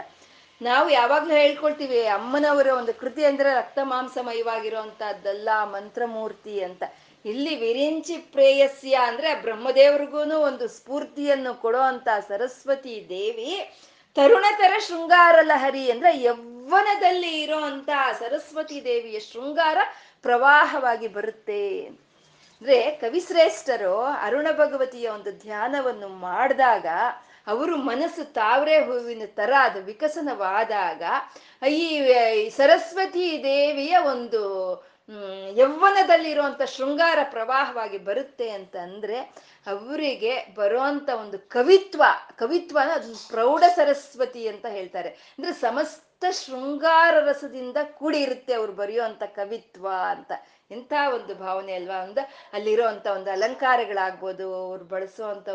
ನಾವು 0.61 0.89
ಯಾವಾಗ್ಲೂ 0.89 1.35
ಹೇಳ್ಕೊಳ್ತೀವಿ, 1.35 2.05
ಅಮ್ಮನವರ 2.05 2.67
ಒಂದು 2.67 2.93
ಕೃತಿ 2.93 3.25
ಅಂದ್ರೆ 3.25 3.53
ರಕ್ತ 3.53 3.79
ಮಾಂಸಮಯವಾಗಿರುವಂತಹದ್ದಲ್ಲ 3.83 5.49
ಮಂತ್ರಮೂರ್ತಿ 5.63 6.63
ಅಂತ. 6.63 6.83
ಇಲ್ಲಿ 7.25 7.55
ವಿರಿಂಚಿ 7.55 8.17
ಪ್ರೇಯಸ್ಯ 8.17 8.95
ಅಂದ್ರೆ 8.95 9.41
ಬ್ರಹ್ಮದೇವ್ರಿಗೂ 9.41 10.37
ಒಂದು 10.39 10.67
ಸ್ಫೂರ್ತಿಯನ್ನು 10.67 11.61
ಕೊಡೋ 11.61 11.79
ಅಂತ 11.79 12.07
ಸರಸ್ವತಿ 12.27 13.05
ದೇವಿ. 13.09 13.71
ತರುಣತರ 14.15 14.79
ಶೃಂಗಾರ 14.79 15.35
ಲಹರಿ 15.41 15.91
ಅಂದ್ರೆ 15.91 16.23
ಯೌವನದಲ್ಲಿ 16.23 17.41
ಇರೋ 17.41 17.57
ಅಂತ 17.57 17.89
ಸರಸ್ವತಿ 18.19 18.83
ದೇವಿಯ 18.83 19.19
ಶೃಂಗಾರ 19.19 19.77
ಪ್ರವಾಹವಾಗಿ 20.21 21.07
ಬರುತ್ತೆ. 21.07 21.83
ಅಂದ್ರೆ 22.61 22.91
ಕವಿಶ್ರೇಷ್ಠರು 22.91 23.95
ಅರುಣ 23.99 24.47
ಭಗವತಿಯ 24.51 25.09
ಒಂದು 25.09 25.31
ಧ್ಯಾನವನ್ನು 25.31 26.07
ಮಾಡಿದಾಗ 26.07 26.85
ಅವರು 27.47 27.77
ಮನಸ್ಸು 27.77 28.33
ತಾವರೆ 28.33 28.85
ಹೂವಿನ 28.85 29.21
ತರ 29.25 29.53
ಅದು 29.59 29.79
ವಿಕಸನವಾದಾಗ 29.79 31.03
ಈ 31.67 32.09
ಸರಸ್ವತಿ 32.49 33.39
ದೇವಿಯ 33.43 33.97
ಒಂದು 33.97 34.41
ಹ್ಮ್ 35.09 35.57
ಯೌವನದಲ್ಲಿರುವಂತ 35.57 36.61
ಶೃಂಗಾರ 36.61 37.19
ಪ್ರವಾಹವಾಗಿ 37.23 37.97
ಬರುತ್ತೆ 37.97 38.49
ಅಂತ 38.49 38.75
ಅಂದರೆ 38.75 39.17
ಅವರಿಗೆ 39.67 40.33
ಬರುವಂತ 40.55 41.09
ಒಂದು 41.13 41.39
ಕವಿತ್ವ 41.39 42.03
ಕವಿತ್ವ 42.35 42.77
ಅದು 42.93 43.27
ಪ್ರೌಢ 43.29 43.63
ಸರಸ್ವತಿ 43.75 44.47
ಅಂತ 44.47 44.65
ಹೇಳ್ತಾರೆ. 44.65 45.09
ಅಂದ್ರೆ 45.09 45.53
ಸಮಸ್ತ 45.53 46.25
ಶೃಂಗಾರ 46.31 47.13
ರಸದಿಂದ 47.19 47.77
ಕೂಡಿರುತ್ತೆ 47.93 48.53
ಅವ್ರು 48.53 48.73
ಬರೆಯುವಂಥ 48.73 49.23
ಕವಿತ್ವ 49.23 49.87
ಅಂತ. 49.87 50.31
ಇಂಥ 50.71 50.93
ಒಂದು 51.13 51.35
ಭಾವನೆ 51.35 51.73
ಅಲ್ವಾ? 51.73 51.97
ಒಂದು 52.03 52.21
ಅಲ್ಲಿರೋ 52.53 52.85
ಒಂದು 52.87 53.31
ಅಲಂಕಾರಗಳಾಗ್ಬೋದು, 53.31 54.47
ಅವ್ರು 54.65 54.85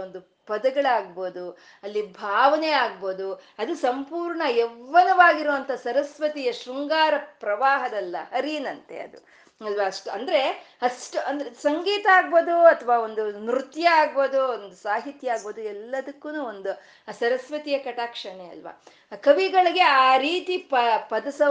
ಒಂದು 0.02 0.35
ಪದಗಳಾಗ್ಬೋದು, 0.46 1.58
ಅಲ್ಲಿ 1.82 2.12
ಭಾವನೆ 2.12 2.70
ಆಗ್ಬೋದು, 2.70 3.34
ಅದು 3.34 3.74
ಸಂಪೂರ್ಣ 3.74 4.42
ಯೌವನವಾಗಿರುವಂತ 4.48 5.72
ಸರಸ್ವತಿಯ 5.72 6.52
ಶೃಂಗಾರ 6.52 7.14
ಪ್ರವಾಹದಲ್ಲ 7.40 8.16
ಹರಿನಂತೆ 8.32 8.98
ಅದು. 8.98 9.18
ಅಲ್ವಾ? 9.60 9.84
ಅಷ್ಟು 9.86 10.10
ಅಂದ್ರೆ 10.10 10.40
ಅಷ್ಟು 10.82 11.18
ಅಂದ್ರೆ 11.20 11.54
ಸಂಗೀತ 11.54 12.06
ಆಗ್ಬೋದು 12.12 12.54
ಅಥವಾ 12.60 12.98
ಒಂದು 12.98 13.22
ನೃತ್ಯ 13.40 13.88
ಆಗ್ಬೋದು, 13.88 14.40
ಒಂದು 14.48 14.76
ಸಾಹಿತ್ಯ 14.76 15.30
ಆಗ್ಬೋದು 15.30 15.60
ಎಲ್ಲದಕ್ಕೂ 15.60 16.28
ಒಂದು 16.28 16.72
ಆ 17.08 17.12
ಸರಸ್ವತಿಯ 17.12 17.78
ಕಟಾಕ್ಷಣೆ 17.78 18.48
ಅಲ್ವಾ? 18.48 18.72
ಕವಿಗಳಿಗೆ 19.16 19.80
ಆ 19.80 20.16
ರೀತಿ 20.16 20.58
ಪ, 20.58 20.74
ಪದಸ, 21.08 21.42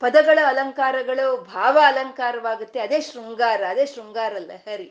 ಪದಗಳ 0.00 0.38
ಅಲಂಕಾರಗಳು, 0.46 1.36
ಭಾವ 1.36 1.78
ಅಲಂಕಾರವಾಗುತ್ತೆ, 1.86 2.80
ಅದೇ 2.80 3.00
ಶೃಂಗಾರ 3.00 3.62
ಅದೇ 3.68 3.86
ಶೃಂಗಾರ 3.86 4.32
ಲಹರಿ. 4.38 4.88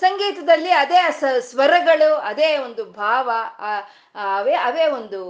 ಸಂಗೀತದಲ್ಲಿ 0.00 0.70
ಅದೇ 0.70 1.00
ಸ್ವರಗಳು, 1.40 2.14
ಅದೇ 2.14 2.58
ಒಂದು 2.58 2.84
ಭಾವ 2.84 3.30
ಅವೇ 4.14 4.54
ಅವೇ 4.54 4.86
ಒಂದು 4.86 5.20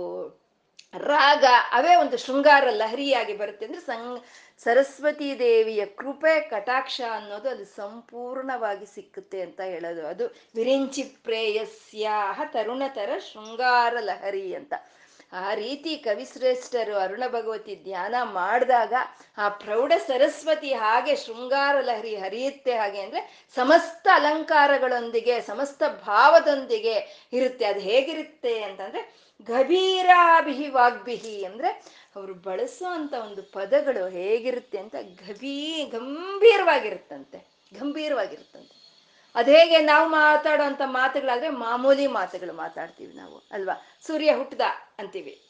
ರಾಗ, 0.98 1.44
ಅವೇ 1.72 1.94
ಒಂದು 1.94 2.16
ಶೃಂಗಾರ 2.16 2.64
ಲಹರಿಯಾಗಿ 2.70 3.36
ಬರುತ್ತೆ. 3.36 3.64
ಅಂದ್ರೆ 3.66 3.80
ಸಂ 3.80 4.24
ಸರಸ್ವತಿ 4.58 5.38
ದೇವಿಯ 5.38 5.86
ಕೃಪೆ, 5.86 6.40
ಕಟಾಕ್ಷ 6.40 7.00
ಅನ್ನೋದು 7.10 7.48
ಅದು 7.48 7.64
ಸಂಪೂರ್ಣವಾಗಿ 7.64 8.86
ಸಿಕ್ಕುತ್ತೆ 8.94 9.40
ಅಂತ 9.40 9.60
ಹೇಳೋದು. 9.60 10.06
ಅದು 10.06 10.26
ವಿರಿಂಚಿ 10.26 11.02
ಪ್ರೇಯಸ್ಯಾಹ 11.02 12.40
ತರುಣತರ 12.52 13.10
ಶೃಂಗಾರ 13.18 13.96
ಲಹರಿ 14.00 14.54
ಅಂತ. 14.54 14.74
ಆ 15.44 15.54
ರೀತಿ 15.54 15.96
ಕವಿಶ್ರೇಷ್ಠರು 15.96 16.96
ಅರುಣ 16.96 17.24
ಭಗವತಿ 17.28 17.74
ಧ್ಯಾನ 17.76 18.14
ಮಾಡಿದಾಗ 18.22 18.94
ಆ 19.38 19.48
ಪ್ರೌಢ 19.48 19.92
ಸರಸ್ವತಿ 20.06 20.72
ಹಾಗೆ 20.74 21.16
ಶೃಂಗಾರ 21.16 21.80
ಲಹರಿ 21.80 22.16
ಹರಿಯುತ್ತೆ 22.16 22.76
ಹಾಗೆ 22.76 23.00
ಅಂದ್ರೆ 23.00 23.46
ಸಮಸ್ತ 23.54 24.08
ಅಲಂಕಾರಗಳೊಂದಿಗೆ, 24.14 25.40
ಸಮಸ್ತ 25.40 25.82
ಭಾವದೊಂದಿಗೆ 26.04 27.26
ಇರುತ್ತೆ. 27.32 27.64
ಅದು 27.64 27.80
ಹೇಗಿರುತ್ತೆ 27.80 28.62
ಅಂತಂದ್ರೆ 28.62 29.02
ಗಭೀರಾಭಿಹಿ 29.42 30.68
ವಾಗ್ಭಿಹಿ 30.68 31.44
ಅಂದ್ರೆ 31.44 31.70
ಅವರು 32.16 32.34
ಬಳಸೋ 32.34 32.84
ಒಂದು 33.22 33.42
ಪದಗಳು 33.42 34.08
ಹೇಗಿರುತ್ತೆ 34.08 34.78
ಅಂತ 34.78 34.94
ಗಭೀ 35.26 35.84
ಗಂಭೀರವಾಗಿರುತ್ತಂತೆ 35.84 37.38
ಗಂಭೀರವಾಗಿರುತ್ತಂತೆ. 37.80 38.85
ಅದ 39.36 39.48
ಹೇಗೆ 39.48 39.78
ನಾವು 39.78 40.08
ಮಾತಾಡೋಂಥ 40.08 40.82
ಮಾತುಗಳಾದ್ರೆ 40.84 41.48
ಮಾಮೂಲಿ 41.48 42.06
ಮಾತುಗಳು 42.06 42.52
ಮಾತಾಡ್ತೀವಿ 42.52 43.12
ನಾವು, 43.14 43.48
ಅಲ್ವಾ? 43.52 43.86
ಸೂರ್ಯ 44.06 44.34
ಹುಟ್ಟದ 44.34 44.60
ಅಂತೀವಿ. 44.98 45.42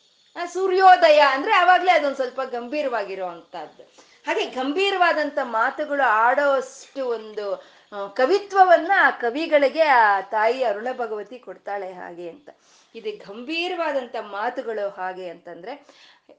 ಸೂರ್ಯೋದಯ 0.46 1.18
ಅಂದ್ರೆ 1.18 1.52
ಅವಾಗ್ಲೇ 1.54 1.92
ಅದೊಂದು 1.92 2.16
ಸ್ವಲ್ಪ 2.16 2.40
ಗಂಭೀರವಾಗಿರೋ 2.40 3.26
ಅಂತದ್ದು 3.26 3.82
ಹಾಗೆ 4.26 4.44
ಗಂಭೀರವಾದಂಥ 4.50 5.38
ಮಾತುಗಳು 5.42 6.02
ಆಡೋಷ್ಟು 6.02 7.06
ಒಂದು 7.06 7.64
ಕವಿತ್ವವನ್ನ 8.14 8.92
ಆ 8.98 9.10
ಕವಿಗಳಿಗೆ 9.10 9.82
ಆ 9.82 10.20
ತಾಯಿ 10.20 10.64
ಅರುಣ 10.64 10.88
ಭಗವತಿ 10.92 11.38
ಕೊಡ್ತಾಳೆ 11.38 11.92
ಹಾಗೆ 11.92 12.30
ಅಂತ. 12.30 12.48
ಇದು 12.94 13.10
ಗಂಭೀರವಾದಂಥ 13.28 14.16
ಮಾತುಗಳು 14.20 14.88
ಹಾಗೆ 14.88 15.28
ಅಂತಂದ್ರೆ 15.28 15.86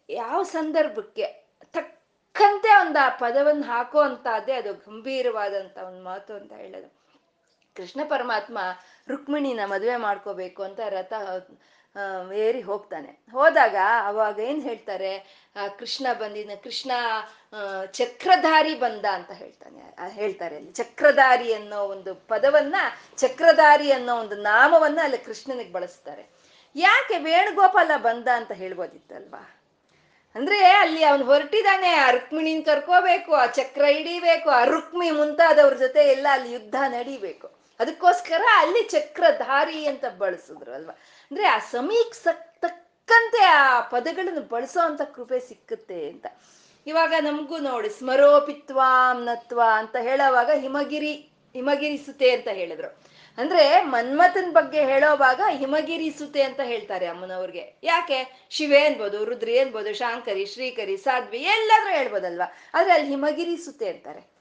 ಯಾವ 0.09 0.43
ಸಂದರ್ಭಕ್ಕೆ 0.43 1.25
ತಕ್ಕಂತೆ 1.73 2.69
ಒಂದು 2.79 2.99
ಆ 2.99 3.09
ಪದವನ್ನು 3.09 3.63
ಹಾಕೋ 3.63 3.99
ಅದು 3.99 4.73
ಗಂಭೀರವಾದಂಥ 4.73 5.77
ಒಂದು 5.77 6.03
ಮಾತು 6.03 6.33
ಅಂತ 6.33 6.53
ಹೇಳೋದು. 6.53 6.96
ಕೃಷ್ಣ 7.78 8.01
ಪರಮಾತ್ಮ 8.09 8.57
ರುಕ್ಮಿಣಿನ 9.07 9.59
ಮದುವೆ 9.65 9.95
ಮಾಡ್ಕೋಬೇಕು 9.95 10.63
ಅಂತ 10.63 10.80
ರಥ 10.89 11.13
ಏರಿ 12.34 12.61
ಹೋಗ್ತಾನೆ. 12.61 13.11
ಹೋದಾಗ 13.32 13.75
ಅವಾಗ 14.05 14.39
ಏನ್ 14.39 14.63
ಹೇಳ್ತಾರೆ? 14.63 15.11
ಕೃಷ್ಣ 15.80 16.07
ಬಂದಿದ್ನ, 16.13 16.51
ಕೃಷ್ಣ 16.63 16.91
ಚಕ್ರಧಾರಿ 17.91 18.75
ಬಂದ 18.75 19.05
ಅಂತ 19.05 19.32
ಹೇಳ್ತಾನೆ. 19.32 19.80
ಹೇಳ್ತಾರೆ 20.09 20.55
ಅಲ್ಲಿ, 20.55 20.71
ಚಕ್ರಧಾರಿ 20.71 21.53
ಅನ್ನೋ 21.53 21.84
ಒಂದು 21.84 22.15
ಪದವನ್ನ, 22.15 22.75
ಚಕ್ರಧಾರಿ 23.17 23.91
ಅನ್ನೋ 23.91 24.15
ಒಂದು 24.15 24.36
ನಾಮವನ್ನ 24.36 24.99
ಅಲ್ಲಿ 25.03 25.17
ಕೃಷ್ಣನಿಗೆ 25.17 25.71
ಬಳಸ್ತಾರೆ. 25.71 26.30
ಯಾಕೆ 26.75 27.17
ವೇಣುಗೋಪಾಲ 27.17 27.91
ಬಂದ 27.97 28.28
ಅಂತ 28.28 28.51
ಹೇಳ್ಬೋದಿತ್ತಲ್ವಾ? 28.51 29.43
ಅಂದ್ರೆ 30.36 30.59
ಅಲ್ಲಿ 30.65 31.03
ಅವನು 31.03 31.25
ಹೊರಟಿದ್ದಾನೆ, 31.25 31.89
ಆ 31.89 32.11
ರುಕ್ಮಿಣಿನ 32.11 32.61
ಕರ್ಕೋಬೇಕು, 32.65 33.34
ಆ 33.34 33.45
ಚಕ್ರ 33.45 33.86
ಹಿಡಿಬೇಕು, 33.86 34.49
ಆ 34.49 34.63
ರುಕ್ಮಿ 34.63 35.11
ಮುಂತಾದವ್ರ 35.11 35.73
ಜೊತೆ 35.73 35.99
ಎಲ್ಲ 35.99 36.28
ಅಲ್ಲಿ 36.32 36.51
ಯುದ್ಧ 36.53 36.75
ನಡಿಬೇಕು. 36.88 37.56
ಅದಕ್ಕೋಸ್ಕರ 37.80 38.41
ಅಲ್ಲಿ 38.57 38.84
ಚಕ್ರಧಾರಿ 38.84 39.86
ಅಂತ 39.86 40.05
ಬಳಸಿದ್ರು 40.17 40.73
ಅಲ್ವಾ? 40.73 40.93
ಅಂದ್ರೆ 41.32 41.47
ಆ 41.47 41.57
ಸಮೀಕ್ 41.59 42.23
ತಕ್ಕಂತೆ 42.61 43.43
ಆ 43.43 43.82
ಪದಗಳನ್ನು 43.82 44.41
ಬಳಸೋ 44.41 44.80
ಅಂತ 44.80 45.01
ಕೃಪೆ 45.01 45.39
ಸಿಕ್ಕುತ್ತೆ 45.39 46.09
ಅಂತ. 46.09 46.25
ಇವಾಗ 46.88 47.13
ನಮಗೂ 47.19 47.57
ನೋಡಿ, 47.57 47.89
ಸ್ಮರೋಪಿತ್ವಾ 47.89 49.13
ನತ್ವ 49.13 49.61
ಅಂತ 49.73 49.95
ಹೇಳೋವಾಗ 50.01 50.49
ಹಿಮಗಿರಿ, 50.55 51.13
ಹಿಮಗಿರಿಸುತ್ತೆ 51.53 52.32
ಅಂತ 52.32 52.47
ಹೇಳಿದ್ರು. 52.47 53.03
ಅಂದ್ರೆ 53.38 53.82
ಮನ್ಮಥನ್ 53.82 54.53
ಬಗ್ಗೆ 54.53 54.86
ಹೇಳೋವಾಗ 54.86 55.41
ಹಿಮಗಿರಿಸುತ್ತೆ 55.49 56.41
ಅಂತ 56.41 56.59
ಹೇಳ್ತಾರೆ 56.59 57.05
ಅಮ್ಮನವ್ರಿಗೆ. 57.05 57.75
ಯಾಕೆ? 57.84 58.47
ಶಿವೆ 58.49 58.86
ಅನ್ಬೋದು, 58.86 59.25
ರುದ್ರಿ 59.25 59.59
ಅನ್ಬೋದು, 59.59 59.93
ಶಾಂಕರಿ, 59.93 60.45
ಶ್ರೀಕರಿ, 60.45 60.97
ಸಾಧ್ವಿ 60.97 61.38
ಎಲ್ಲಾದ್ರೂ 61.38 61.89
ಹೇಳ್ಬೋದಲ್ವಾ? 61.89 62.57
ಆದ್ರೆ 62.73 62.93
ಅಲ್ಲಿ 62.93 63.09
ಹಿಮಗಿರಿಸುತ್ತೆ 63.09 63.89
ಅಂತಾರೆ. 63.89 64.36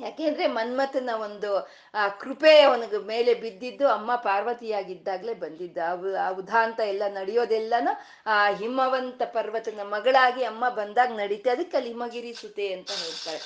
ಯಾಕೆಂದ್ರೆ 0.00 0.46
ಮನ್ಮಥನ 0.46 1.10
ಒಂದು, 1.20 1.68
ಆ, 1.94 2.08
ಕೃಪೆ 2.08 2.62
ಅವನಿಗೆ 2.62 2.98
ಮೇಲೆ 2.98 3.34
ಬಿದ್ದಿದ್ದು 3.34 3.88
ಅಮ್ಮ 3.88 4.16
ಪಾರ್ವತಿಯಾಗಿದ್ದಾಗ್ಲೇ 4.16 5.34
ಬಂದಿದ್ದ. 5.34 5.78
ಆ 6.20 6.30
ಉದಾಂತ 6.30 6.80
ಎಲ್ಲ 6.80 7.02
ನಡೆಯೋದೆಲ್ಲನೂ, 7.08 8.00
ಆ, 8.26 8.50
ಹಿಮವಂತ 8.50 9.22
ಪರ್ವತನ 9.22 9.80
ಮಗಳಾಗಿ 9.82 10.44
ಅಮ್ಮ 10.44 10.68
ಬಂದಾಗ 10.68 11.08
ನಡೀತೆ. 11.08 11.50
ಅದಕ್ಕೆ 11.50 11.76
ಅಲ್ಲಿ 11.76 11.92
ಹಿಮಗಿರಿ 11.92 12.32
ಸುತೆ 12.32 12.72
ಅಂತ 12.72 12.90
ಹೇಳ್ತಾರೆ. 12.90 13.38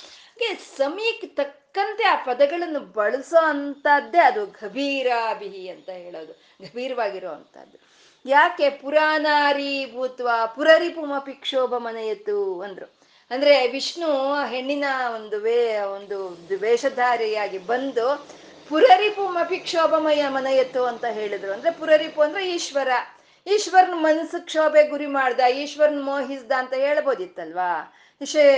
ಸಮೀಕ್ 0.76 1.36
ತಕ್ಕಂತೆ 1.36 2.04
ಆ 2.04 2.24
ಪದಗಳನ್ನು 2.24 2.80
ಬಳಸೋ 2.80 3.36
ಅಂತದ್ದೇ 3.36 4.18
ಅದು 4.18 4.46
ಗಭೀರಾಭಿಹಿ 4.46 5.68
ಅಂತ 5.68 5.88
ಹೇಳೋದು. 5.88 6.32
ಗಭೀರವಾಗಿರೋ 6.32 7.50
ಯಾಕೆ 8.26 8.70
ಪುರಾಣಾರಿ 8.70 9.92
ಭೂತ್ವ 9.94 10.30
ಪುರರಿ 10.56 10.88
ಪುಮ 10.88 11.18
ಪಿಕ್ಷೋಭ 11.18 11.76
ಮನೆಯತ್ತು 11.76 12.62
ಅಂದ್ರು. 12.62 12.95
ಅಂದ್ರೆ 13.30 13.68
ವಿಷ್ಣು 13.68 14.34
ಹೆಣ್ಣಿನ 14.44 14.84
ಒಂದು 15.14 15.40
ವೇ, 15.40 15.78
ಒಂದು 15.78 16.28
ವೇಷಧಾರಿಯಾಗಿ 16.60 17.58
ಬಂದು 17.58 18.28
ಪುರರಿಪು 18.68 19.28
ಮಪಿ 19.28 19.58
ಕ್ಷೋಭಮಯ 19.58 20.24
ಮನೆಯತ್ತು 20.28 20.84
ಅಂತ 20.84 21.04
ಹೇಳಿದ್ರು. 21.04 21.52
ಅಂದ್ರೆ 21.52 21.70
ಪುರರಿಪು 21.70 22.22
ಅಂದ್ರೆ 22.22 22.50
ಈಶ್ವರ. 22.50 22.88
ಈಶ್ವರನ 23.46 23.94
ಮನಸ್ಸು 23.94 24.44
ಕ್ಷೋಭೆ 24.44 24.88
ಗುರಿ 24.88 25.06
ಮಾಡ್ದ, 25.06 25.40
ಈಶ್ವರನ್ 25.40 26.04
ಮೋಹಿಸ್ದ 26.04 26.52
ಅಂತ 26.52 26.74
ಹೇಳ್ಬೋದಿತ್ತಲ್ವಾ? 26.74 27.94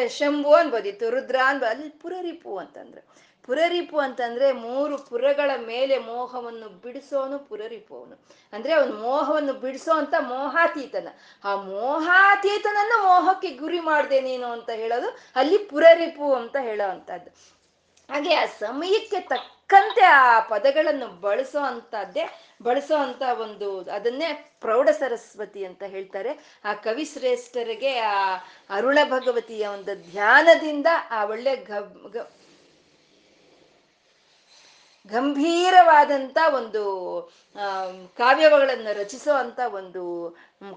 ಶಂಭು 0.09 0.53
ಅನ್ಬೋದಿತ್ತು, 0.53 1.11
ರುದ್ರ 1.11 1.37
ಅನ್ಬೋ, 1.45 1.67
ಅಲ್ಲಿ 1.67 1.89
ಪುರರಿಪು 1.89 2.59
ಅಂತಂದ್ರೆ. 2.59 3.03
ಪುರರಿಪು 3.49 3.99
ಅಂತಂದ್ರೆ 3.99 4.53
ಮೂರು 4.53 4.99
ಪುರಗಳ 4.99 5.51
ಮೇಲೆ 5.67 5.99
ಮೋಹವನ್ನು 5.99 6.69
ಬಿಡಿಸೋನು 6.69 7.39
ಪುರರಿಪು 7.39 7.95
ಅವನು 7.99 8.17
ಅಂದ್ರೆ 8.53 8.73
ಅವನು 8.73 8.95
ಮೋಹವನ್ನು 8.95 9.53
ಬಿಡಿಸೋ 9.53 9.93
ಅಂತ 9.93 10.15
ಮೋಹಾತೀತನ. 10.21 11.09
ಆ 11.45 11.55
ಮೋಹಾತೀತನನ್ನು 11.55 13.03
ಮೋಹಕ್ಕೆ 13.03 13.51
ಗುರಿ 13.51 13.81
ಮಾಡ್ದೆ 13.81 14.21
ನೀನು 14.21 14.47
ಅಂತ 14.47 14.71
ಹೇಳೋದು? 14.71 15.09
ಅಲ್ಲಿ 15.37 15.59
ಪುರರಿಪು 15.59 16.35
ಅಂತ 16.35 16.57
ಹೇಳೋ 16.61 16.91
ಅಂತದ್ದು. 16.91 17.31
ಹಾಗೆ 18.13 18.35
ಆ 18.35 18.45
ಸಮಯಕ್ಕೆ 18.59 19.21
ತಕ್ಕಂತೆ 19.21 20.05
ಆ 20.05 20.41
ಪದಗಳನ್ನು 20.41 21.09
ಬಳಸೋ 21.21 21.61
ಅಂತದ್ದೇ, 21.61 22.25
ಬಳಸೋ 22.63 22.97
ಅಂತ 22.97 23.23
ಒಂದು 23.41 23.69
ಅದನ್ನೇ 23.91 24.57
ಪ್ರೌಢ 24.61 24.89
ಸರಸ್ವತಿ 24.89 25.65
ಅಂತ 25.65 25.83
ಹೇಳ್ತಾರೆ. 25.83 26.61
ಆ 26.65 26.73
ಕವಿ 26.73 27.05
ಶ್ರೇಷ್ಠರಿಗೆ 27.05 27.99
ಆ 27.99 28.37
ಅರುಳ 28.71 28.99
ಭಗವತಿಯ 29.05 29.67
ಒಂದು 29.67 30.11
ಧ್ಯಾನದಿಂದ 30.11 30.87
ಆ 31.11 31.25
ಒಳ್ಳೆ 31.25 31.53
ಗಂಭೀರವಾದಂತ 35.13 36.39
ಒಂದು 36.55 36.83
ಕಾವ್ಯಗಳನ್ನು 38.19 38.99
ರಚಿಸೋ 38.99 39.35
ಅಂತ 39.35 39.61
ಒಂದು 39.73 40.03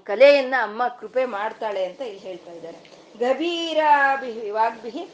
ಕಲೆಯನ್ನ 0.04 0.54
ಅಮ್ಮ 0.62 0.82
ಕೃಪೆ 1.00 1.24
ಮಾಡ್ತಾಳೆ 1.24 1.84
ಅಂತ 1.84 2.00
ಇಲ್ಲಿ 2.00 2.20
ಹೇಳ್ತಾ 2.20 2.52
ಇದ್ದಾರೆ. 2.52 2.78
ಗಭೀರಾಭಿ 3.18 4.50
ವಾಗ್ಭಿಹಿ, 4.50 5.04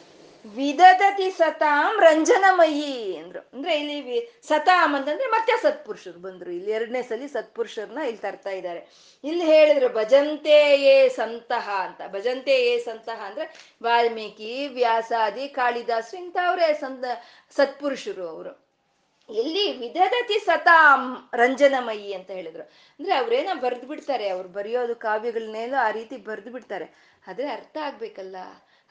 ವಿದದತಿ 0.55 1.31
ಸತಾಂ 1.31 2.01
ರಂಜನಮಯಿ 2.01 3.17
ಅಂದ್ರು. 3.17 3.41
ಅಂದ್ರೆ 3.55 3.79
ಇಲ್ಲಿ 3.81 4.21
ಸತಾಂ 4.49 4.97
ಅಂತಂದ್ರೆ 4.97 5.27
ಮತ್ತೆ 5.27 5.63
ಸತ್ಪುರುಷರು 5.63 6.21
ಬಂದ್ರು. 6.21 6.51
ಇಲ್ಲಿ 6.51 6.71
ಎರಡನೇ 6.71 7.03
ಸಲಿ 7.03 7.29
ಸತ್ಪುರುಷರನ್ನ 7.29 7.99
ಇಲ್ಲಿ 7.99 8.19
ತರ್ತಾ 8.19 8.51
ಇದ್ದಾರೆ. 8.51 8.81
ಇಲ್ಲಿ 9.25 9.45
ಹೇಳಿದ್ರು, 9.45 9.89
ಭಜಂತೆ 9.95 10.59
ಏ 10.83 11.09
ಸಂತಹ 11.09 11.69
ಅಂತ. 11.87 12.01
ಭಜಂತೆ 12.13 12.55
ಏ 12.67 12.79
ಸಂತಹ 12.79 13.21
ಅಂದ್ರೆ 13.27 13.77
ವಾಲ್ಮೀಕಿ, 13.83 14.67
ವ್ಯಾಸಾದಿ 14.69 15.49
ಕಾಳಿದಾಸು 15.49 16.17
ಇಂಥವ್ರೆ 16.17 16.73
ಸಂತ 16.81 17.05
ಸತ್ಪುರುಷರು 17.57 18.27
ಅವರು. 18.29 18.68
ಎಲ್ಲಿ 19.31 19.79
ವಿಧದತಿ 19.79 20.39
ಸತಾಂ 20.39 21.31
ರಂಜನಮಯಿ 21.35 22.13
ಅಂತ 22.13 22.31
ಹೇಳಿದ್ರು. 22.31 22.63
ಅಂದ್ರೆ 23.01 23.15
ಅವ್ರೇನ 23.15 23.49
ಬರ್ದು 23.61 23.87
ಬಿಡ್ತಾರೆ, 23.87 24.29
ಅವ್ರು 24.29 24.49
ಬರೆಯೋದು 24.49 24.97
ಕಾವ್ಯಗಳನ್ನೆಲ್ಲ 24.97 25.75
ಆ 25.81 25.91
ರೀತಿ 25.91 26.17
ಬರ್ದು 26.17 26.51
ಬಿಡ್ತಾರೆ. 26.51 27.19
ಆದ್ರೆ 27.29 27.49
ಅರ್ಥ 27.49 27.77
ಆಗ್ಬೇಕಲ್ಲ. 27.83 28.37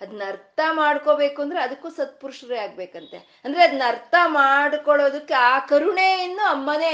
ಅದನ್ನ 0.02 0.22
ಅರ್ಥ 0.28 0.60
ಮಾಡ್ಕೋಬೇಕು 0.72 1.42
ಅಂದ್ರೆ 1.42 1.60
ಅದಕ್ಕೂ 1.60 1.90
ಸತ್ಪುರುಷರೇ 1.90 2.58
ಆಗ್ಬೇಕಂತೆ. 2.58 3.18
ಅಂದ್ರೆ 3.46 3.64
ಅದನ್ನ 3.64 3.84
ಅರ್ಥ 3.88 4.16
ಮಾಡ್ಕೊಳ್ಳೋದಕ್ಕೆ 4.26 5.34
ಆ 5.34 5.60
ಕರುಣೆಯನ್ನು 5.60 6.44
ಅಮ್ಮನೇ 6.46 6.92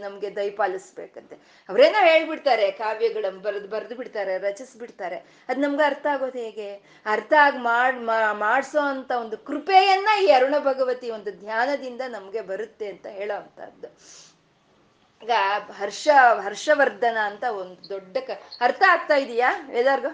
ನಮ್ಗೆ 0.00 0.36
ದಯಪಾಲಿಸ್ಬೇಕಂತೆ. 0.36 1.36
ಅವರೇನೋ 1.68 2.00
ಹೇಳ್ಬಿಡ್ತಾರೆ, 2.06 2.70
ಕಾವ್ಯಗಳ 2.70 3.24
ಬರೆದು 3.42 3.68
ಬರೆದು 3.68 3.96
ಬಿಡ್ತಾರೆ, 3.96 4.38
ರಚಿಸ್ಬಿಡ್ತಾರೆ. 4.38 5.16
ಅದ್ 5.48 5.58
ನಮ್ಗೆ 5.58 5.82
ಅರ್ಥ 5.82 6.06
ಆಗೋದು 6.06 6.38
ಹೇಗೆ? 6.38 6.70
ಅರ್ಥ 7.06 7.32
ಆಗಿ 7.40 7.58
ಮಾಡ್ 7.58 7.98
ಮಾಡಿಸೋ 8.32 8.80
ಅಂತ 8.80 9.10
ಒಂದು 9.10 9.38
ಕೃಪೆಯನ್ನ 9.38 10.08
ಈ 10.24 10.30
ಅರುಣ 10.30 10.54
ಭಗವತಿ 10.58 11.10
ಒಂದು 11.10 11.30
ಧ್ಯಾನದಿಂದ 11.40 12.00
ನಮ್ಗೆ 12.08 12.40
ಬರುತ್ತೆ 12.40 12.88
ಅಂತ 12.88 13.06
ಹೇಳೋ 13.06 13.36
ಅಂತದ್ದು 13.36 13.88
ಈಗ 15.22 15.30
ಹರ್ಷ, 15.72 16.08
ಹರ್ಷವರ್ಧನ 16.44 17.18
ಅಂತ 17.24 17.44
ಒಂದು 17.44 17.88
ದೊಡ್ಡ 17.88 18.16
ಅರ್ಥ 18.60 18.82
ಆಗ್ತಾ 18.88 19.16
ಇದೆಯಾ, 19.16 19.50
ವೇದಾರ್ಗ? 19.68 20.06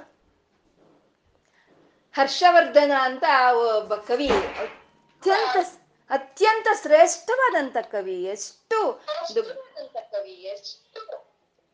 ಹರ್ಷವರ್ಧನ 2.13 2.93
ಅಂತ 3.01 3.25
ಒಬ್ಬ 3.77 3.95
ಕವಿ. 3.95 4.29
ಅತ್ಯಂತ 4.29 5.57
ಅತ್ಯಂತ 6.11 6.69
ಶ್ರೇಷ್ಠವಾದಂತ 6.83 7.77
ಕವಿ. 7.83 8.25
ಎಷ್ಟು 8.25 9.03
ಕವಿ 10.13 10.51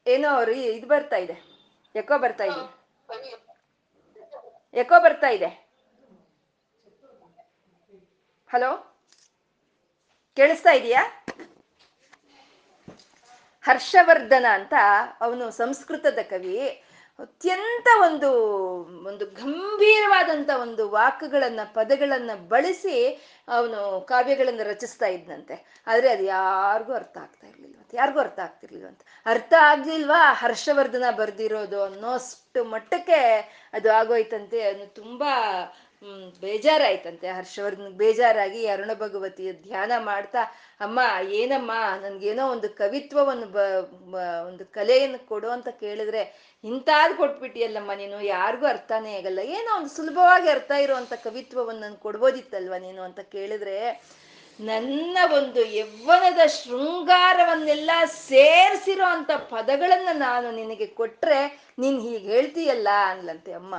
ಏನೋ 0.07 0.29
ಅವ್ರು 0.29 0.53
ಇದು 0.53 0.87
ಬರ್ತಾ 0.87 1.17
ಇದೆ. 1.17 1.37
ಯಾಕೋ 1.95 2.19
ಬರ್ತಾ 2.19 2.45
ಇದೆ. 2.45 2.65
ಯಾಕೋ 4.75 5.03
ಬರ್ತಾ 5.03 5.29
ಇದೆ. 5.29 5.69
ಹಲೋ? 8.53 9.01
ಕೇಳಿಸ್ತಾ 10.37 10.71
ಇದೆಯಾ? 10.71 11.27
ಹರ್ಷವರ್ಧನ 13.63 14.47
ಅಂತ 14.53 14.75
ಅವನು 15.21 15.51
ಸಂಸ್ಕೃತದ 15.51 16.19
ಕವಿ. 16.31 16.83
ಅತ್ಯಂತ 17.19 17.89
ಒಂದು 18.03 18.29
ಒಂದು 19.07 19.27
ಗಂಭೀರವಾದಂತ 19.27 20.51
ಒಂದು 20.61 20.91
ವಾಕ್ಯಗಳನ್ನ 20.91 21.61
ಪದಗಳನ್ನ 21.75 22.31
ಬಳಸಿ 22.49 22.97
ಅವನು 23.49 24.01
ಕಾವ್ಯಗಳನ್ನು 24.09 24.63
ರಚಿಸ್ತಾ 24.63 25.07
ಇದ್ನಂತೆ. 25.07 25.83
ಆದರೆ 25.87 26.09
ಅದು 26.09 26.25
ಯಾರಿಗೂ 26.25 26.93
ಅರ್ಥ 26.93 27.19
ಆಗ್ತಾ 27.19 27.47
ಇರ್ಲಿಲ್ವಂತೆ, 27.47 27.97
ಯಾರಿಗೂ 27.97 28.21
ಅರ್ಥ 28.21 28.39
ಆಗ್ತಿರ್ಲಿಲ್ವಂತೆ. 28.39 29.23
ಅರ್ಥ 29.27 29.55
ಆಗ್ಲಿಲ್ವಾ? 29.61 30.33
ಹರ್ಷವರ್ಧನ 30.33 31.05
ಬರ್ದಿರೋದು 31.11 31.83
ಅನ್ನೋಷ್ಟು 31.83 32.65
ಮಟ್ಟಕ್ಕೆ 32.65 33.21
ಅದು 33.73 33.93
ಆಗೋಯ್ತಂತೆ 33.93 34.61
ಅದು 34.63 34.87
ತುಂಬಾ 34.95 35.33
ಬೇಜಾರಾಯ್ತಂತೆ 36.41 37.29
ಹರ್ಷವರ್ಧನ್ 37.29 37.89
ಬೇಜಾರಾಗಿ 37.89 38.67
ಅರುಣ 38.67 38.91
ಭಗವತಿಯ 38.95 39.53
ಧ್ಯಾನ 39.53 39.93
ಮಾಡ್ತಾ, 39.99 40.39
ಅಮ್ಮ, 40.81 41.01
ಏನಮ್ಮ, 41.31 41.73
ನನ್ಗೇನೋ 42.03 42.51
ಒಂದು 42.51 42.69
ಕವಿತ್ವವನ್ನು 42.69 43.47
ಬ, 43.47 43.59
ಒಂದು 44.47 44.65
ಕಲೆಯನ್ನು 44.65 45.29
ಕೊಡು 45.29 45.51
ಅಂತ 45.51 45.69
ಕೇಳಿದ್ರೆ 45.69 46.55
ಇಂತಾದ್ 46.65 47.17
ಕೊಟ್ಬಿಟ್ಟಿಯಲ್ಲಮ್ಮ 47.17 47.93
ನೀನು, 47.93 48.21
ಯಾರಿಗೂ 48.21 48.67
ಅರ್ಥನೇ 48.67 49.17
ಆಗಲ್ಲ. 49.17 49.39
ಏನೋ 49.39 49.77
ಒಂದು 49.77 49.89
ಸುಲಭವಾಗಿ 49.89 50.49
ಅರ್ಥ 50.49 50.71
ಇರುವಂತ 50.71 51.13
ಕವಿತ್ವವನ್ನು 51.13 51.81
ನನ್ 51.81 51.97
ಕೊಡ್ಬೋದಿತ್ತಲ್ವ 51.97 52.75
ನೀನು? 52.75 53.03
ಅಂತ 53.03 53.21
ಕೇಳಿದ್ರೆ, 53.21 54.03
ನನ್ನ 54.61 55.19
ಒಂದು 55.35 55.65
ಯೌವನದ 55.65 56.47
ಶೃಂಗಾರವನ್ನೆಲ್ಲ 56.47 57.91
ಸೇರಿಸಿರೋ 58.07 59.05
ಅಂತ 59.05 59.31
ಪದಗಳನ್ನ 59.31 60.09
ನಾನು 60.13 60.51
ನಿನಗೆ 60.51 60.87
ಕೊಟ್ರೆ 60.87 61.73
ನೀನ್ 61.79 62.01
ಹೀಗೆ 62.01 62.19
ಹೇಳ್ತೀಯಲ್ಲ 62.19 62.89
ಅನ್ಲಂತೆ 63.07 63.53
ಅಮ್ಮ. 63.53 63.75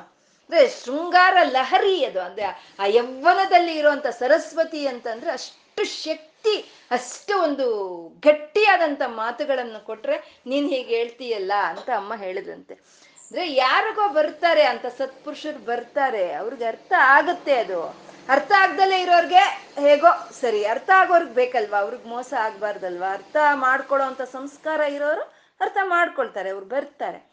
ಅಂದ್ರೆ 0.49 0.69
ಶೃಂಗಾರ 0.69 1.37
ಲಹರಿ 1.43 2.05
ಅದು. 2.05 2.19
ಅಂದ್ರೆ 2.19 2.45
ಆ 2.79 2.85
ಯವ್ವನದಲ್ಲಿ 2.85 3.75
ಇರುವಂತ 3.75 4.07
ಸರಸ್ವತಿ 4.07 4.87
ಅಂತಂದ್ರೆ 4.87 5.31
ಅಷ್ಟು 5.31 5.83
ಶಕ್ತಿ, 5.85 6.73
ಅಷ್ಟು 6.91 7.41
ಒಂದು 7.41 7.65
ಗಟ್ಟಿಯಾದಂತ 8.19 9.01
ಮಾತುಗಳನ್ನು 9.05 9.85
ಕೊಟ್ರೆ 9.85 10.41
ನೀನ್ 10.47 10.69
ಹೀಗೆ 10.69 10.97
ಹೇಳ್ತೀಯಲ್ಲ 10.97 11.51
ಅಂತ 11.67 11.89
ಅಮ್ಮ 11.95 12.15
ಹೇಳಿದಂತೆ. 12.15 12.73
ಅಂದ್ರೆ 12.73 13.53
ಯಾರಿಗೋ 13.53 14.09
ಬರ್ತಾರೆ 14.09 14.63
ಅಂತ 14.63 14.85
ಸತ್ಪುರುಷರು 14.85 15.65
ಬರ್ತಾರೆ, 15.65 16.33
ಅವ್ರಿಗೆ 16.33 16.65
ಅರ್ಥ 16.65 16.93
ಆಗುತ್ತೆ 16.97 17.57
ಅದು. 17.57 18.09
ಅರ್ಥ 18.29 18.51
ಆಗ್ದಲೇ 18.57 19.01
ಇರೋರ್ಗೆ 19.01 19.43
ಹೇಗೋ 19.79 20.07
ಸರಿ, 20.41 20.65
ಅರ್ಥ 20.65 20.89
ಆಗೋರ್ಗ್ 20.95 21.29
ಬೇಕಲ್ವಾ? 21.29 21.79
ಅವ್ರಿಗೆ 21.79 22.09
ಮೋಸ 22.09 22.33
ಆಗ್ಬಾರ್ದಲ್ವಾ? 22.39 23.09
ಅರ್ಥ 23.09 23.35
ಮಾಡ್ಕೊಳ್ಳೋ 23.53 24.07
ಅಂತ 24.07 24.21
ಸಂಸ್ಕಾರ 24.21 24.79
ಇರೋರು 24.79 25.21
ಅರ್ಥ 25.61 25.77
ಮಾಡ್ಕೊಳ್ತಾರೆ, 25.83 26.49
ಅವ್ರು 26.49 26.65
ಬರ್ತಾರೆ. 26.65 27.28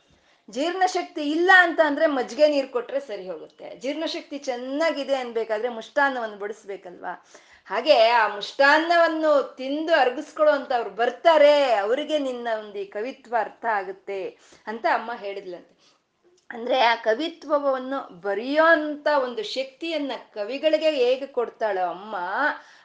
ಜೀರ್ಣಶಕ್ತಿ 0.50 1.22
ಇಲ್ಲ 1.30 1.50
ಅಂತ 1.58 1.80
ಅಂದ್ರೆ 1.84 2.06
ಮಜ್ಜಿಗೆ 2.06 2.48
ನೀರು 2.48 2.68
ಕೊಟ್ರೆ 2.68 3.00
ಸರಿ 3.00 3.28
ಹೋಗುತ್ತೆ. 3.28 3.78
ಜೀರ್ಣಶಕ್ತಿ 3.78 4.38
ಚೆನ್ನಾಗಿದೆ 4.38 5.14
ಅನ್ಬೇಕಾದ್ರೆ 5.14 5.68
ಮುಷ್ಟಾನ್ನವನ್ನು 5.68 6.36
ಬಡಿಸ್ಬೇಕಲ್ವಾ? 6.36 7.26
ಹಾಗೆ 7.66 8.08
ಆ 8.08 8.34
ಮುಷ್ಟಾನ್ನವನ್ನು 8.34 9.56
ತಿಂದು 9.56 9.94
ಅರ್ಗಿಸ್ಕೊಳ್ಳೋ 9.94 10.52
ಅಂತ 10.54 10.72
ಅವ್ರು 10.72 10.90
ಬರ್ತಾರೆ, 10.90 11.72
ಅವರಿಗೆ 11.74 12.18
ನಿನ್ನ 12.18 12.48
ಒಂದು 12.58 12.78
ಈ 12.78 12.84
ಕವಿತ್ವ 12.84 13.36
ಅರ್ಥ 13.40 13.64
ಆಗುತ್ತೆ 13.72 14.38
ಅಂತ 14.66 14.86
ಅಮ್ಮ 14.92 15.12
ಹೇಳಿದ್ಲಂತೆ. 15.14 15.72
ಅಂದ್ರೆ 16.50 16.80
ಆ 16.80 16.94
ಕವಿತ್ವವನ್ನು 16.94 18.20
ಬರೆಯೋ 18.20 18.64
ಅಂತ 18.64 19.08
ಒಂದು 19.22 19.42
ಶಕ್ತಿಯನ್ನ 19.42 20.12
ಕವಿಗಳಿಗೆ 20.34 20.90
ಹೇಗೆ 20.90 21.26
ಕೊಡ್ತಾಳೋ 21.26 21.86
ಅಮ್ಮ 21.86 22.16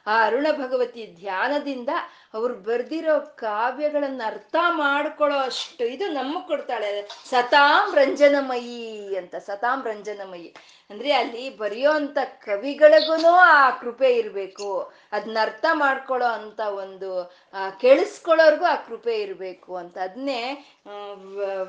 ಆ 0.06 0.24
ಅರುಣ 0.26 0.46
ಭಗವತಿ 0.52 1.06
ಧ್ಯಾನದಿಂದ 1.06 1.88
ಅವ್ರು 2.34 2.54
ಬರ್ದಿರೋ 2.54 3.20
ಕಾವ್ಯಗಳನ್ನ 3.20 4.22
ಅರ್ಥ 4.26 4.56
ಮಾಡ್ಕೊಳ್ಳೋ 4.68 5.38
ಅಷ್ಟು 5.38 5.84
ಇದು 5.84 6.06
ನಮಗ್ 6.08 6.46
ಕೊಡ್ತಾಳೆ. 6.46 7.08
ಸತಾಂ 7.30 7.94
ರಂಜನಮಯಿ 7.94 9.16
ಅಂತ, 9.16 9.34
ಸತಾಂ 9.34 9.84
ರಂಜನಮಯಿ. 9.84 10.54
ಅಂದ್ರೆ 10.90 11.12
ಅಲ್ಲಿ 11.12 11.56
ಬರೆಯೋ 11.56 11.90
ಅಂತ 11.92 12.18
ಕವಿಗಳಿಗೂ 12.44 13.26
ಆ 13.26 13.70
ಕೃಪೆ 13.70 14.10
ಇರಬೇಕು. 14.16 14.92
ಅದನ್ನ 15.12 15.38
ಅರ್ಥ 15.42 15.64
ಮಾಡ್ಕೊಳ್ಳೋ 15.72 16.26
ಅಂತ 16.26 16.60
ಒಂದು 16.60 17.10
ಕೇಳಿಸ್ಕೊಳ್ಳೋರ್ಗು 17.80 18.64
ಆ 18.64 18.74
ಕೃಪೆ 18.74 19.14
ಇರಬೇಕು 19.16 19.76
ಅಂತ. 19.76 19.98
ಅದನ್ನೇ 19.98 20.42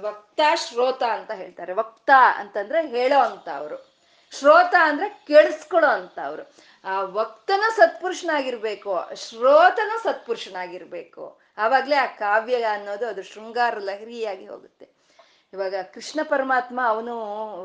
ವಕ್ತ 0.02 0.42
ಶ್ರೋತ 0.56 1.04
ಅಂತ 1.04 1.32
ಹೇಳ್ತಾರೆ. 1.32 1.74
ವಕ್ತ 1.74 2.10
ಅಂತಂದ್ರೆ 2.36 2.88
ಹೇಳೋ 2.88 3.20
ಅಂತ 3.20 3.50
ಅವರು 3.50 3.94
ಶ್ರೋತ 4.40 4.76
ಅಂದ್ರೆ 4.80 5.10
ಕೇಳಿಸ್ಕೊಳ್ಳೋ 5.28 5.90
ಅಂತ 5.90 6.20
ಅವರು 6.26 6.44
ಆ 6.86 7.02
ವಕ್ತನ 7.02 7.64
ಸತ್ಪುರುಷನಾಗಿರ್ಬೇಕು, 7.76 9.16
ಶ್ರೋತನ 9.16 9.92
ಸತ್ಪುರುಷನಾಗಿರ್ಬೇಕು. 10.04 11.40
ಆವಾಗ್ಲೇ 11.58 11.96
ಆ 11.96 12.06
ಕಾವ್ಯ 12.06 12.64
ಅನ್ನೋದು 12.64 13.08
ಅದು 13.08 13.24
ಶೃಂಗಾರ 13.24 13.78
ಲಹರಿಯಾಗಿ 13.80 14.48
ಹೋಗುತ್ತೆ. 14.48 14.90
ಇವಾಗ 15.54 15.76
ಕೃಷ್ಣ 15.94 16.20
ಪರಮಾತ್ಮ 16.24 16.80
ಅವನು 16.88 17.16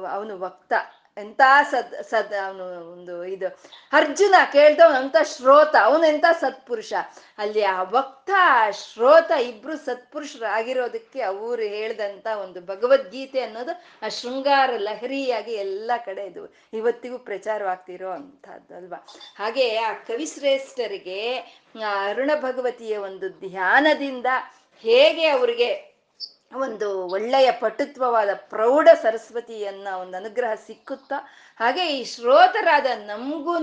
ಅವನು 0.07 0.39
ವಕ್ತ. 0.39 0.73
ಎಂತ 1.19 1.41
ಸದ್ 1.71 1.95
ಸದ್, 2.03 2.35
ಅವನು 2.47 2.65
ಒಂದು 2.93 3.25
ಇದು, 3.25 3.49
ಅರ್ಜುನ 3.93 4.35
ಕೇಳ್ದವನು 4.53 4.97
ಅಂತ 4.97 5.17
ಶ್ರೋತ 5.23 5.75
ಅವನೆಂತ 5.85 6.25
ಸತ್ಪುರುಷ? 6.41 6.93
ಅಲ್ಲಿ 7.39 7.63
ಆ 7.65 7.85
ಭಕ್ತ 7.85 8.31
ಶ್ರೋತ 8.83 9.31
ಇಬ್ರು 9.41 9.77
ಸತ್ಪುರುಷರಾಗಿರೋದಕ್ಕೆ 9.77 11.21
ಅವರು 11.23 11.63
ಹೇಳ್ದಂತ 11.63 12.27
ಒಂದು 12.43 12.61
ಭಗವದ್ಗೀತೆ 12.61 13.41
ಅನ್ನೋದು 13.41 13.75
ಆ 14.03 14.09
ಶೃಂಗಾರ 14.09 14.71
ಲಹರಿಯಾಗಿ 14.79 15.55
ಎಲ್ಲ 15.55 15.91
ಕಡೆ 16.05 16.25
ಇದು, 16.27 16.45
ಇವತ್ತಿಗೂ 16.73 17.19
ಪ್ರಚಾರವಾಗ್ತಿರೋ 17.19 18.11
ಅಂತದ್ದು 18.11 18.77
ಅಲ್ವಾ? 18.77 19.01
ಹಾಗೆ 19.37 19.67
ಆ 19.79 19.93
ಕವಿಶ್ರೇಷ್ಠರಿಗೆ 19.93 21.21
ಅರುಣ 22.09 22.31
ಭಗವತಿಯ 22.41 22.97
ಒಂದು 22.97 23.29
ಧ್ಯಾನದಿಂದ 23.29 24.27
ಹೇಗೆ 24.85 25.27
ಅವ್ರಿಗೆ 25.29 25.98
ಒಂದು 26.53 27.09
ಒಳ್ಳೆಯ 27.09 27.51
ಪಟುತ್ವವಾದ 27.53 28.29
ಪ್ರೌಢ 28.35 28.89
ಸರಸ್ವತಿಯನ್ನ 29.03 29.89
ಒಂದು 29.95 30.17
ಅನುಗ್ರಹ 30.17 30.55
ಸಿಕ್ಕುತ್ತಾ, 30.67 31.17
ಹಾಗೆ 31.61 31.87
ಈ 31.87 32.05
ಶ್ರೋತರಾದ 32.05 32.87
ನಮಗೂ 33.07 33.55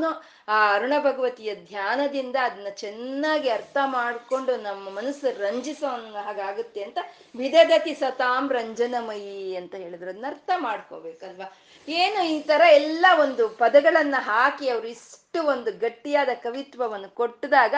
ಆ 0.48 0.76
ಅರುಣ 0.76 0.94
ಭಗವತಿಯ 1.00 1.56
ಧ್ಯಾನದಿಂದ 1.56 2.36
ಅದನ್ನ 2.44 2.68
ಚೆನ್ನಾಗಿ 2.70 3.50
ಅರ್ಥ 3.50 3.78
ಮಾಡಿಕೊಂಡು 3.86 4.56
ನಮ್ಮ 4.56 4.90
ಮನಸ್ಸು 4.90 5.42
ರಂಜಿಸೋ 5.42 5.88
ಹಾಗಾಗುತ್ತೆ 6.20 6.84
ಅಂತ 6.84 6.98
ವಿಧದತಿ 7.36 7.94
ಸತಾಂ 7.94 8.50
ರಂಜನಮಯಿ 8.50 9.56
ಅಂತ 9.56 9.76
ಹೇಳಿದ್ರು. 9.76 10.10
ಅದನ್ನ 10.10 10.26
ಅರ್ಥ 10.30 10.50
ಮಾಡ್ಕೋಬೇಕಲ್ವಾ? 10.58 11.48
ಏನು 11.88 12.26
ಈ 12.26 12.42
ತರ 12.42 12.62
ಎಲ್ಲ 12.72 13.06
ಒಂದು 13.20 13.50
ಪದಗಳನ್ನ 13.50 14.16
ಹಾಕಿ 14.20 14.70
ಅವ್ರು 14.70 14.88
ಇಷ್ಟು 14.88 15.48
ಒಂದು 15.48 15.72
ಗಟ್ಟಿಯಾದ 15.80 16.30
ಕವಿತ್ವವನ್ನು 16.44 17.10
ಕೊಟ್ಟದಾಗ, 17.16 17.76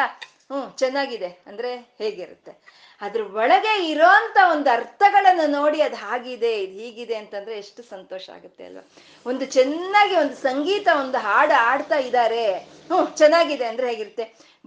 ಹ್ಮ್, 0.52 0.78
ಚೆನ್ನಾಗಿದೆ. 0.78 1.44
ಅಂದ್ರೆ 1.48 1.78
ಹೇಗಿರುತ್ತೆ? 1.78 2.87
ಅದ್ರ 3.02 3.22
ಒಳಗೆ 3.22 3.90
ಇರೋಂತ 3.90 4.38
ಒಂದು 4.52 4.70
ಅರ್ಥಗಳನ್ನು 4.70 5.46
ನೋಡಿ 5.52 5.82
ಅದು 5.82 5.96
ಹಾಗಿದೆ, 5.96 6.62
ಇದು 6.62 6.80
ಹೀಗಿದೆ 6.80 7.16
ಅಂತಂದ್ರೆ 7.16 7.58
ಎಷ್ಟು 7.58 7.84
ಸಂತೋಷ 7.84 8.30
ಆಗುತ್ತೆ 8.30 8.66
ಅಲ್ವಾ? 8.66 8.84
ಒಂದು 9.26 9.46
ಚೆನ್ನಾಗಿ 9.46 10.16
ಒಂದು 10.16 10.36
ಸಂಗೀತ 10.36 10.88
ಒಂದು 11.00 11.18
ಹಾಡು 11.18 11.54
ಆಡ್ತಾ 11.54 11.96
ಇದ್ದಾರೆ 11.96 12.54
ಹ್ಞೂ 12.90 13.06
ಚೆನ್ನಾಗಿದೆ 13.06 13.66
ಅಂದ್ರೆ 13.66 13.88
ಹೇಗಿರುತ್ತೆ? 13.88 14.26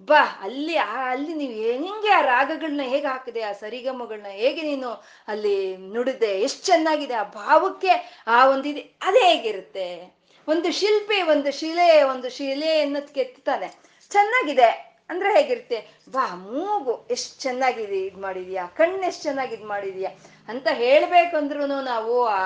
ಬಾ, 0.08 0.20
ಅಲ್ಲಿ 0.42 0.76
ಅಲ್ಲಿ 0.76 1.32
ನೀವು 1.34 1.52
ಹೆಂಗೆ 1.52 2.08
ಆ 2.08 2.20
ರಾಗಗಳನ್ನ 2.20 2.82
ಹೇಗೆ 2.82 3.06
ಹಾಕಿದೆ, 3.06 3.42
ಆ 3.42 3.52
ಸರಿಗಮಗಳನ್ನ 3.52 4.26
ಹೇಗೆ 4.26 4.62
ನೀನು 4.62 4.90
ಅಲ್ಲಿ 5.28 5.76
ನುಡಿದೆ, 5.76 6.40
ಎಷ್ಟು 6.40 6.66
ಚೆನ್ನಾಗಿದೆ, 6.66 7.14
ಆ 7.14 7.22
ಭಾವಕ್ಕೆ 7.22 8.22
ಆ 8.26 8.46
ಒಂದಿದೆ 8.46 8.80
ಅದೇ 8.80 9.24
ಹೇಗಿರುತ್ತೆ? 9.32 9.88
ಒಂದು 10.48 10.72
ಶಿಲ್ಪಿ 10.72 11.22
ಒಂದು 11.22 11.50
ಶಿಲೆ 11.52 12.02
ಒಂದು 12.02 12.30
ಶಿಲೆ 12.30 12.70
ಎನ್ನೋದ್ 12.80 13.10
ಕೆತ್ತಾನೆ 13.14 13.68
ಚೆನ್ನಾಗಿದೆ. 14.10 14.89
ಅಂದ್ರೆ 15.10 15.30
ಹೇಗಿರುತ್ತೆ 15.36 15.78
ಬಾ 16.14 16.24
ಮೂಗು 16.44 16.94
ಎಷ್ಟು 17.14 17.34
ಚೆನ್ನಾಗಿದೆ 17.44 17.98
ಇದು 18.08 18.20
ಮಾಡಿದ್ಯಾ, 18.26 18.64
ಕಣ್ಣು 18.78 19.02
ಎಷ್ಟು 19.08 19.22
ಚೆನ್ನಾಗಿ 19.22 19.54
ಇದು 19.58 19.66
ಮಾಡಿದ್ಯಾ 19.66 20.10
ಅಂತ 20.48 20.68
ಹೇಳ್ಬೇಕಂದ್ರೂ 20.82 21.64
ನಾವು 21.90 22.14
ಆ 22.36 22.40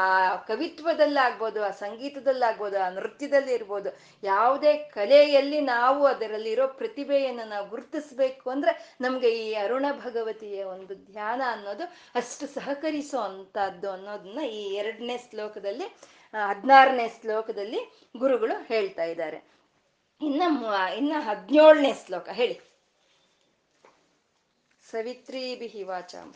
ಕವಿತ್ವದಲ್ಲಾಗ್ಬೋದು, 0.48 1.60
ಆ 1.68 1.70
ಸಂಗೀತದಲ್ಲಾಗ್ಬೋದು, 1.82 2.76
ಆ 2.86 2.88
ನೃತ್ಯದಲ್ಲಿ 2.96 3.52
ಇರ್ಬೋದು, 3.58 3.90
ಯಾವುದೇ 4.22 4.72
ಕಲೆಯಲ್ಲಿ 4.96 5.60
ನಾವು 5.74 6.02
ಅದರಲ್ಲಿರೋ 6.12 6.66
ಪ್ರತಿಭೆಯನ್ನು 6.80 7.46
ನಾವು 7.54 7.66
ಗುರುತಿಸ್ಬೇಕು 7.68 8.46
ಅಂದ್ರೆ 8.50 8.74
ನಮ್ಗೆ 9.00 9.30
ಈ 9.42 9.46
ಅರುಣ 9.64 9.86
ಭಗವತಿಯ 10.04 10.64
ಒಂದು 10.74 10.94
ಧ್ಯಾನ 11.10 11.40
ಅನ್ನೋದು 11.54 11.86
ಅಷ್ಟು 12.14 12.46
ಸಹಕರಿಸೋ 12.58 13.20
ಅಂತದ್ದು 13.30 13.90
ಅನ್ನೋದನ್ನ 13.96 14.42
ಈ 14.58 14.62
ಎರಡನೇ 14.82 15.18
ಶ್ಲೋಕದಲ್ಲಿ, 15.30 15.88
ಹದಿನಾರನೇ 16.34 17.08
ಶ್ಲೋಕದಲ್ಲಿ 17.18 17.82
ಗುರುಗಳು 18.18 18.54
ಹೇಳ್ತಾ 18.72 19.04
ಇದ್ದಾರೆ. 19.04 19.40
ಇನ್ನ 20.20 20.42
ಇನ್ನ 20.96 21.12
ಹದಿನೇಳನೇ 21.18 21.92
ಶ್ಲೋಕ 22.06 22.28
ಹೇಳಿ. 22.28 22.60
ಸವಿತ್ರೀಭಿ 24.90 25.82
ವಾಚಾಂ 25.82 26.34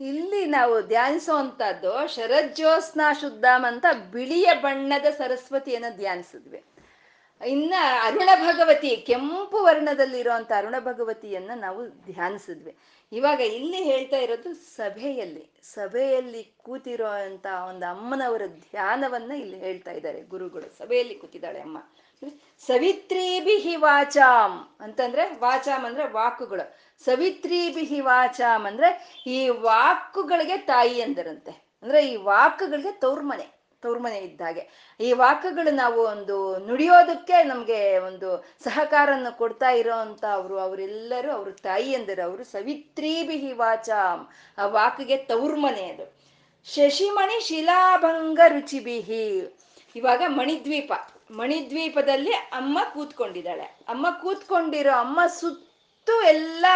ಇಲ್ಲಿ 0.00 0.46
ನಾವು 0.46 0.82
ಧ್ಯಾನಿಸುವಂತದ್ದು 0.82 2.08
ಶರಜ್ಯೋತ್ಸ್ನ 2.08 3.00
ಶುದ್ಧಾಮ್ 3.20 3.64
ಅಂತ 3.64 3.86
ಬಿಳಿಯ 4.12 4.48
ಬಣ್ಣದ 4.60 5.06
ಸರಸ್ವತಿಯನ್ನ 5.10 5.84
ಧ್ಯಾನಿಸಿದ್ವಿ. 5.96 6.64
ಇನ್ನ 7.46 7.74
ಅರುಣ 8.02 8.28
ಭಗವತಿ 8.34 8.96
ಕೆಂಪು 8.96 9.62
ವರ್ಣದಲ್ಲಿರುವಂತ 9.62 10.52
ಅರುಣ 10.56 10.74
ಭಗವತಿಯನ್ನ 10.80 11.50
ನಾವು 11.54 11.88
ಧ್ಯಾನಿಸಿದ್ವಿ. 11.88 12.76
ಇವಾಗ 13.12 13.40
ಇಲ್ಲಿ 13.40 13.76
ಹೇಳ್ತಾ 13.76 14.16
ಇರೋದು 14.16 14.54
ಸಭೆಯಲ್ಲಿ 14.54 15.50
ಸಭೆಯಲ್ಲಿ 15.62 16.54
ಕೂತಿರೋ 16.58 17.06
ಅಂತ 17.06 17.46
ಒಂದು 17.68 17.90
ಅಮ್ಮನವರ 17.90 18.42
ಧ್ಯಾನವನ್ನ 18.46 19.32
ಇಲ್ಲಿ 19.32 19.58
ಹೇಳ್ತಾ 19.58 19.90
ಇದ್ದಾರೆ 19.90 20.22
ಗುರುಗಳು. 20.22 20.78
ಸಭೆಯಲ್ಲಿ 20.78 21.14
ಕೂತಿದ್ದಾಳೆ 21.14 21.60
ಅಮ್ಮ. 21.60 21.78
ಸವಿತ್ರೀಭಿ 22.66 23.76
ವಾಚಾಮ್ 23.76 24.82
ಅಂತಂದ್ರೆ 24.82 25.38
ವಾಚಾಮ್ 25.38 25.84
ಅಂದ್ರೆ 25.84 26.12
ವಾಕುಗಳು. 26.12 26.76
ಸವಿತ್ರೀಭಿ 27.04 28.00
ವಾಚಾಮ್ 28.00 28.66
ಅಂದ್ರೆ 28.66 29.14
ಈ 29.26 29.48
ವಾಕುಗಳಿಗೆ 29.48 30.56
ತಾಯಿ 30.58 31.00
ಅಂದರಂತೆ 31.02 31.50
ಅಂದ್ರೆ 31.82 32.06
ಈ 32.06 32.16
ವಾಕುಗಳಿಗೆ 32.16 32.92
ತೌರ್ಮನೆ 32.92 33.60
ತೌರ್ಮನೆ 33.82 34.18
ಇದ್ದಾಗೆ 34.18 34.94
ಈ 35.00 35.12
ವಾಕುಗಳು 35.12 35.70
ನಾವು 35.74 36.00
ಒಂದು 36.00 36.58
ನುಡಿಯೋದಕ್ಕೆ 36.66 37.42
ನಮ್ಗೆ 37.42 37.98
ಒಂದು 37.98 38.46
ಸಹಕಾರನ 38.64 39.26
ಕೊಡ್ತಾ 39.30 39.70
ಇರೋ 39.70 39.92
ಅವರು, 40.32 40.58
ಅವರೆಲ್ಲರೂ 40.58 41.30
ಅವ್ರ 41.32 41.50
ತಾಯಿ 41.50 41.94
ಅಂದರು 41.94 42.28
ಅವರು 42.28 42.44
ಸವಿತ್ರೀಭಿ 42.44 43.52
ವಾಚಾಮ್ 43.52 44.26
ಆ 44.58 44.66
ವಾಕಿಗೆ 44.66 45.16
ತೌರ್ಮನೆ 45.16 45.84
ಅದು. 45.90 46.20
ಶಶಿಮಣಿ 46.64 47.40
ಶಿಲಾಭಂಗ 47.40 48.40
ರುಚಿಬಿಹಿ 48.48 49.56
ಇವಾಗ 49.96 50.22
ಮಣಿದ್ವೀಪ. 50.26 50.92
ಮಣಿದ್ವೀಪದಲ್ಲಿ 51.30 52.32
ಅಮ್ಮ 52.32 52.78
ಕೂತ್ಕೊಂಡಿದ್ದಾಳೆ. 52.94 53.62
ಅಮ್ಮ 53.62 54.06
ಕೂತ್ಕೊಂಡಿರೋ 54.22 54.90
ಅಮ್ಮ 54.90 55.20
ಸುತ್ತು 55.26 56.22
ಎಲ್ಲ 56.22 56.66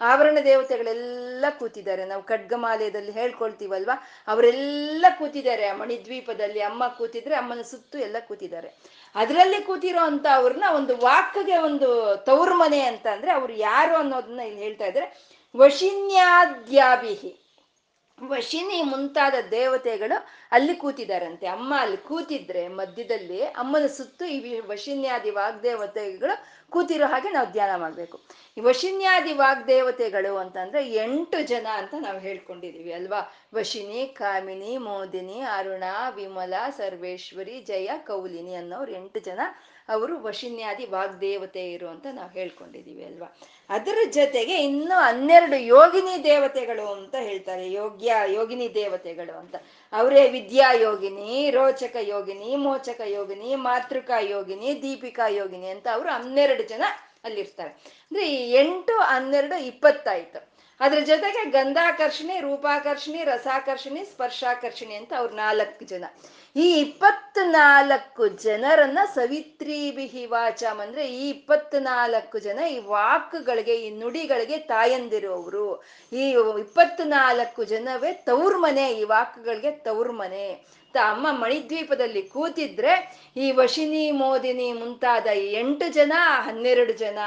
ಆವರಣ 0.00 0.38
ದೇವತೆಗಳೆಲ್ಲ 0.44 1.44
ಕೂತಿದ್ದಾರೆ. 1.58 2.04
ನಾವು 2.04 2.22
ಖಡ್ಗಮಾಲಯದಲ್ಲಿ 2.22 3.12
ಹೇಳ್ಕೊಳ್ತೀವಲ್ವಾ? 3.12 4.08
ಅವರೆಲ್ಲ 4.28 5.06
ಕೂತಿದ್ದಾರೆ 5.18 5.72
ಮಣಿದ್ವೀಪದಲ್ಲಿ. 5.72 6.60
ಅಮ್ಮ 6.60 6.88
ಕೂತಿದ್ರೆ 6.88 7.34
ಅಮ್ಮನ 7.34 7.62
ಸುತ್ತು 7.62 7.98
ಎಲ್ಲ 7.98 8.16
ಕೂತಿದ್ದಾರೆ. 8.18 8.74
ಅದರಲ್ಲಿ 9.14 9.60
ಕೂತಿರೋ 9.60 10.00
ಅಂತ 10.00 10.26
ಅವ್ರನ್ನ 10.34 10.64
ಒಂದು 10.74 10.96
ವಾಕ್ಗೆ 10.96 11.56
ಒಂದು 11.58 12.16
ತೌರ್ಮನೆ 12.16 12.80
ಅಂತ 12.80 13.06
ಅಂದ್ರೆ 13.06 13.32
ಅವ್ರು 13.32 13.52
ಯಾರು 13.52 13.96
ಅನ್ನೋದನ್ನ 13.96 14.40
ಇಲ್ಲಿ 14.40 14.62
ಹೇಳ್ತಾ 14.62 14.86
ಇದ್ದಾರೆ. 14.86 15.36
ವಶಿನ್ಯಾದ್ಯಾಭಿಹಿ. 15.56 17.45
ವಶಿನಿ 18.22 18.82
ಮುಂತಾದ 18.82 19.34
ದೇವತೆಗಳು 19.50 20.26
ಅಲ್ಲಿ 20.52 20.74
ಕೂತಿದಾರಂತೆ 20.74 21.46
ಅಮ್ಮ 21.46 21.74
ಅಲ್ಲಿ 21.78 21.96
ಕೂತಿದ್ರೆ 21.96 22.68
ಮಧ್ಯದಲ್ಲಿ 22.68 23.42
ಅಮ್ಮನ 23.42 23.86
ಸುತ್ತು 23.86 24.24
ಈ 24.24 24.60
ವಶಿನ್ಯಾದಿ 24.60 25.30
ವಾಗ್ದೇವತೆಗಳು 25.30 26.46
ಕೂತಿರೋ 26.70 27.06
ಹಾಗೆ 27.06 27.30
ನಾವು 27.30 27.52
ಧ್ಯಾನ 27.52 27.80
ಮಾಡ್ಬೇಕು. 27.80 28.20
ಈ 28.58 28.60
ವಶಿನ್ಯಾದಿ 28.60 29.32
ವಾಗ್ದೇವತೆಗಳು 29.32 30.36
ಅಂತಂದ್ರೆ 30.36 30.92
ಎಂಟು 30.94 31.42
ಜನ 31.42 31.66
ಅಂತ 31.74 31.94
ನಾವು 32.00 32.18
ಹೇಳ್ಕೊಂಡಿದೀವಿ 32.18 32.92
ಅಲ್ವಾ? 32.92 33.20
ವಶಿನಿ, 33.54 34.06
ಕಾಮಿನಿ, 34.06 34.78
ಮೋದಿನಿ, 34.78 35.40
ಅರುಣ, 35.40 35.84
ವಿಮಲ, 36.14 36.54
ಸರ್ವೇಶ್ವರಿ, 36.70 37.60
ಜಯ, 37.60 37.90
ಕೌಲಿನಿ 38.06 38.54
ಅನ್ನೋರು 38.54 38.92
ಎಂಟು 38.92 39.20
ಜನ. 39.20 39.40
ಅವರು 39.88 40.22
ವಶಿನ್ಯಾದಿ 40.22 40.86
ವಾಗ್ದೇವತೆ 40.86 41.72
ಇರು 41.72 41.88
ಅಂತ 41.88 42.06
ನಾವು 42.12 42.30
ಹೇಳ್ಕೊಂಡಿದೀವಿ 42.30 43.04
ಅಲ್ವಾ? 43.04 43.36
ಅದರ 43.70 43.98
ಜೊತೆಗೆ 44.10 44.56
ಇನ್ನು 44.56 44.98
ಹನ್ನೆರಡು 44.98 45.56
ಯೋಗಿನಿ 45.56 46.24
ದೇವತೆಗಳು 46.24 46.92
ಅಂತ 46.92 47.14
ಹೇಳ್ತಾರೆ, 47.14 47.72
ಯೋಗ್ಯ 47.72 48.14
ಯೋಗಿನಿ 48.26 48.74
ದೇವತೆಗಳು 48.74 49.38
ಅಂತ. 49.38 49.56
ಅವರೇ 49.92 50.30
ವಿದ್ಯಾ 50.30 50.72
ಯೋಗಿನಿ, 50.72 51.50
ರೋಚಕ 51.50 51.96
ಯೋಗಿನಿ, 52.00 52.56
ಮೋಚಕ 52.56 53.00
ಯೋಗಿನಿ, 53.06 53.54
ಮಾತೃಕಾ 53.54 54.20
ಯೋಗಿನಿ, 54.20 54.82
ದೀಪಿಕಾ 54.82 55.28
ಯೋಗಿನಿ 55.28 55.68
ಅಂತ 55.68 55.86
ಅವರು 55.92 56.08
ಹನ್ನೆರಡು 56.08 56.62
ಜನ 56.62 56.82
ಅಲ್ಲಿರ್ತಾರೆ. 57.24 57.70
ಅಂದ್ರೆ 57.70 58.34
ಈ 58.34 58.52
ಎಂಟು 58.52 58.98
ಹನ್ನೆರಡು 58.98 59.64
ಇಪ್ಪತ್ತಾಯ್ತು. 59.64 60.55
ಅದ್ರ 60.80 60.98
ಜೊತೆಗೆ 61.00 61.42
ಗಂಧಾಕರ್ಷಣೆ, 61.50 62.40
ರೂಪಾಕರ್ಷಣೆ, 62.40 63.24
ರಸಾಕರ್ಷಣೆ, 63.24 64.04
ಸ್ಪರ್ಶಾಕರ್ಷಣೆ 64.04 64.94
ಅಂತ 64.94 65.12
ಅವ್ರ 65.18 65.30
ನಾಲ್ಕು 65.34 65.84
ಜನ. 65.84 66.04
ಈ 66.56 66.66
ಇಪ್ಪತ್ನಾಲ್ಕು 66.80 68.26
ಜನರನ್ನ 68.44 68.98
ಸವಿತ್ರಿ 69.14 69.90
ಬಿಹಿ 69.90 70.26
ವಾಚಂ 70.26 70.78
ಅಂದ್ರೆ 70.80 71.04
ಈ 71.08 71.30
ಇಪ್ಪತ್ನಾಲ್ಕು 71.30 72.38
ಜನ 72.38 72.58
ಈ 72.76 72.78
ವಾಕ್ಗಳಿಗೆ, 72.78 73.74
ಈ 73.86 73.90
ನುಡಿಗಳಿಗೆ 73.90 74.58
ತಾಯಂದಿರುವವರು 74.58 75.66
ಈ 76.12 76.24
ಇಪ್ಪತ್ನಾಲ್ಕು 76.60 77.64
ಜನವೇ 77.64 78.12
ತವ್ರ 78.12 78.54
ಮನೆ, 78.56 78.86
ಈ 79.00 79.04
ವಾಕ್ಗಳಿಗೆ 79.04 79.70
ತವ್ರ 79.70 80.10
ಮನೆ. 80.22 80.46
ಅಮ್ಮ 80.98 81.32
ಮಣಿದ್ವೀಪದಲ್ಲಿ 81.32 82.22
ಕೂತಿದ್ರೆ 82.22 83.20
ಈ 83.36 83.50
ವಶಿನಿ, 83.50 84.10
ಮೋದಿನಿ 84.10 84.72
ಮುಂತಾದ 84.72 85.26
ಎಂಟು 85.32 85.92
ಜನ, 85.92 86.12
ಹನ್ನೆರಡು 86.18 86.92
ಜನ 86.92 87.18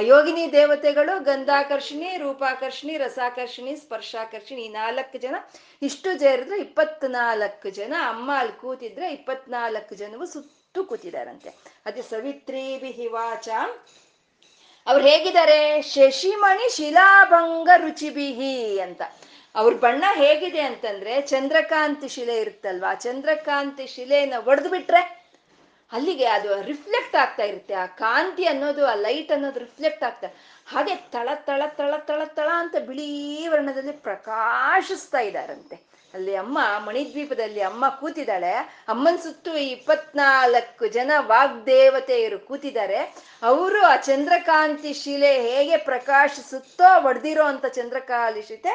ಯೋಗಿನಿ 0.00 0.52
ದೇವತೆಗಳು, 0.52 1.24
ಗಂಧಾಕರ್ಷಿಣಿ, 1.24 2.16
ರೂಪಾಕರ್ಷಿಣಿ, 2.16 2.96
ರಸಾಕರ್ಷಿಣಿ, 2.96 3.76
ಸ್ಪರ್ಶಾಕರ್ಷಿಣಿ 3.76 4.62
ಈ 4.62 4.68
ನಾಲ್ಕು 4.68 5.18
ಜನ, 5.18 5.34
ಇಷ್ಟು 5.82 6.18
ಜೇರಿದ್ರೆ 6.18 6.60
ಇಪ್ಪತ್ನಾಲ್ಕು 6.60 7.70
ಜನ, 7.70 7.94
ಅಮ್ಮ 8.08 8.30
ಅಲ್ಲಿ 8.36 8.60
ಕೂತಿದ್ರೆ 8.60 9.12
ಇಪ್ಪತ್ನಾಲ್ಕು 9.12 9.94
ಜನವು 9.94 10.26
ಸುತ್ತು 10.26 10.84
ಕೂತಿದಾರಂತೆ. 10.84 11.48
ಅದೇ 11.86 12.02
ಸವಿತ್ರಿ 12.02 12.78
ಬಿಹಿವಾಚ 12.78 13.48
ಅವ್ರು 14.86 15.04
ಹೇಗಿದ್ದಾರೆ? 15.06 15.82
ಶಶಿಮಣಿ 15.82 16.76
ಶಿಲಾಭಂಗ 16.76 17.68
ರುಚಿಬಿಹಿ 17.76 18.80
ಅಂತ. 18.80 19.02
ಅವ್ರ 19.54 19.74
ಬಣ್ಣ 19.74 20.04
ಹೇಗಿದೆ 20.12 20.60
ಅಂತಂದ್ರೆ 20.60 21.20
ಚಂದ್ರಕಾಂತಿ 21.22 22.08
ಶಿಲೆ 22.08 22.36
ಇರುತ್ತಲ್ವಾ? 22.36 22.94
ಚಂದ್ರಕಾಂತಿ 22.94 23.86
ಶಿಲೆನ 23.86 24.34
ಒಡೆದು 24.46 24.70
ಬಿಟ್ರೆ 24.70 25.24
ಅಲ್ಲಿಗೆ 25.92 26.24
ಅದು 26.24 26.62
ರಿಫ್ಲೆಕ್ಟ್ 26.62 27.16
ಆಗ್ತಾ 27.16 27.42
ಇರುತ್ತೆ. 27.42 27.74
ಆ 27.74 27.86
ಕಾಂತಿ 27.86 28.44
ಅನ್ನೋದು, 28.46 28.86
ಆ 28.86 28.94
ಲೈಟ್ 28.94 29.32
ಅನ್ನೋದು 29.32 29.58
ರಿಫ್ಲೆಕ್ಟ್ 29.60 30.04
ಆಗ್ತಾ 30.04 30.28
ಹಾಗೆ 30.66 30.94
ತಳ 30.96 31.28
ತಳ 31.34 31.62
ತಳ 31.66 31.94
ತಳ 31.96 32.24
ತಳ 32.24 32.48
ಅಂತ 32.52 32.76
ಬಿಳಿ 32.86 33.48
ವರ್ಣದಲ್ಲಿ 33.48 33.92
ಪ್ರಕಾಶಿಸ್ತಾ 33.92 35.18
ಇದ್ದಾರಂತೆ 35.18 35.93
ಅಲ್ಲಿ 36.14 36.34
ಅಮ್ಮ 36.36 36.58
ಮಣಿದ್ವೀಪದಲ್ಲಿ 36.86 37.60
ಅಮ್ಮ 37.60 37.84
ಕೂತಿದ್ದಾಳೆ. 38.00 38.52
ಅಮ್ಮನ 38.88 39.16
ಸುತ್ತು 39.24 39.52
ಇಪ್ಪತ್ನಾಲ್ಕು 39.56 40.86
ಜನ 40.86 41.12
ವಾಗ್ದೇವತೆಯರು 41.32 42.38
ಕೂತಿದ್ದಾರೆ. 42.38 43.00
ಅವರು 43.42 43.80
ಆ 43.82 43.94
ಚಂದ್ರಕಾಂತಿ 44.08 44.92
ಶಿಲೆ 44.92 45.32
ಹೇಗೆ 45.48 45.76
ಪ್ರಕಾಶಿಸುತ್ತೋ 45.90 46.90
ಒಡೆದಿರೋ 47.08 47.44
ಅಂತ 47.44 47.66
ಚಂದ್ರಕಾಲಿ 47.78 48.42
ಶಿತೆ, 48.42 48.74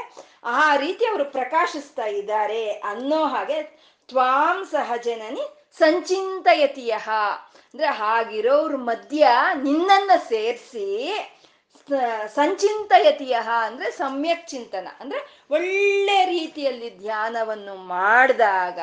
ಆ 0.59 0.75
ರೀತಿ 0.75 1.05
ಅವರು 1.05 1.25
ಪ್ರಕಾಶಿಸ್ತಾ 1.37 2.07
ಇದ್ದಾರೆ 2.19 2.63
ಅನ್ನೋ 2.91 3.21
ಹಾಗೆ 3.25 3.59
ತ್ವಾಂ 4.09 4.59
ಸಹಜನನಿ 4.71 5.45
ಸಂಚಿಂತಯತಿಯ 5.79 6.93
ಅಂದ್ರೆ 7.73 7.89
ಹಾಗಿರೋರ್ 7.97 8.77
ಮಧ್ಯ 8.77 9.27
ನಿನ್ನನ್ನ 9.63 10.11
ಸೇರಿಸಿ 10.29 10.87
ಸಂಚಿಂತಯತಿಯ 12.35 13.39
ಅಂದ್ರೆ 13.65 13.91
ಸಮ್ಯಕ್ 13.91 14.47
ಚಿಂತನ. 14.47 14.87
ಅಂದ್ರೆ 14.99 15.47
ಒಳ್ಳೆ 15.51 16.25
ರೀತಿಯಲ್ಲಿ 16.25 16.97
ಧ್ಯಾನವನ್ನು 16.97 17.75
ಮಾಡಿದಾಗ, 17.75 18.79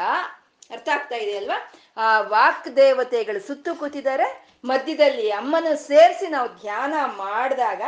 ಅರ್ಥ 0.71 0.89
ಆಗ್ತಾ 0.89 1.17
ಇದೆ 1.17 1.37
ಅಲ್ವಾ? 1.37 1.73
ಆ 1.97 2.21
ವಾಕ್ 2.21 2.77
ದೇವತೆಗಳು 2.77 3.41
ಸುತ್ತು 3.41 3.75
ಕೂತಿದ್ದಾರೆ. 3.75 4.47
ಮಧ್ಯದಲ್ಲಿ 4.65 5.31
ಅಮ್ಮನ 5.31 5.75
ಸೇರಿಸಿ 5.75 6.27
ನಾವು 6.27 6.49
ಧ್ಯಾನ 6.49 6.95
ಮಾಡಿದಾಗ, 7.05 7.83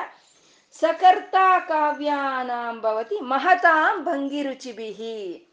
ಸಕರ್ತಾ 0.81 1.59
ಕಾವ್ಯಾನಾಂಬವತಿ 1.59 3.21
ಮಹತಾಂ 3.21 4.05
ಭಂಗಿರುಚಿಬಿಹಿ 4.05 5.45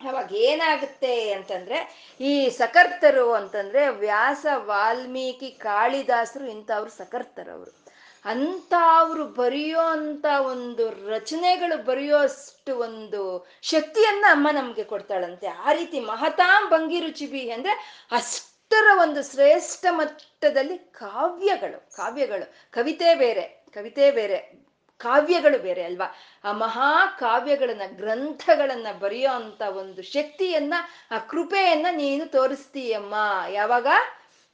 ಅವಾಗ 0.00 0.32
ಏನಾಗುತ್ತೆ 0.32 1.32
ಅಂತಂದ್ರೆ, 1.32 2.08
ಈ 2.20 2.48
ಸಕರ್ತರು 2.48 3.32
ಅಂತಂದ್ರೆ 3.32 3.88
ವ್ಯಾಸ 3.88 4.46
ವಾಲ್ಮೀಕಿ 4.54 5.50
ಕಾಳಿದಾಸರು 5.50 6.46
ಇಂಥವ್ರು 6.46 6.90
ಸಕರ್ತರು 6.90 7.52
ಅವರು 7.52 7.83
ಅಂತ 8.24 8.74
ಅವರು 8.98 9.24
ಬರೆಯೋ 9.24 9.80
ಅಂತ 9.80 10.26
ಒಂದು 10.40 11.10
ರಚನೆಗಳು 11.10 11.84
ಬರೆಯೋಷ್ಟು 11.84 12.78
ಒಂದು 12.78 13.46
ಶಕ್ತಿಯನ್ನ 13.62 14.24
ಅಮ್ಮ 14.30 14.48
ನಮ್ಗೆ 14.52 14.84
ಕೊಡ್ತಾಳಂತೆ. 14.84 15.46
ಆ 15.46 15.72
ರೀತಿ 15.72 16.00
ಮಹತಾಂ 16.00 16.70
ಭಂಗಿ 16.70 17.50
ಅಂದ್ರೆ 17.50 18.08
ಅಷ್ಟರ 18.12 18.98
ಒಂದು 19.02 19.30
ಶ್ರೇಷ್ಠ 19.30 19.86
ಮಟ್ಟದಲ್ಲಿ 19.90 20.78
ಕಾವ್ಯಗಳು 20.78 21.96
ಕಾವ್ಯಗಳು. 21.96 22.72
ಕವಿತೆ 22.72 23.14
ಬೇರೆ 23.14 23.64
ಕವಿತೆ 23.74 24.10
ಬೇರೆ, 24.10 24.66
ಕಾವ್ಯಗಳು 24.96 25.58
ಬೇರೆ 25.58 25.82
ಅಲ್ವಾ? 25.82 26.14
ಆ 26.44 26.52
ಮಹಾ 26.52 27.06
ಕಾವ್ಯಗಳನ್ನ 27.06 27.82
ಗ್ರಂಥಗಳನ್ನ 27.86 28.86
ಬರೆಯೋ 28.98 29.30
ಅಂತ 29.30 29.62
ಒಂದು 29.62 30.02
ಶಕ್ತಿಯನ್ನ, 30.02 30.74
ಆ 31.10 31.18
ಕೃಪೆಯನ್ನ 31.18 31.86
ನೀನು 31.90 32.26
ತೋರಿಸ್ತೀಯಮ್ಮ. 32.26 33.14
ಯಾವಾಗ? 33.48 33.86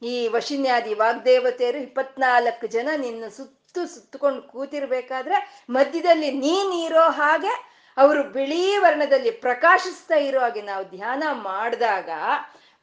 ಈ 0.02 0.28
ವಶಿನ್ಯಾದಿ 0.28 0.94
ವಾಗ್ದೇವತೆಯರು 0.94 1.78
ಇಪ್ಪತ್ನಾಲ್ಕು 1.78 2.66
ಜನ 2.66 2.88
ನಿನ್ನ 2.96 3.28
ಸುತ್ತು 3.28 3.86
ಸುತ್ತಕೊಂಡು 3.86 4.42
ಕೂತಿರ್ಬೇಕಾದ್ರೆ 4.42 5.66
ಮಧ್ಯದಲ್ಲಿ 5.70 6.30
ನೀನಿರೋ 6.30 7.00
ಹಾಗೆ 7.00 7.70
ಅವರು 7.96 8.22
ಬಿಳಿ 8.24 8.76
ವರ್ಣದಲ್ಲಿ 8.76 9.30
ಪ್ರಕಾಶಿಸ್ತಾ 9.30 10.14
ಇರೋ 10.14 10.40
ಹಾಗೆ 10.40 10.62
ನಾವು 10.62 10.84
ಧ್ಯಾನ 10.84 11.22
ಮಾಡಿದಾಗ 11.32 12.10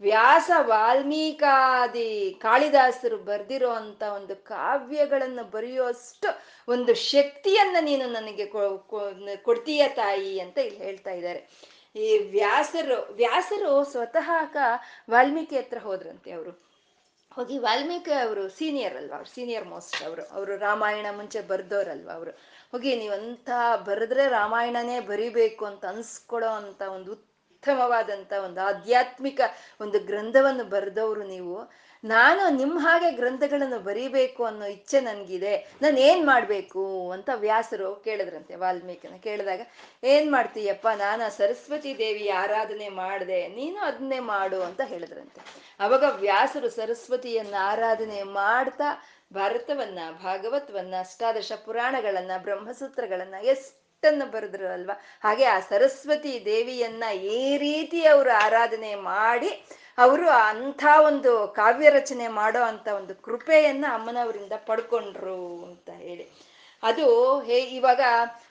ವ್ಯಾಸ 0.02 0.52
ವಾಲ್ಮೀಕಾದಿ 0.58 2.40
ಕಾಳಿದಾಸರು 2.42 3.18
ಬರೆದಿರೋ 3.18 3.70
ಅಂತ 3.70 4.04
ಒಂದು 4.04 4.36
ಕಾವ್ಯಗಳನ್ನು 4.36 5.44
ಬರೆಯುವಷ್ಟು 5.44 6.42
ಒಂದು 6.68 6.94
ಶಕ್ತಿಯನ್ನ 6.94 7.78
ನೀನು 7.82 8.08
ನನಗೆ 8.08 8.46
ಕೊಡ್ತೀಯ 9.44 9.88
ತಾಯಿ 9.88 10.40
ಅಂತ 10.40 10.58
ಇಲ್ಲಿ 10.58 10.78
ಹೇಳ್ತಾ 10.78 11.12
ಇದ್ದಾರೆ. 11.12 11.50
ಈ 11.96 12.18
ವ್ಯಾಸರು 12.18 13.14
ವ್ಯಾಸರು 13.14 13.84
ಸ್ವತಃ 13.84 14.30
ವಾಲ್ಮೀಕಿ 15.10 15.58
ಹತ್ರ 15.58 15.78
ಹೋದ್ರಂತೆ 15.78 16.32
ಅವರು. 16.32 16.67
ಹೋಗಿ 17.38 17.58
ವಾಲ್ಮೀಕಿ 17.58 18.12
ಅವರು 18.12 18.50
ಸೀನಿಯರ್ 18.50 18.98
ಅಲ್ವಾ? 18.98 19.16
ಅವ್ರು 19.16 19.30
ಸೀನಿಯರ್ 19.36 19.68
ಮೋಸ್ಟ್ 19.68 20.04
ಅವರು. 20.04 20.24
ಅವರು 20.26 20.58
ರಾಮಾಯಣ 20.58 21.06
ಮುಂಚೆ 21.16 21.42
ಬರ್ದೋರಲ್ವ 21.42 22.10
ಅವರು? 22.14 22.32
ಹೋಗಿ 22.72 22.96
ನೀವಂತ 22.96 23.50
ಬರೆದ್ರೆ 23.86 24.28
ರಾಮಾಯಣನೇ 24.28 25.00
ಬರಿಬೇಕು 25.00 25.66
ಅಂತ 25.66 25.86
ಅನ್ಸ್ಕೊಡೋ 25.86 26.48
ಅಂತ 26.48 26.82
ಒಂದು 26.82 27.27
ಉತ್ತಮವಾದಂಥ 27.58 28.34
ಒಂದು 28.34 28.62
ಆಧ್ಯಾತ್ಮಿಕ 28.62 29.42
ಒಂದು 29.82 30.00
ಗ್ರಂಥವನ್ನು 30.00 30.64
ಬರೆದವರು 30.64 31.24
ನೀವು. 31.24 31.72
ನಾನು 32.04 32.56
ನಿಮ್ಮ 32.56 32.80
ಹಾಗೆ 32.80 33.12
ಗ್ರಂಥಗಳನ್ನು 33.12 33.80
ಬರೀಬೇಕು 33.80 34.46
ಅನ್ನೋ 34.46 34.66
ಇಚ್ಛೆ 34.66 35.00
ನನಗಿದೆ. 35.00 35.54
ನಾನು 35.82 35.98
ಏನು 35.98 36.26
ಮಾಡಬೇಕು 36.26 37.12
ಅಂತ 37.12 37.30
ವ್ಯಾಸರು 37.36 37.96
ಕೇಳಿದ್ರಂತೆ 37.96 38.56
ವಾಲ್ಮೀಕಿನ 38.56 39.16
ಕೇಳಿದಾಗ, 39.18 39.62
ಏನು 40.04 40.32
ಮಾಡ್ತೀಯಪ್ಪ, 40.32 40.88
ನಾನು 40.88 41.38
ಸರಸ್ವತಿ 41.38 41.98
ದೇವಿ 41.98 42.30
ಆರಾಧನೆ 42.30 42.90
ಮಾಡಿದೆ, 42.90 43.48
ನೀನು 43.48 43.80
ಅದನ್ನೇ 43.80 44.20
ಮಾಡು 44.20 44.62
ಅಂತ 44.62 44.82
ಹೇಳಿದ್ರಂತೆ. 44.82 45.42
ಅವಾಗ 45.80 46.04
ವ್ಯಾಸರು 46.16 46.70
ಸರಸ್ವತಿಯನ್ನ 46.70 47.56
ಆರಾಧನೆ 47.60 48.24
ಮಾಡ್ತಾ, 48.24 48.90
ಭಾರತವನ್ನ, 49.34 50.00
ಭಾಗವತ್ವನ್ನ, 50.24 50.94
ಅಷ್ಟಾದಶ 51.00 51.52
ಪುರಾಣಗಳನ್ನ, 51.66 52.32
ಬ್ರಹ್ಮಸೂತ್ರಗಳನ್ನ 52.38 53.36
ಎಷ್ಟನ್ನ 53.98 54.26
ಬರೆದ್ರು 54.32 54.68
ಅಲ್ವಾ 54.68 54.96
ಹಾಗೆ 55.24 55.46
ಆ 55.46 55.60
ಸರಸ್ವತಿ 55.60 56.34
ದೇವಿಯನ್ನ 56.46 57.04
ಈ 57.38 57.58
ರೀತಿ 57.58 58.06
ಅವರು 58.06 58.32
ಆರಾಧನೆ 58.46 58.96
ಮಾಡಿ 58.96 59.50
ಅವರು 59.98 60.30
ಅಂಥ 60.30 60.84
ಒಂದು 61.06 61.32
ಕಾವ್ಯ 61.56 61.90
ರಚನೆ 61.90 62.28
ಮಾಡೋ 62.28 62.62
ಅಂತ 62.62 62.88
ಒಂದು 62.96 63.16
ಕೃಪೆಯನ್ನ 63.16 63.86
ಅಮ್ಮನವರಿಂದ 63.92 64.56
ಪಡ್ಕೊಂಡ್ರು 64.66 65.40
ಅಂತ 65.64 65.90
ಹೇಳಿ. 65.98 66.26
ಅದು 66.84 67.08
ಹೇ, 67.40 67.58
ಇವಾಗ 67.78 68.02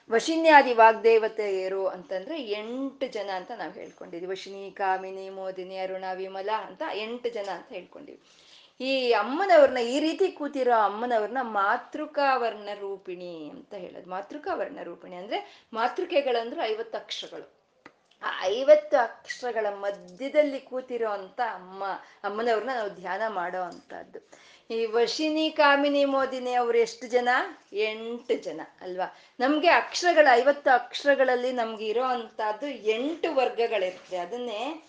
ವಶಿನ್ಯಾದಿ 0.09 0.73
ವಾಗ್ದೇವತೆಯರು 0.73 1.87
ಅಂತಂದ್ರೆ 1.87 2.37
ಎಂಟು 2.53 3.07
ಜನ 3.07 3.29
ಅಂತ 3.35 3.51
ನಾವು 3.57 3.71
ಹೇಳ್ಕೊಂಡಿದ್ವಿ. 3.71 4.27
ವಶಿನಿ, 4.27 4.71
ಕಾಮಿನಿ, 4.71 5.29
ಮೋದಿನಿ, 5.29 5.77
ಅರುಣ, 5.77 6.05
ವಿಮಲ 6.13 6.49
ಅಂತ 6.65 6.83
ಎಂಟು 6.95 7.29
ಜನ 7.29 7.49
ಅಂತ 7.51 7.69
ಹೇಳ್ಕೊಂಡಿವಿ 7.69 8.19
ಈ 8.79 9.11
ಅಮ್ಮನವ್ರನ್ನ, 9.11 9.77
ಈ 9.77 9.99
ರೀತಿ 9.99 10.31
ಕೂತಿರೋ 10.31 10.75
ಅಮ್ಮನವ್ರನ್ನ 10.79 11.37
ಮಾತೃಕಾವರ್ಣ 11.41 12.69
ರೂಪಿಣಿ 12.79 13.49
ಅಂತ 13.49 13.73
ಹೇಳೋದು. 13.73 14.09
ಮಾತೃಕಾವರ್ಣ 14.09 14.79
ರೂಪಿಣಿ 14.83 15.15
ಅಂದ್ರೆ 15.15 15.65
ಮಾತೃಕೆಗಳಂದ್ರೆ 15.73 16.61
ಐವತ್ತು 16.63 16.97
ಅಕ್ಷರಗಳು. 16.97 17.57
ಆ 18.23 18.43
ಐವತ್ತು 18.43 18.97
ಅಕ್ಷರಗಳ 18.97 19.65
ಮಧ್ಯದಲ್ಲಿ 19.69 20.59
ಕೂತಿರೋ 20.59 21.09
ಅಂತ 21.09 21.39
ಅಮ್ಮ, 21.53 21.83
ಅಮ್ಮನವ್ರನ್ನ 22.23 22.69
ನಾವು 22.75 22.89
ಧ್ಯಾನ 22.89 23.21
ಮಾಡೋ 23.27 23.61
ಅಂತದ್ದು 23.61 24.19
ಈ 24.69 24.85
ವಶಿನಿ 24.85 25.49
ಕಾಮಿನಿ 25.49 26.05
ಮೋದಿನಿ 26.05 26.53
ಅವ್ರು 26.53 26.77
ಎಷ್ಟು 26.77 27.07
ಜನ? 27.07 27.29
ಎಂಟು 27.73 28.35
ಜನ, 28.35 28.61
ಅಲ್ವಾ? 28.81 29.17
ನಮ್ಗೆ 29.39 29.69
ಅಕ್ಷರಗಳ, 29.69 30.27
ಐವತ್ತು 30.31 30.69
ಅಕ್ಷರಗಳಲ್ಲಿ 30.69 31.51
ನಮ್ಗೆ 31.51 31.85
ಇರೋ 31.85 32.03
ಅಂತದ್ದು 32.03 32.67
ಎಂಟು 32.67 33.35
ವರ್ಗಗಳಿರುತ್ತೆ. 33.35 34.17
ಅದನ್ನೇ 34.17 34.87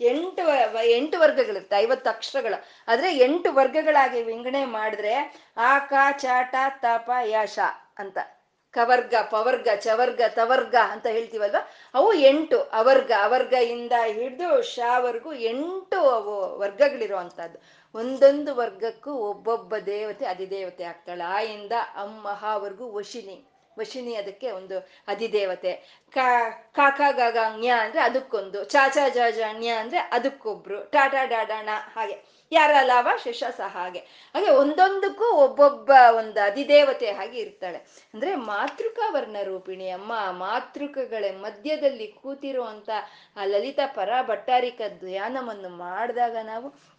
ಎಂಟು 0.00 0.42
ಎಂಟು 0.82 1.20
ವರ್ಗಗಳಿರುತ್ತೆ, 1.20 1.76
ಐವತ್ತು 1.76 2.10
ಅಕ್ಷರಗಳು. 2.10 2.64
ಆದ್ರೆ 2.88 3.16
ಎಂಟು 3.16 3.52
ವರ್ಗಗಳಾಗಿ 3.52 4.22
ವಿಂಗಡಣೆ 4.22 4.64
ಮಾಡಿದ್ರೆ 4.64 5.44
ಆ, 5.56 5.78
ಕ 5.78 5.92
ಚಾಟ 6.12 6.54
ತಪ 6.78 7.10
ಯಾಶ 7.24 7.58
ಅಂತ. 7.98 8.18
ಕವರ್ಗ, 8.70 9.14
ಪವರ್ಗ, 9.30 9.68
ಚವರ್ಗ, 9.80 10.20
ತವರ್ಗ 10.28 10.74
ಅಂತ 10.90 11.06
ಹೇಳ್ತೀವಲ್ವ? 11.06 11.56
ಅವು 11.94 12.12
ಎಂಟು, 12.12 12.58
ಅವರ್ಗ 12.62 13.12
ಅವರ್ಗ, 13.22 13.52
ಇಂದ 13.52 13.92
ಹಿಡಿದು 14.06 14.62
ಶಾವರ್ಗು 14.62 15.32
ಎಂಟು 15.32 16.00
ಅವು 16.00 16.58
ವರ್ಗಗಳಿರುವಂತಹದ್ದು 16.58 17.58
ಒಂದೊಂದು 17.94 18.54
ವರ್ಗಕ್ಕೂ 18.54 19.12
ಒಬ್ಬೊಬ್ಬ 19.12 19.76
ದೇವತೆ, 19.76 20.26
ಅಧಿದೇವತೆ 20.26 20.84
ಆಗ್ತಾಳೆ. 20.84 21.24
ಆಯಿಂದ 21.24 21.72
ಇಂದ 21.96 22.92
ವಶಿನಿ. 22.92 23.44
ವಶಿನಿ 23.78 24.14
ಅದಕ್ಕೆ 24.14 24.50
ಒಂದು 24.50 24.78
ಅಧಿದೇವತೆ. 25.08 25.72
ಕಾ 26.14 26.50
ಕಾಕ 26.50 27.00
ಗಾಗ 27.12 27.36
ಜ್ಞ 27.58 27.66
ಅಂದ್ರೆ 27.66 28.00
ಅದಕ್ಕೊಂದು. 28.02 28.64
ಚಾಚಾ 28.64 29.08
ಜಾಜ 29.08 29.38
ಜ್ಞ 29.58 29.66
ಅಂದ್ರೆ 29.66 29.98
ಅದಕ್ಕೊಬ್ರು. 29.98 30.90
ಟಾಟಾ 30.90 31.24
ಡಾಡಾಣ 31.24 31.68
ಹಾಗೆ. 31.94 32.38
ಯಾರ 32.52 32.70
ಲಾಭ 32.82 33.08
ಶಶ 33.24 33.44
ಸಹ 33.56 33.66
ಹಾಗೆ. 33.66 33.98
ಹಾಗೆ 34.34 34.50
ಒಂದೊಂದಕ್ಕೂ 34.50 35.24
ಒಬ್ಬೊಬ್ಬ 35.24 35.90
ಒಂದು 36.10 36.40
ಅಧಿದೇವತೆ 36.40 37.10
ಹಾಗೆ 37.10 37.38
ಇರ್ತಾಳೆ. 37.38 37.78
ಅಂದ್ರೆ 38.14 38.34
ಮಾತೃಕಾವರ್ಣ 38.34 39.36
ರೂಪಿಣಿ 39.42 39.90
ಅಮ್ಮ, 39.90 40.12
ಮಾತೃಕಗಳ 40.30 41.24
ಮಧ್ಯದಲ್ಲಿ 41.36 42.06
ಕೂತಿರುವಂತ 42.06 42.90
ಆ 43.36 43.44
ಲಲಿತಾ 43.44 43.86
ಪರ 43.86 44.10
ಭಟ್ಟಾರಿಕ 44.22 44.80
ಧ್ಯಾನವನ್ನು 44.98 45.68
ಮಾಡಿದಾಗ 45.68 46.36
ನಾವು 46.42 46.98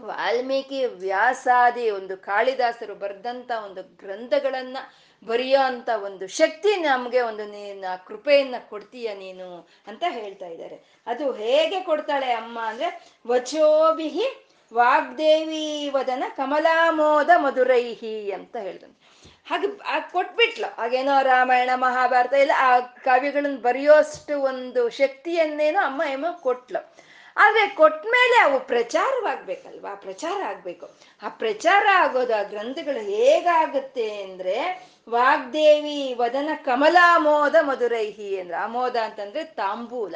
ವಾಲ್ಮೀಕಿ 0.00 0.86
ವ್ಯಾಸಾದಿ 0.86 1.90
ಒಂದು 1.90 2.16
ಕಾಳಿದಾಸರು 2.16 2.94
ಬರೆದಂತ 2.94 3.50
ಒಂದು 3.64 3.82
ಗ್ರಂಥಗಳನ್ನ 3.82 4.76
ಬರೆಯೋ 5.24 5.60
ಅಂತ 5.60 5.88
ಒಂದು 6.04 6.26
ಶಕ್ತಿ 6.26 6.76
ನಮ್ಗೆ 6.76 7.20
ಒಂದು 7.20 7.44
ನೀನ್ 7.46 8.06
ಕೃಪೆಯನ್ನ 8.06 8.54
ಕೊಡ್ತೀಯ 8.68 9.14
ನೀನು 9.14 9.68
ಅಂತ 9.86 10.04
ಹೇಳ್ತಾ 10.08 10.46
ಇದ್ದಾರೆ. 10.46 11.02
ಅದು 11.06 11.32
ಹೇಗೆ 11.32 11.80
ಕೊಡ್ತಾಳೆ 11.80 12.26
ಅಮ್ಮ 12.26 12.58
ಅಂದ್ರೆ, 12.60 13.04
ವಚೋಭಿಹಿ 13.26 14.46
ವಾಗ್ದೇವಿ 14.74 15.90
ವದನ 15.90 16.24
ಕಮಲಾಮೋದ 16.36 17.30
ಮಧುರೈಹಿ 17.36 18.32
ಅಂತ 18.32 18.56
ಹೇಳ್ದಂತೆ 18.56 19.00
ಹಾಗೆ 19.48 19.68
ಕೊಟ್ಬಿಟ್ಲು. 20.12 20.80
ಹಾಗೇನೋ 20.80 21.22
ರಾಮಾಯಣ 21.22 21.70
ಮಹಾಭಾರತ 21.74 22.32
ಎಲ್ಲ 22.32 22.52
ಆ 22.58 22.80
ಕಾವ್ಯಗಳನ್ನ 22.80 23.56
ಬರೆಯೋಷ್ಟು 23.56 24.40
ಒಂದು 24.40 24.88
ಶಕ್ತಿಯನ್ನೇನೋ 24.88 25.84
ಅಮ್ಮ 25.84 26.26
ಕೊಟ್ಲು. 26.30 27.09
ಆದ್ರೆ 27.36 27.68
ಕೊಟ್ಮೇಲೆ 27.68 28.40
ಅವು 28.40 28.60
ಪ್ರಚಾರವಾಗ್ಬೇಕಲ್ವಾ? 28.60 29.94
ಪ್ರಚಾರ 29.94 30.42
ಆಗ್ಬೇಕು. 30.42 30.90
ಆ 31.22 31.28
ಪ್ರಚಾರ 31.28 31.86
ಆಗೋದು, 31.94 32.34
ಆ 32.34 32.42
ಗ್ರಂಥಗಳು 32.42 33.00
ಹೇಗಾಗುತ್ತೆ 33.00 34.22
ಅಂದ್ರೆ, 34.22 34.88
ವಾಗ್ದೇವಿ 35.08 36.14
ವದನ 36.14 36.48
ಕಮಲಾಮೋದ 36.54 37.54
ಮಧುರೈಹಿ 37.60 38.40
ಅಂದ್ರೆ, 38.40 38.56
ಆಮೋದ 38.56 38.96
ಅಂತಂದ್ರೆ 38.96 39.44
ತಾಂಬೂಲ. 39.44 40.14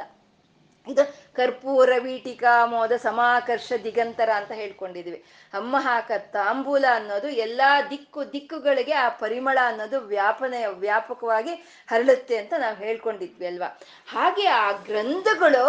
ಇದು 0.87 1.35
ಕರ್ಪೂರ, 1.35 1.91
ವೀಟಿಕಾ, 1.99 2.66
ಮೋದ, 2.66 2.93
ಸಮಾಕರ್ಷ, 2.93 3.72
ದಿಗಂತರ 3.85 4.30
ಅಂತ 4.37 4.53
ಹೇಳ್ಕೊಂಡಿದ್ವಿ. 4.53 5.24
ಅಮ್ಮ 5.55 5.76
ಹಾಕ, 5.78 6.11
ತಾಂಬೂಲ 6.18 6.85
ಅನ್ನೋದು 6.95 7.28
ಎಲ್ಲಾ 7.28 7.82
ದಿಕ್ಕು 7.82 8.32
ದಿಕ್ಕುಗಳಿಗೆ 8.32 8.93
ಆ 8.93 9.09
ಪರಿಮಳ 9.09 9.59
ಅನ್ನೋದು 9.66 10.01
ವ್ಯಾಪನೆ, 10.01 10.66
ವ್ಯಾಪಕವಾಗಿ 10.66 11.55
ಹರಳುತ್ತೆ 11.89 12.37
ಅಂತ 12.37 12.55
ನಾವು 12.59 12.76
ಹೇಳ್ಕೊಂಡಿದ್ವಿ 12.76 13.47
ಅಲ್ವಾ? 13.47 13.80
ಹಾಗೆ 14.12 14.47
ಆ 14.47 14.72
ಗ್ರಂಥಗಳು 14.72 15.66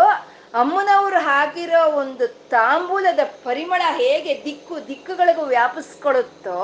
ಅಮ್ಮನವರು 0.53 1.19
ಹಾಕಿರೋ 1.19 1.91
ಒಂದು 1.91 2.27
ತಾಂಬೂಲದ 2.27 3.19
ಪರಿಮಳ 3.43 3.81
ಹೇಗೆ 3.85 4.41
ದಿಕ್ಕು 4.45 4.87
ದಿಕ್ಕುಗಳಿಗೂ 4.87 5.41
ವ್ಯಾಪಿಸ್ಕೊಳುತ್ತೋ 5.41 6.59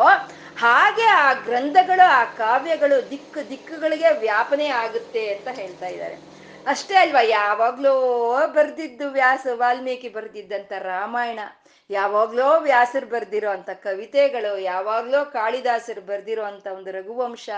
ಹಾಗೆ 0.57 1.05
ಆ 1.05 1.33
ಗ್ರಂಥಗಳು, 1.33 2.09
ಆ 2.09 2.23
ಕಾವ್ಯಗಳು 2.23 3.09
ದಿಕ್ಕು 3.09 3.49
ದಿಕ್ಕುಗಳಿಗೆ 3.49 4.19
ವ್ಯಾಪನೆ 4.19 4.67
ಆಗುತ್ತೆ 4.67 5.33
ಅಂತ 5.33 5.47
ಹೇಳ್ತಾ 5.47 5.87
ಇದ್ದಾರೆ. 5.87 6.30
ಅಷ್ಟೇ 6.67 6.95
ಅಲ್ವಾ? 6.95 7.21
ಯಾವಾಗ್ಲೋ 7.21 7.93
ಬರ್ದಿದ್ದು 8.47 9.09
ವ್ಯಾಸ 9.09 9.47
ವಾಲ್ಮೀಕಿ 9.53 10.09
ಬರ್ದಿದ್ದಂತ 10.09 10.71
ರಾಮಾಯಣ, 10.77 11.39
ಯಾವಾಗ್ಲೋ 11.89 12.59
ವ್ಯಾಸರು 12.59 13.07
ಬರ್ದಿರೋ 13.07 13.49
ಅಂತ 13.49 13.69
ಕವಿತೆಗಳು, 13.69 14.57
ಯಾವಾಗ್ಲೋ 14.57 15.25
ಕಾಳಿದಾಸರು 15.25 16.01
ಬರ್ದಿರೋ 16.01 16.43
ಅಂತ 16.43 16.67
ಒಂದು 16.67 16.91
ರಘುವಂಶ, 16.91 17.49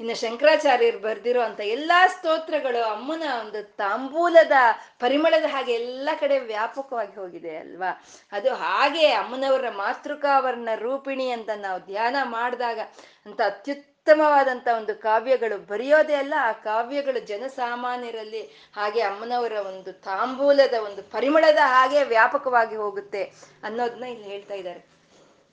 ಇನ್ನು 0.00 0.14
ಶಂಕರಾಚಾರ್ಯರು 0.14 0.98
ಬರ್ದಿರೋ 0.98 1.40
ಅಂತ 1.40 1.60
ಎಲ್ಲಾ 1.60 2.06
ಸ್ತೋತ್ರಗಳು 2.06 2.82
ಅಮ್ಮನ 2.84 3.22
ಒಂದು 3.40 3.62
ತಾಂಬೂಲದ 3.62 4.52
ಪರಿಮಳದ 5.00 5.44
ಹಾಗೆ 5.46 5.72
ಎಲ್ಲ 5.72 6.08
ಕಡೆ 6.20 6.38
ವ್ಯಾಪಕವಾಗಿ 6.38 7.20
ಹೋಗಿದೆ 7.20 7.56
ಅಲ್ವಾ? 7.56 8.04
ಅದು 8.32 8.54
ಹಾಗೆ 8.54 9.12
ಅಮ್ಮನವರ 9.12 9.70
ಮಾತೃಕಾವರ್ಣ 9.70 10.68
ರೂಪಿಣಿ 10.74 11.30
ಅಂತ 11.30 11.50
ನಾವು 11.56 11.80
ಧ್ಯಾನ 11.80 12.16
ಮಾಡಿದಾಗ 12.22 12.80
ಅಂತ 13.26 13.40
ಅತ್ಯುತ್ತ 13.40 13.93
ಉತ್ತಮವಾದಂಥ 14.06 14.68
ಒಂದು 14.76 14.94
ಕಾವ್ಯಗಳು 14.94 15.66
ಬರೆಯೋದೇ 15.66 16.14
ಅಲ್ಲ, 16.14 16.34
ಆ 16.40 16.52
ಕಾವ್ಯಗಳು 16.52 17.20
ಜನಸಾಮಾನ್ಯರಲ್ಲಿ 17.26 18.42
ಹಾಗೆ 18.76 19.00
ಅಮ್ಮನವರ 19.00 19.52
ಒಂದು 19.52 19.92
ತಾಂಬೂಲದ 19.92 20.74
ಒಂದು 20.84 21.02
ಪರಿಮಳದ 21.02 21.58
ಹಾಗೆ 21.64 22.02
ವ್ಯಾಪಕವಾಗಿ 22.02 22.76
ಹೋಗುತ್ತೆ 22.76 23.22
ಅನ್ನೋದನ್ನ 23.62 24.04
ಇಲ್ಲಿ 24.04 24.24
ಹೇಳ್ತಾ 24.24 24.54
ಇದ್ದಾರೆ. 24.54 24.82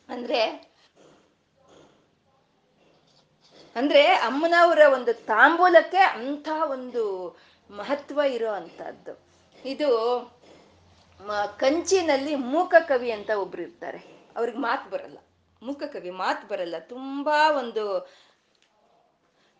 ಅಂದ್ರೆ 0.09 0.41
ಅಂದ್ರೆ 3.75 4.03
ಅಮ್ಮನವರ 4.05 4.81
ಒಂದು 4.93 5.13
ತಾಂಬೂಲಕ್ಕೆ 5.13 5.97
ಅಂಥ 5.97 6.49
ಒಂದು 6.69 7.03
ಮಹತ್ವ 7.69 8.21
ಇರೋ 8.27 8.51
ಅಂಥದ್ದು. 8.51 9.13
ಇದು 9.65 9.89
ಕಂಚಿನಲ್ಲಿ 11.57 12.35
ಮೂಕ 12.35 12.75
ಕವಿ 12.87 13.11
ಅಂತ 13.11 13.29
ಒಬ್ರು 13.29 13.61
ಇರ್ತಾರೆ. 13.61 14.01
ಅವ್ರಿಗೆ 14.35 14.57
ಮಾತು 14.57 14.89
ಬರಲ್ಲ. 14.89 15.17
ಮೂಕ 15.61 15.83
ಕವಿ 15.83 16.09
ಮಾತು 16.09 16.47
ಬರಲ್ಲ. 16.47 16.75
ತುಂಬಾ 16.79 17.51
ಒಂದು 17.51 17.85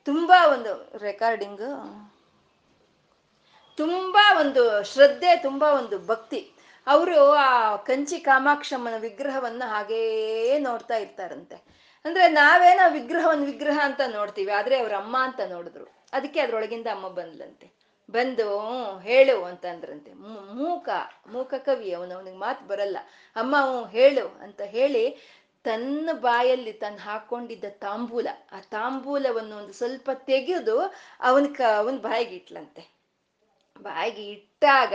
ತುಂಬಾ 0.06 0.48
ಒಂದು 0.48 0.98
ರೆಕಾರ್ಡಿಂಗ್. 0.98 1.68
ತುಂಬಾ 3.78 4.40
ಒಂದು 4.40 4.84
ಶ್ರದ್ಧೆ, 4.84 5.36
ತುಂಬಾ 5.36 5.72
ಒಂದು 5.72 6.06
ಭಕ್ತಿ. 6.06 6.52
ಅವರು 6.88 7.32
ಆ 7.32 7.76
ಕಂಚಿ 7.76 8.20
ಕಾಮಾಕ್ಷಮ್ಮನ 8.20 8.94
ವಿಗ್ರಹವನ್ನ 8.98 9.64
ಹಾಗೇ 9.66 10.60
ನೋಡ್ತಾ 10.60 10.96
ಇರ್ತಾರಂತೆ. 10.96 11.56
ಅಂದ್ರೆ 12.06 12.28
ನಾವೇನೋ 12.28 12.92
ವಿಗ್ರಹವನ್ನು 12.92 13.46
ವಿಗ್ರಹ 13.46 13.80
ಅಂತ 13.84 14.02
ನೋಡ್ತೀವಿ, 14.08 14.52
ಆದ್ರೆ 14.52 14.80
ಅವ್ರ 14.80 14.94
ಅಮ್ಮ 14.96 15.18
ಅಂತ 15.20 15.40
ನೋಡಿದ್ರು. 15.50 15.86
ಅದಕ್ಕೆ 16.14 16.40
ಅದ್ರೊಳಗಿಂದ 16.40 16.88
ಅಮ್ಮ 16.88 17.08
ಬಂದ್ಲಂತೆ. 17.08 17.82
ಬಂದು 18.12 18.60
ಹೇಳು 19.00 19.44
ಅಂತಂದ್ರಂತೆ. 19.44 20.14
ಮೂಕ 20.54 20.90
ಮೂಕ 21.28 21.54
ಕವಿ 21.54 21.94
ಅವನು 21.94 22.16
ಅವನಿಗೆ 22.16 22.38
ಮಾತು 22.38 22.68
ಬರಲ್ಲ. 22.68 22.98
ಅಮ್ಮ 23.36 23.56
ಹೇಳು 23.92 24.28
ಅಂತ 24.28 24.62
ಹೇಳಿ 24.62 25.06
ತನ್ನ 25.64 26.10
ಬಾಯಲ್ಲಿ 26.14 26.74
ತನ್ನ 26.74 26.98
ಹಾಕೊಂಡಿದ್ದ 27.00 27.66
ತಾಂಬೂಲ, 27.70 28.28
ಆ 28.52 28.60
ತಾಂಬೂಲವನ್ನು 28.60 29.58
ಒಂದು 29.58 29.74
ಸ್ವಲ್ಪ 29.74 30.10
ತೆಗೆದು 30.14 30.80
ಅವನ 31.20 31.46
ಕ, 31.58 31.62
ಅವನ 31.62 31.98
ಬಾಯಿಗೆ 31.98 32.36
ಇಟ್ಲಂತೆ. 32.36 33.02
ಬಾಯಿಗೆ 33.82 34.24
ಇಟ್ಟಾಗ 34.24 34.94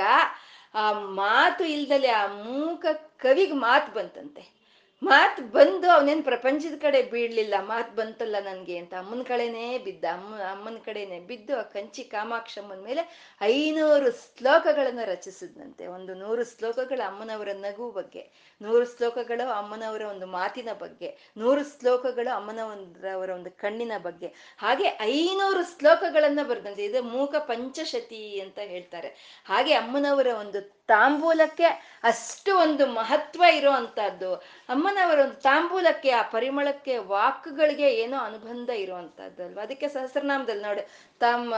ಆ 0.74 0.92
ಮಾತು 0.92 1.64
ಇಲ್ದಲೆ 1.64 2.08
ಆ 2.08 2.26
ಮೂಕ 2.26 2.86
ಕವಿಗೆ 3.16 3.52
ಮಾತು 3.52 3.92
ಬಂತಂತೆ. 3.92 4.55
ಮಾತು 5.02 5.42
ಬಂದು 5.42 5.90
ಅವನೇನು 5.90 6.22
ಪ್ರಪಂಚದ 6.22 6.78
ಕಡೆ 6.78 7.02
ಬೀಳ್ಲಿಲ್ಲ, 7.02 7.54
ಮಾತು 7.60 7.96
ಬಂತಲ್ಲ 7.96 8.36
ನನಗೆ 8.44 8.78
ಅಂತ. 8.78 8.94
ಅಮ್ಮನ 8.94 9.22
ಕಡೆನೇ 9.22 9.78
ಬಿದ್ದ, 9.78 10.04
ಅಮ್ಮ, 10.12 10.34
ಅಮ್ಮನ 10.34 10.76
ಕಡೆನೇ 10.84 11.20
ಬಿದ್ದು 11.20 11.58
ಆ 11.58 11.62
ಕಂಚಿ 11.62 12.04
ಕಾಮಾಕ್ಷಮ್ಮನ 12.04 12.80
ಮೇಲೆ 12.84 13.34
ಐನೂರು 13.40 14.38
ಶ್ಲೋಕಗಳನ್ನು 14.38 15.06
ರಚಿಸಿದ್ನಂತೆ. 15.06 15.86
ಒಂದು 15.86 16.14
ನೂರು 16.14 16.44
ಶ್ಲೋಕಗಳು 16.44 17.06
ಅಮ್ಮನವರ 17.08 17.48
ನಗು 17.52 17.90
ಬಗ್ಗೆ, 17.90 18.30
ನೂರು 18.62 18.96
ಶ್ಲೋಕಗಳು 18.96 19.48
ಅಮ್ಮನವರ 19.48 20.02
ಒಂದು 20.02 20.26
ಮಾತಿನ 20.26 20.68
ಬಗ್ಗೆ, 20.78 21.16
ನೂರು 21.36 21.64
ಶ್ಲೋಕಗಳು 21.64 22.36
ಅಮ್ಮನವರವರ 22.36 23.30
ಒಂದು 23.30 23.50
ಕಣ್ಣಿನ 23.50 23.92
ಬಗ್ಗೆ. 23.98 24.26
ಹಾಗೆ 24.58 24.98
ಐನೂರು 25.00 25.78
ಶ್ಲೋಕಗಳನ್ನ 25.78 26.40
ಬರ್ದಂತೆ. 26.48 26.84
ಇದು 26.84 27.02
ಮೂಕ 27.02 27.36
ಪಂಚಶತಿ 27.36 28.40
ಅಂತ 28.40 28.58
ಹೇಳ್ತಾರೆ. 28.58 29.42
ಹಾಗೆ 29.46 29.72
ಅಮ್ಮನವರ 29.72 30.26
ಒಂದು 30.26 30.75
ತಾಂಬೂಲಕ್ಕೆ 30.88 31.64
ಅಷ್ಟು 32.02 32.58
ಒಂದು 32.58 32.86
ಮಹತ್ವ 32.86 33.42
ಇರೋ 33.42 33.70
ಅಂತದ್ದು 33.70 34.34
ಅಮ್ಮನವರ 34.68 35.18
ಒಂದು 35.18 35.34
ತಾಂಬೂಲಕ್ಕೆ, 35.34 36.10
ಆ 36.10 36.22
ಪರಿಮಳಕ್ಕೆ, 36.22 36.98
ವಾಕ್ಗಳಿಗೆ 36.98 37.94
ಏನೋ 37.94 38.18
ಅನುಬಂಧ 38.18 38.70
ಇರುವಂತಹದ್ದು 38.70 39.44
ಅಲ್ವಾ 39.44 39.62
ಅದಕ್ಕೆ 39.62 39.88
ಸಹಸ್ರನಾಮದಲ್ಲಿ 39.88 40.62
ನೋಡಿ. 40.62 40.80
ತಮ್ಮ 41.20 41.54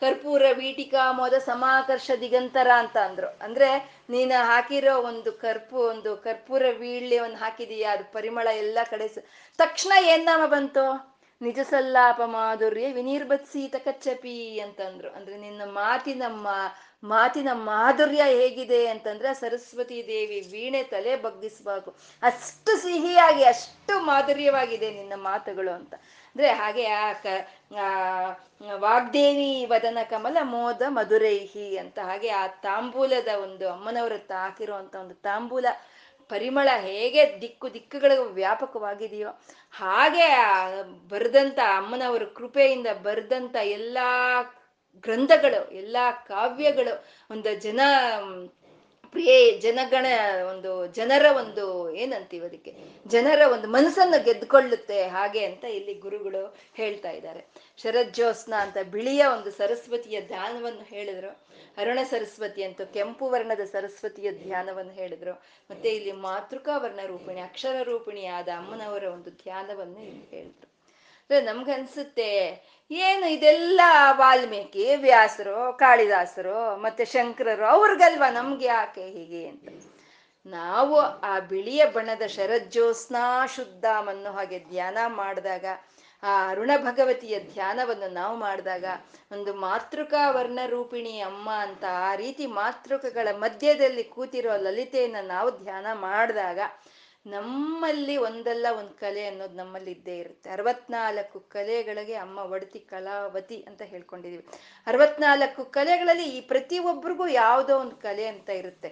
ಕರ್ಪೂರ, 0.00 0.42
ವೀಟಿಕಾ, 0.52 1.12
ಮೋದ 1.12 1.34
ಸಮಾಕರ್ಷ 1.34 2.10
ದಿಗಂತರ 2.20 2.70
ಅಂತ 2.76 2.96
ಅಂದ್ರು. 2.96 3.26
ಅಂದ್ರೆ 3.26 4.02
ನೀನು 4.10 4.44
ಹಾಕಿರೋ 4.44 4.96
ಒಂದು 4.96 5.32
ಕರ್ಪೂ, 5.32 5.78
ಒಂದು 5.78 6.16
ಕರ್ಪೂರ 6.16 6.62
ವೀಳ್ಯವನ್ನು 6.78 7.36
ಹಾಕಿದೀಯ, 7.36 7.84
ಅದು 7.84 8.12
ಪರಿಮಳ 8.12 8.46
ಎಲ್ಲ 8.46 8.78
ಕಡೆ 8.90 9.08
ತಕ್ಷಣ 9.58 10.04
ಏನ್ 10.04 10.24
ನಾಮ 10.24 10.46
ಬಂತು? 10.46 11.14
ನಿಜ 11.42 11.58
ಸಲ್ಲಾಪ 11.70 12.20
ಮಾಧುರ್ಯ 12.24 12.92
ವಿನಿರ್ಬತ್ಸೀತ 12.92 13.74
ಕಚ್ಚಪಿ 13.78 14.60
ಅಂತಂದ್ರು. 14.60 15.10
ಅಂದ್ರೆ 15.10 15.36
ನಿನ್ನ 15.36 15.62
ಮಾತಿನ 15.64 16.22
ಮಾತಿನ 17.04 17.50
ಮಾಧುರ್ಯ 17.64 18.22
ಹೇಗಿದೆ 18.32 18.80
ಅಂತಂದ್ರೆ 18.88 19.30
ಸರಸ್ವತಿ 19.34 19.98
ದೇವಿ 20.08 20.38
ವೀಣೆ 20.52 20.82
ತಲೆ 20.92 21.14
ಬಗ್ಗಿಸಬೇಕು 21.24 21.90
ಅಷ್ಟು 22.22 22.72
ಸಿಹಿಯಾಗಿ, 22.82 23.44
ಅಷ್ಟು 23.44 23.94
ಮಾಧುರ್ಯವಾಗಿದೆ 24.06 24.88
ನಿನ್ನ 24.90 25.16
ಮಾತುಗಳು 25.24 25.72
ಅಂತ. 25.78 25.92
ಅಂದ್ರೆ 26.36 26.50
ಹಾಗೆ 26.60 26.84
ಆ 26.96 27.04
ಕ 27.14 27.26
ವಾಗ್ದೇವಿ 28.80 29.50
ವದನ 29.70 29.98
ಕಮಲ 30.10 30.38
ಮೋದ 30.50 30.82
ಮಧುರೈಹಿ 30.90 31.68
ಅಂತ 31.78 31.98
ಹಾಗೆ 32.08 32.30
ಆ 32.34 32.44
ತಾಂಬೂಲದ 32.64 33.30
ಒಂದು 33.44 33.64
ಅಮ್ಮನವರ 33.74 34.16
ಹಾಕಿರುವಂತ 34.36 34.94
ಒಂದು 34.96 35.14
ತಾಂಬೂಲ 35.24 35.66
ಪರಿಮಳ 36.30 36.68
ಹೇಗೆ 36.82 37.22
ದಿಕ್ಕು 37.40 37.66
ದಿಕ್ಕುಗಳಿಗೂ 37.74 38.24
ವ್ಯಾಪಕವಾಗಿದೆಯೋ 38.36 39.30
ಹಾಗೆ 39.74 40.28
ಬರೆದಂತ 41.10 41.58
ಅಮ್ಮನವರ 41.78 42.24
ಕೃಪೆಯಿಂದ 42.36 42.88
ಬರೆದಂತ 43.02 43.56
ಎಲ್ಲಾ 43.76 44.08
ಗ್ರಂಥಗಳು, 45.00 45.70
ಎಲ್ಲ 45.70 45.96
ಕಾವ್ಯಗಳು, 46.26 47.04
ಒಂದು 47.30 47.60
ಜನ, 47.60 47.80
ಪ್ರಿಯ, 49.10 49.50
ಜನಗಣ 49.50 50.06
ಒಂದು, 50.48 50.86
ಜನರ 50.86 51.26
ಒಂದು 51.36 51.90
ಏನಂತೀವಿ 51.90 52.46
ಅದಕ್ಕೆ? 52.46 52.74
ಜನರ 53.06 53.40
ಒಂದು 53.52 53.68
ಮನಸ್ಸನ್ನು 53.68 54.24
ಗೆದ್ದುಕೊಳ್ಳುತ್ತೆ 54.24 55.02
ಹಾಗೆ 55.02 55.44
ಅಂತ 55.44 55.64
ಇಲ್ಲಿ 55.64 55.94
ಗುರುಗಳು 55.94 56.56
ಹೇಳ್ತಾ 56.74 57.10
ಇದ್ದಾರೆ. 57.10 57.46
ಶರಜ್ಯೋತ್ಸ್ನ 57.76 58.54
ಅಂತ 58.54 58.76
ಬಿಳಿಯ 58.90 59.24
ಒಂದು 59.32 59.50
ಸರಸ್ವತಿಯ 59.50 60.20
ಧ್ಯಾನವನ್ನು 60.20 60.82
ಹೇಳಿದ್ರು. 60.82 61.44
ಅರುಣ 61.76 61.98
ಸರಸ್ವತಿ 62.10 62.62
ಅಂತ 62.62 62.80
ಕೆಂಪು 62.82 63.30
ವರ್ಣದ 63.30 63.60
ಸರಸ್ವತಿಯ 63.60 64.32
ಧ್ಯಾನವನ್ನು 64.32 64.92
ಹೇಳಿದ್ರು. 64.92 65.32
ಮತ್ತೆ 65.70 65.88
ಇಲ್ಲಿ 65.88 66.12
ಮಾತೃಕಾ 66.12 66.78
ವರ್ಣ 66.78 67.00
ರೂಪಿಣಿ, 67.06 67.40
ಅಕ್ಷರ 67.40 67.82
ರೂಪಿಣಿಯಾದ 67.82 68.48
ಅಮ್ಮನವರ 68.48 69.04
ಒಂದು 69.04 69.30
ಧ್ಯಾನವನ್ನು 69.30 70.00
ಇಲ್ಲಿ 70.00 70.26
ಹೇಳಿದ್ರು. 70.30 70.73
ಅಂದ್ರೆ 71.30 71.40
ನಮ್ಗನ್ಸುತ್ತೆ 71.40 72.30
ಏನು 72.90 73.26
ಇದೆಲ್ಲ 73.26 73.80
ವಾಲ್ಮೀಕಿ, 74.10 74.96
ವ್ಯಾಸರು, 74.96 75.72
ಕಾಳಿದಾಸರು 75.72 76.76
ಮತ್ತೆ 76.76 77.04
ಶಂಕರರು 77.04 77.66
ಅವ್ರಿಗಲ್ವಾ 77.66 78.28
ನಮ್ಗೆ 78.30 78.66
ಯಾಕೆ 78.66 79.04
ಹೀಗೆ 79.04 79.48
ಅಂತ. 79.48 79.68
ನಾವು 80.46 80.96
ಆ 80.98 81.38
ಬಿಳಿಯ 81.38 81.84
ಬಣ್ಣದ 81.84 82.26
ಶರಜ್ಯೋತ್ಸ್ನಾ 82.26 83.46
ಶುದ್ಧಾಮನ್ನು 83.46 84.32
ಹಾಗೆ 84.32 84.58
ಧ್ಯಾನ 84.58 84.98
ಮಾಡಿದಾಗ, 85.06 85.64
ಆ 86.22 86.48
ಅರುಣ 86.50 86.70
ಭಗವತಿಯ 86.76 87.40
ಧ್ಯಾನವನ್ನು 87.40 88.12
ನಾವು 88.12 88.36
ಮಾಡಿದಾಗ, 88.36 88.84
ಒಂದು 89.32 89.54
ಮಾತೃಕಾ 89.54 90.30
ವರ್ಣ 90.30 90.58
ರೂಪಿಣಿ 90.66 91.20
ಅಮ್ಮ 91.20 91.50
ಅಂತ 91.50 91.84
ಆ 92.10 92.14
ರೀತಿ 92.14 92.46
ಮಾತೃಕಗಳ 92.46 93.28
ಮಧ್ಯದಲ್ಲಿ 93.32 94.04
ಕೂತಿರೋ 94.04 94.56
ಲಲಿತೆಯನ್ನ 94.56 95.16
ನಾವು 95.26 95.50
ಧ್ಯಾನ 95.64 95.86
ಮಾಡಿದಾಗ 95.92 96.60
ನಮ್ಮಲ್ಲಿ 97.26 98.14
ಒಂದಲ್ಲ 98.28 98.66
ಒಂದು 98.78 98.94
ಕಲೆ 99.02 99.22
ಅನ್ನೋದು 99.28 99.56
ನಮ್ಮಲ್ಲಿ 99.60 99.90
ಇದ್ದೇ 99.90 100.16
ಇರುತ್ತೆ. 100.18 100.48
ಅರವತ್ನಾಲ್ಕು 100.50 101.38
ಕಲೆಗಳಿಗೆ 101.54 102.14
ಅಮ್ಮ 102.24 102.38
ಒಡತಿ 102.54 102.80
ಕಲಾವತಿ 102.92 103.58
ಅಂತ 103.68 103.82
ಹೇಳ್ಕೊಂಡಿದೀವಿ. 103.92 104.44
ಅರವತ್ನಾಲ್ಕು 104.86 105.64
ಕಲೆಗಳಲ್ಲಿ 105.78 106.26
ಈ 106.36 106.40
ಪ್ರತಿಯೊಬ್ಬರಿಗೂ 106.52 107.26
ಯಾವುದೋ 107.26 107.74
ಒಂದು 107.78 107.96
ಕಲೆ 108.06 108.26
ಅಂತ 108.26 108.50
ಇರುತ್ತೆ. 108.62 108.90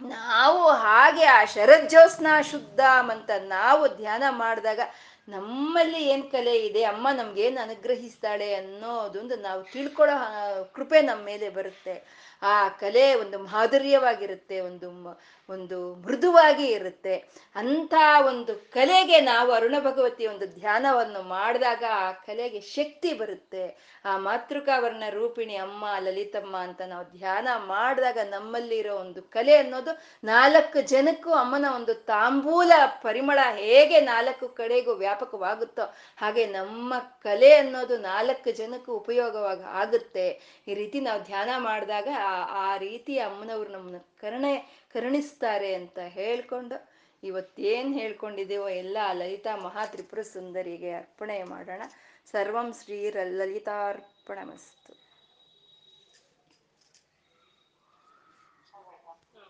ನಾವು 0.00 0.62
ಹಾಗೆ 0.84 1.24
ಆ 1.24 1.40
ಶರಜ್ಜೋತ್ಸ್ನ 1.54 2.28
ಶುದ್ಧ 2.52 2.80
ಅಂತ 3.14 3.30
ನಾವು 3.56 3.82
ಧ್ಯಾನ 4.00 4.22
ಮಾಡಿದಾಗ 4.42 4.80
ನಮ್ಮಲ್ಲಿ 5.28 6.00
ಏನ್ 6.12 6.24
ಕಲೆ 6.30 6.54
ಇದೆ, 6.68 6.82
ಅಮ್ಮ 6.84 7.08
ನಮ್ಗೇನ್ 7.18 7.58
ಅನುಗ್ರಹಿಸ್ತಾಳೆ 7.64 8.48
ಅನ್ನೋದೊಂದು 8.54 9.36
ನಾವು 9.36 9.60
ತಿಳ್ಕೊಳ್ಳೋ 9.72 10.16
ಕೃಪೆ 10.76 11.00
ನಮ್ಮ 11.02 11.22
ಮೇಲೆ 11.24 11.48
ಬರುತ್ತೆ. 11.58 11.94
ಆ 12.42 12.54
ಕಲೆ 12.82 13.04
ಒಂದು 13.14 13.38
ಮಾಧುರ್ಯವಾಗಿರುತ್ತೆ, 13.38 14.56
ಒಂದು 14.60 14.88
ಒಂದು 15.48 15.94
ಮೃದುವಾಗಿ 15.94 16.66
ಇರುತ್ತೆ. 16.66 17.14
ಅಂಥ 17.56 17.94
ಒಂದು 18.26 18.70
ಕಲೆಗೆ 18.70 19.20
ನಾವು 19.20 19.52
ಅರುಣ 19.52 19.74
ಭಗವತಿ 19.80 20.26
ಒಂದು 20.26 20.46
ಧ್ಯಾನವನ್ನು 20.46 21.22
ಮಾಡಿದಾಗ 21.22 21.84
ಆ 21.90 22.12
ಕಲೆಗೆ 22.12 22.60
ಶಕ್ತಿ 22.60 23.12
ಬರುತ್ತೆ. 23.12 23.64
ಆ 24.04 24.16
ಮಾತೃಕಾವರ್ಣ 24.18 25.02
ರೂಪಿಣಿ 25.10 25.56
ಅಮ್ಮ, 25.56 25.84
ಲಲಿತಮ್ಮ 25.98 26.56
ಅಂತ 26.56 26.80
ನಾವು 26.82 27.04
ಧ್ಯಾನ 27.18 27.48
ಮಾಡಿದಾಗ 27.56 28.18
ನಮ್ಮಲ್ಲಿರೋ 28.30 28.94
ಒಂದು 28.96 29.22
ಕಲೆ 29.22 29.56
ಅನ್ನೋದು 29.56 30.02
ನಾಲ್ಕು 30.24 30.80
ಜನಕ್ಕೂ 30.80 31.30
ಅಮ್ಮನ 31.30 31.64
ಒಂದು 31.74 31.94
ತಾಂಬೂಲ 31.94 32.72
ಪರಿಮಳ 32.86 33.38
ಹೇಗೆ 33.54 34.00
ನಾಲ್ಕು 34.00 34.48
ಕಡೆಗೂ 34.48 34.92
ವ್ಯಾಪಕವಾಗುತ್ತೋ 34.92 35.82
ಹಾಗೆ 36.16 36.46
ನಮ್ಮ 36.46 36.94
ಕಲೆ 36.98 37.54
ಅನ್ನೋದು 37.54 37.96
ನಾಲ್ಕು 37.96 38.50
ಜನಕ್ಕೂ 38.50 38.92
ಉಪಯೋಗವಾಗ 38.92 39.62
ಆಗುತ್ತೆ. 39.64 40.26
ಈ 40.68 40.74
ರೀತಿ 40.74 41.00
ನಾವು 41.00 41.22
ಧ್ಯಾನ 41.22 41.50
ಮಾಡಿದಾಗ 41.56 42.08
ಆ 42.50 42.76
ರೀತಿ 42.76 43.18
ಅಮ್ಮನವ್ರು 43.18 43.72
ನಮ್ಮನ್ನ 43.72 43.96
ಕರುಣೆ 44.22 44.54
ಕರುಣಿಸ್ತಾರೆ 44.92 45.74
ಅಂತ 45.74 45.98
ಹೇಳ್ಕೊಂಡು 46.18 46.76
ಇವತ್ತೇನ್ 47.22 47.90
ಹೇಳ್ಕೊಂಡಿದ್ದೀವೋ 47.94 48.68
ಎಲ್ಲ 48.82 48.98
ಲಲಿತಾ 49.12 49.56
ಮಹಾ 49.56 49.84
ತ್ರಿಪುರ 49.86 50.22
ಸುಂದರಿಗೆ 50.22 50.92
ಅರ್ಪಣೆ 50.92 51.42
ಮಾಡೋಣ. 51.42 51.82
ಸರ್ವಂ 52.32 52.68
ಶ್ರೀ 52.82 52.98
ಲಲಿತಾರ್ಪಣ 53.10 54.38
ಮಸ್ತು 54.44 55.01